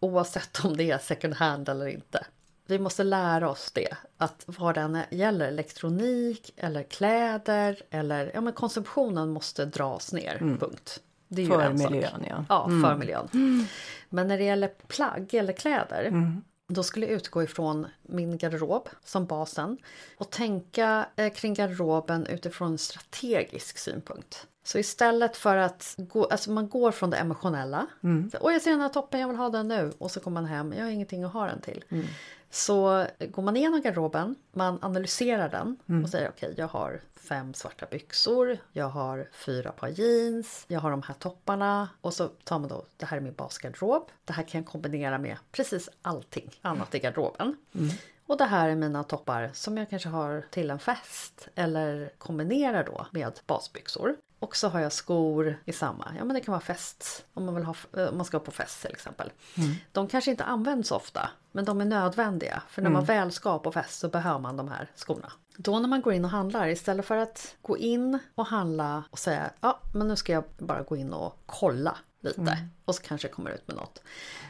Oavsett 0.00 0.64
om 0.64 0.76
det 0.76 0.90
är 0.90 0.98
second 0.98 1.34
hand 1.34 1.68
eller 1.68 1.86
inte. 1.86 2.26
Vi 2.66 2.78
måste 2.78 3.04
lära 3.04 3.50
oss 3.50 3.72
det. 3.72 3.96
Att 4.18 4.44
vad 4.46 4.74
det 4.74 5.06
gäller 5.10 5.48
elektronik 5.48 6.52
eller 6.56 6.82
kläder 6.82 7.82
eller 7.90 8.30
ja, 8.34 8.40
men 8.40 8.52
konsumtionen 8.52 9.30
måste 9.30 9.64
dras 9.64 10.12
ner. 10.12 10.36
Mm. 10.40 10.58
Punkt. 10.58 11.00
Det 11.28 11.42
är 11.42 11.46
för 11.46 11.72
miljön 11.72 12.24
ja. 12.28 12.44
Ja, 12.48 12.66
mm. 12.66 12.82
för 12.82 12.96
miljön. 12.96 13.28
Mm. 13.34 13.64
Men 14.08 14.28
när 14.28 14.38
det 14.38 14.44
gäller 14.44 14.68
plagg 14.68 15.34
eller 15.34 15.52
kläder 15.52 16.04
mm. 16.04 16.42
Då 16.74 16.82
skulle 16.82 17.06
jag 17.06 17.14
utgå 17.14 17.42
ifrån 17.42 17.86
min 18.02 18.38
garderob 18.38 18.88
som 19.04 19.26
basen 19.26 19.78
och 20.18 20.30
tänka 20.30 21.06
eh, 21.16 21.32
kring 21.32 21.54
garderoben 21.54 22.26
utifrån 22.26 22.72
en 22.72 22.78
strategisk 22.78 23.78
synpunkt. 23.78 24.46
Så 24.64 24.78
istället 24.78 25.36
för 25.36 25.56
att 25.56 25.94
gå, 25.98 26.24
alltså 26.24 26.50
man 26.50 26.68
går 26.68 26.92
från 26.92 27.10
det 27.10 27.16
emotionella. 27.16 27.86
Mm. 28.02 28.30
Och 28.40 28.52
jag 28.52 28.62
ser 28.62 28.70
den 28.70 28.80
här 28.80 28.88
toppen, 28.88 29.20
jag 29.20 29.28
vill 29.28 29.36
ha 29.36 29.48
den 29.48 29.68
nu. 29.68 29.92
Och 29.98 30.10
så 30.10 30.20
kommer 30.20 30.40
man 30.40 30.50
hem, 30.50 30.72
jag 30.72 30.84
har 30.84 30.90
ingenting 30.90 31.24
att 31.24 31.32
ha 31.32 31.46
den 31.46 31.60
till. 31.60 31.84
Mm. 31.88 32.06
Så 32.54 33.06
går 33.30 33.42
man 33.42 33.56
igenom 33.56 33.80
garderoben, 33.80 34.34
man 34.52 34.78
analyserar 34.82 35.48
den 35.48 35.76
mm. 35.88 36.04
och 36.04 36.10
säger 36.10 36.28
okej, 36.28 36.48
okay, 36.48 36.60
jag 36.62 36.68
har 36.68 37.00
fem 37.14 37.54
svarta 37.54 37.86
byxor, 37.90 38.58
jag 38.72 38.88
har 38.88 39.28
fyra 39.32 39.72
par 39.72 39.88
jeans, 39.88 40.64
jag 40.68 40.80
har 40.80 40.90
de 40.90 41.02
här 41.02 41.14
topparna 41.14 41.88
och 42.00 42.14
så 42.14 42.28
tar 42.28 42.58
man 42.58 42.68
då, 42.68 42.84
det 42.96 43.06
här 43.06 43.16
är 43.16 43.20
min 43.20 43.34
basgarderob. 43.34 44.10
Det 44.24 44.32
här 44.32 44.42
kan 44.42 44.60
jag 44.60 44.68
kombinera 44.68 45.18
med 45.18 45.36
precis 45.52 45.88
allting 46.02 46.50
annat 46.62 46.94
i 46.94 46.98
garderoben. 46.98 47.56
Mm. 47.74 47.88
Och 48.26 48.36
det 48.36 48.44
här 48.44 48.68
är 48.68 48.74
mina 48.74 49.04
toppar 49.04 49.50
som 49.52 49.78
jag 49.78 49.90
kanske 49.90 50.08
har 50.08 50.44
till 50.50 50.70
en 50.70 50.78
fest 50.78 51.48
eller 51.54 52.12
kombinerar 52.18 52.84
då 52.84 53.06
med 53.10 53.40
basbyxor. 53.46 54.16
Och 54.42 54.56
så 54.56 54.68
har 54.68 54.80
jag 54.80 54.92
skor 54.92 55.58
i 55.64 55.72
samma, 55.72 56.12
ja 56.18 56.24
men 56.24 56.34
det 56.34 56.40
kan 56.40 56.52
vara 56.52 56.62
fest, 56.62 57.24
om 57.34 57.44
man, 57.44 57.54
vill 57.54 57.64
ha, 57.64 57.74
eh, 57.96 58.06
om 58.06 58.16
man 58.16 58.26
ska 58.26 58.38
på 58.38 58.50
fest 58.50 58.82
till 58.82 58.90
exempel. 58.90 59.32
Mm. 59.56 59.74
De 59.92 60.08
kanske 60.08 60.30
inte 60.30 60.44
används 60.44 60.90
ofta, 60.90 61.30
men 61.52 61.64
de 61.64 61.80
är 61.80 61.84
nödvändiga. 61.84 62.62
För 62.68 62.82
när 62.82 62.86
mm. 62.86 62.92
man 62.92 63.04
väl 63.04 63.32
ska 63.32 63.58
på 63.58 63.72
fest 63.72 63.98
så 63.98 64.08
behöver 64.08 64.38
man 64.38 64.56
de 64.56 64.68
här 64.68 64.90
skorna. 64.94 65.32
Då 65.56 65.78
när 65.78 65.88
man 65.88 66.02
går 66.02 66.12
in 66.12 66.24
och 66.24 66.30
handlar, 66.30 66.68
istället 66.68 67.06
för 67.06 67.16
att 67.16 67.56
gå 67.62 67.78
in 67.78 68.18
och 68.34 68.46
handla 68.46 69.04
och 69.10 69.18
säga 69.18 69.50
ja 69.60 69.80
men 69.94 70.08
nu 70.08 70.16
ska 70.16 70.32
jag 70.32 70.44
bara 70.58 70.82
gå 70.82 70.96
in 70.96 71.12
och 71.12 71.38
kolla 71.46 71.96
lite 72.20 72.40
mm. 72.40 72.56
och 72.84 72.94
så 72.94 73.02
kanske 73.02 73.28
kommer 73.28 73.50
ut 73.50 73.68
med 73.68 73.76
något. 73.76 74.02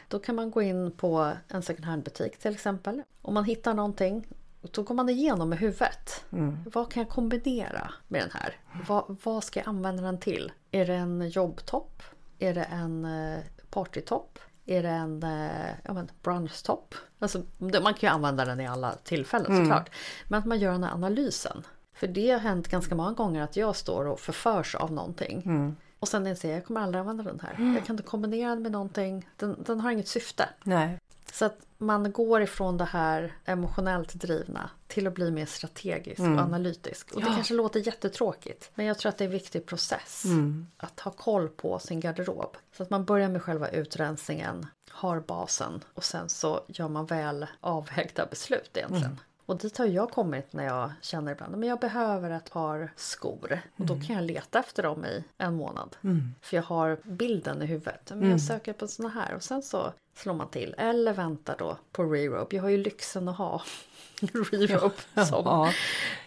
Då 0.07 0.19
kan 0.19 0.35
man 0.35 0.51
gå 0.51 0.61
in 0.61 0.91
på 0.91 1.31
en 1.47 1.63
second 1.63 1.85
hand 1.85 2.03
butik 2.03 2.39
till 2.39 2.53
exempel. 2.53 3.01
Om 3.21 3.33
man 3.33 3.43
hittar 3.43 3.73
någonting 3.73 4.27
då 4.71 4.83
går 4.83 4.95
man 4.95 5.09
igenom 5.09 5.49
med 5.49 5.59
huvudet. 5.59 6.23
Mm. 6.31 6.57
Vad 6.73 6.91
kan 6.91 7.03
jag 7.03 7.09
kombinera 7.09 7.93
med 8.07 8.21
den 8.21 8.31
här? 8.33 8.57
Vad, 8.87 9.17
vad, 9.23 9.43
ska 9.43 9.59
jag 9.59 9.67
använda 9.67 10.03
den 10.03 10.19
till? 10.19 10.51
Är 10.71 10.85
det 10.85 10.93
en 10.93 11.29
jobbtopp? 11.29 12.03
Är 12.39 12.53
det 12.53 12.63
en 12.63 13.05
eh, 13.05 13.39
partytopp? 13.69 14.39
Är 14.65 14.83
det 14.83 14.89
en 14.89 15.23
eh, 15.23 15.69
ja, 15.83 16.03
brunchtopp? 16.23 16.95
Alltså, 17.19 17.41
man 17.57 17.93
kan 17.93 17.99
ju 18.01 18.07
använda 18.07 18.45
den 18.45 18.59
i 18.59 18.67
alla 18.67 18.91
tillfällen 18.91 19.51
mm. 19.51 19.65
såklart. 19.65 19.89
Men 20.27 20.39
att 20.39 20.45
man 20.45 20.59
gör 20.59 20.71
den 20.71 20.83
här 20.83 20.93
analysen. 20.93 21.63
För 21.93 22.07
det 22.07 22.31
har 22.31 22.39
hänt 22.39 22.67
ganska 22.67 22.95
många 22.95 23.11
gånger 23.11 23.41
att 23.41 23.55
jag 23.55 23.75
står 23.75 24.05
och 24.07 24.19
förförs 24.19 24.75
av 24.75 24.91
någonting. 24.91 25.41
Mm. 25.45 25.75
Och 25.99 26.07
sen 26.07 26.27
inser 26.27 26.49
jag, 26.49 26.57
jag 26.57 26.65
kommer 26.65 26.81
aldrig 26.81 26.99
använda 26.99 27.23
den 27.23 27.39
här. 27.39 27.53
Mm. 27.53 27.75
Jag 27.75 27.85
kan 27.85 27.93
inte 27.93 28.03
kombinera 28.03 28.49
den 28.49 28.61
med 28.61 28.71
någonting. 28.71 29.29
Den, 29.37 29.63
den 29.65 29.79
har 29.79 29.91
inget 29.91 30.07
syfte. 30.07 30.49
Nej. 30.63 30.99
Så 31.31 31.45
att 31.45 31.57
man 31.77 32.11
går 32.11 32.41
ifrån 32.41 32.77
det 32.77 32.85
här 32.85 33.33
emotionellt 33.45 34.13
drivna 34.13 34.69
till 34.87 35.07
att 35.07 35.13
bli 35.13 35.31
mer 35.31 35.45
strategisk 35.45 36.19
mm. 36.19 36.37
och 36.37 36.43
analytisk. 36.43 37.11
Och 37.11 37.21
ja. 37.21 37.25
det 37.25 37.33
kanske 37.33 37.53
låter 37.53 37.79
jättetråkigt. 37.79 38.71
Men 38.75 38.85
jag 38.85 38.97
tror 38.99 39.09
att 39.09 39.17
det 39.17 39.23
är 39.23 39.25
en 39.25 39.31
viktig 39.31 39.65
process. 39.65 40.25
Mm. 40.25 40.67
Att 40.77 40.99
ha 40.99 41.11
koll 41.11 41.49
på 41.49 41.79
sin 41.79 41.99
garderob. 41.99 42.57
Så 42.77 42.83
att 42.83 42.89
man 42.89 43.05
börjar 43.05 43.29
med 43.29 43.41
själva 43.41 43.69
utrensningen, 43.69 44.65
har 44.89 45.19
basen 45.19 45.83
och 45.93 46.03
sen 46.03 46.29
så 46.29 46.63
gör 46.67 46.87
man 46.87 47.05
väl 47.05 47.45
avvägda 47.59 48.25
beslut 48.25 48.77
egentligen. 48.77 49.05
Mm. 49.05 49.19
Och 49.53 49.59
dit 49.59 49.77
har 49.77 49.85
jag 49.85 50.11
kommit 50.11 50.53
när 50.53 50.63
jag 50.65 50.91
känner 51.01 51.31
ibland 51.31 51.55
att 51.55 51.67
jag 51.67 51.79
behöver 51.79 52.29
ett 52.29 52.51
par 52.51 52.91
skor. 52.95 53.59
Och 53.77 53.85
då 53.85 53.93
mm. 53.93 54.05
kan 54.05 54.15
jag 54.15 54.25
leta 54.25 54.59
efter 54.59 54.83
dem 54.83 55.05
i 55.05 55.23
en 55.37 55.53
månad. 55.53 55.95
Mm. 56.03 56.35
För 56.41 56.57
jag 56.57 56.63
har 56.63 56.97
bilden 57.03 57.61
i 57.61 57.65
huvudet. 57.65 58.09
Men 58.09 58.19
jag 58.19 58.25
mm. 58.25 58.39
söker 58.39 58.73
på 58.73 58.87
såna 58.87 59.09
här 59.09 59.35
och 59.35 59.43
sen 59.43 59.63
så 59.63 59.93
slår 60.15 60.33
man 60.33 60.47
till. 60.47 60.75
Eller 60.77 61.13
väntar 61.13 61.55
då 61.59 61.77
på 61.91 62.03
rerope. 62.03 62.55
Jag 62.55 62.63
har 62.63 62.69
ju 62.69 62.77
lyxen 62.77 63.27
att 63.27 63.37
ha 63.37 63.61
rerope. 64.51 65.25
Som. 65.25 65.45
Ja. 65.45 65.73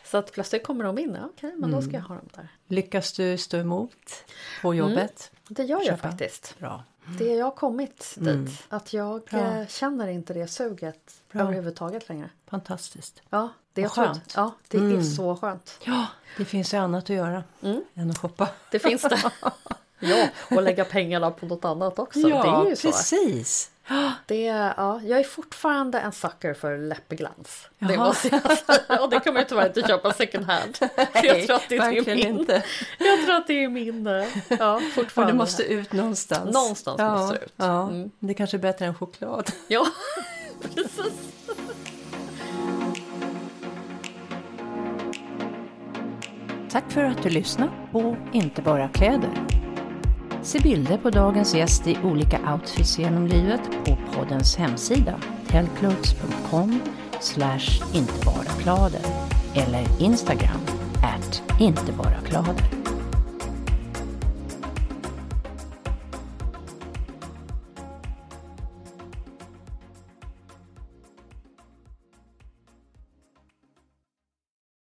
Så 0.05 0.17
att 0.17 0.33
plötsligt 0.33 0.65
kommer 0.65 0.85
de 0.85 0.99
in. 0.99 1.11
Okej, 1.11 1.29
okay, 1.49 1.53
men 1.57 1.71
då 1.71 1.83
ska 1.83 1.93
jag 1.93 2.03
ha 2.03 2.15
dem 2.15 2.29
där. 2.35 2.49
Lyckas 2.67 3.13
du 3.13 3.39
stå 3.39 3.57
emot 3.57 4.25
på 4.63 4.75
jobbet? 4.75 5.31
Mm. 5.33 5.43
Det 5.49 5.65
gör 5.65 5.83
jag 5.87 6.01
faktiskt. 6.01 6.59
Bra. 6.59 6.85
Det 7.19 7.35
jag 7.35 7.45
har 7.47 7.51
kommit 7.51 8.15
dit. 8.17 8.29
Mm. 8.29 8.49
Att 8.69 8.93
jag 8.93 9.23
Bra. 9.25 9.41
Eh, 9.41 9.67
känner 9.67 10.09
inte 10.09 10.35
det 10.35 10.49
suget 10.49 11.23
Bra. 11.33 11.43
överhuvudtaget 11.43 12.09
längre. 12.09 12.31
Fantastiskt. 12.47 13.23
Ja, 13.31 13.49
det 13.73 13.83
är 13.83 13.89
skönt. 13.89 14.33
Ja, 14.37 14.53
det 14.69 14.79
mm. 14.79 14.99
är 14.99 15.03
så 15.03 15.37
skönt. 15.37 15.79
Ja, 15.85 16.07
det 16.37 16.45
finns 16.45 16.75
ju 16.75 16.79
annat 16.79 17.05
att 17.05 17.17
göra 17.17 17.45
mm. 17.63 17.85
än 17.95 18.11
att 18.11 18.19
shoppa. 18.19 18.49
Det 18.71 18.79
finns 18.79 19.03
det. 19.03 19.33
ja, 19.99 20.29
och 20.51 20.63
lägga 20.63 20.85
pengarna 20.85 21.31
på 21.31 21.47
något 21.47 21.65
annat 21.65 21.99
också. 21.99 22.21
Ja, 22.21 22.43
det 22.43 22.67
är 22.67 22.71
ju 22.71 22.77
så. 22.77 22.89
precis. 22.89 23.71
Det, 24.27 24.45
ja, 24.77 25.01
jag 25.05 25.21
är 25.21 25.25
fortfarande 25.25 25.99
en 25.99 26.13
sucker 26.13 26.55
för 26.55 26.79
läppglans. 26.79 27.69
Det 27.79 27.97
måste 27.99 28.29
jag 28.29 28.59
säga. 28.59 29.03
Och 29.03 29.11
det 29.11 29.21
kommer 29.21 29.41
jag 29.41 29.49
tyvärr 29.49 29.67
inte 29.67 29.83
köpa 29.83 30.13
second 30.13 30.45
hand. 30.45 30.79
Nej, 30.97 31.27
jag 31.27 31.47
tror 31.47 31.57
att 31.57 31.69
det 31.69 31.77
är 31.77 32.17
min. 32.17 32.19
Inte. 32.19 32.63
Jag 32.99 33.25
tror 33.25 33.37
att 33.37 33.47
det 33.47 33.65
är 33.65 33.69
min. 33.69 34.07
Ja, 34.49 34.81
fortfarande. 34.95 35.21
Och 35.21 35.27
det 35.27 35.33
måste 35.33 35.63
ut 35.63 35.93
någonstans. 35.93 36.55
Någonstans 36.55 36.99
ja, 36.99 37.17
måste 37.17 37.39
det 37.39 37.45
ut. 37.45 37.53
Ja, 37.57 37.89
mm. 37.89 38.11
Det 38.19 38.33
är 38.33 38.35
kanske 38.35 38.57
är 38.57 38.59
bättre 38.59 38.87
än 38.87 38.95
choklad. 38.95 39.51
Ja, 39.69 39.87
precis. 40.75 41.13
Tack 46.71 46.91
för 46.93 47.05
att 47.05 47.23
du 47.23 47.29
lyssnade 47.29 47.73
på 47.93 48.17
Inte 48.33 48.63
bara 48.63 48.89
kläder. 48.89 49.66
Se 50.47 50.61
bilder 50.61 50.99
på 50.99 51.11
dagens 51.11 51.55
gäst 51.55 51.87
i 51.87 51.97
olika 52.05 52.53
outfits 52.53 52.99
genom 52.99 53.27
livet 53.27 53.61
på 53.85 53.97
poddens 54.13 54.57
hemsida 54.57 55.21
tellclothes.com 55.49 56.81
slash 57.21 57.97
intebaraklader 57.97 59.01
eller 59.55 59.87
Instagram 59.99 60.61
at 61.03 61.43
intebaraklader. 61.61 62.76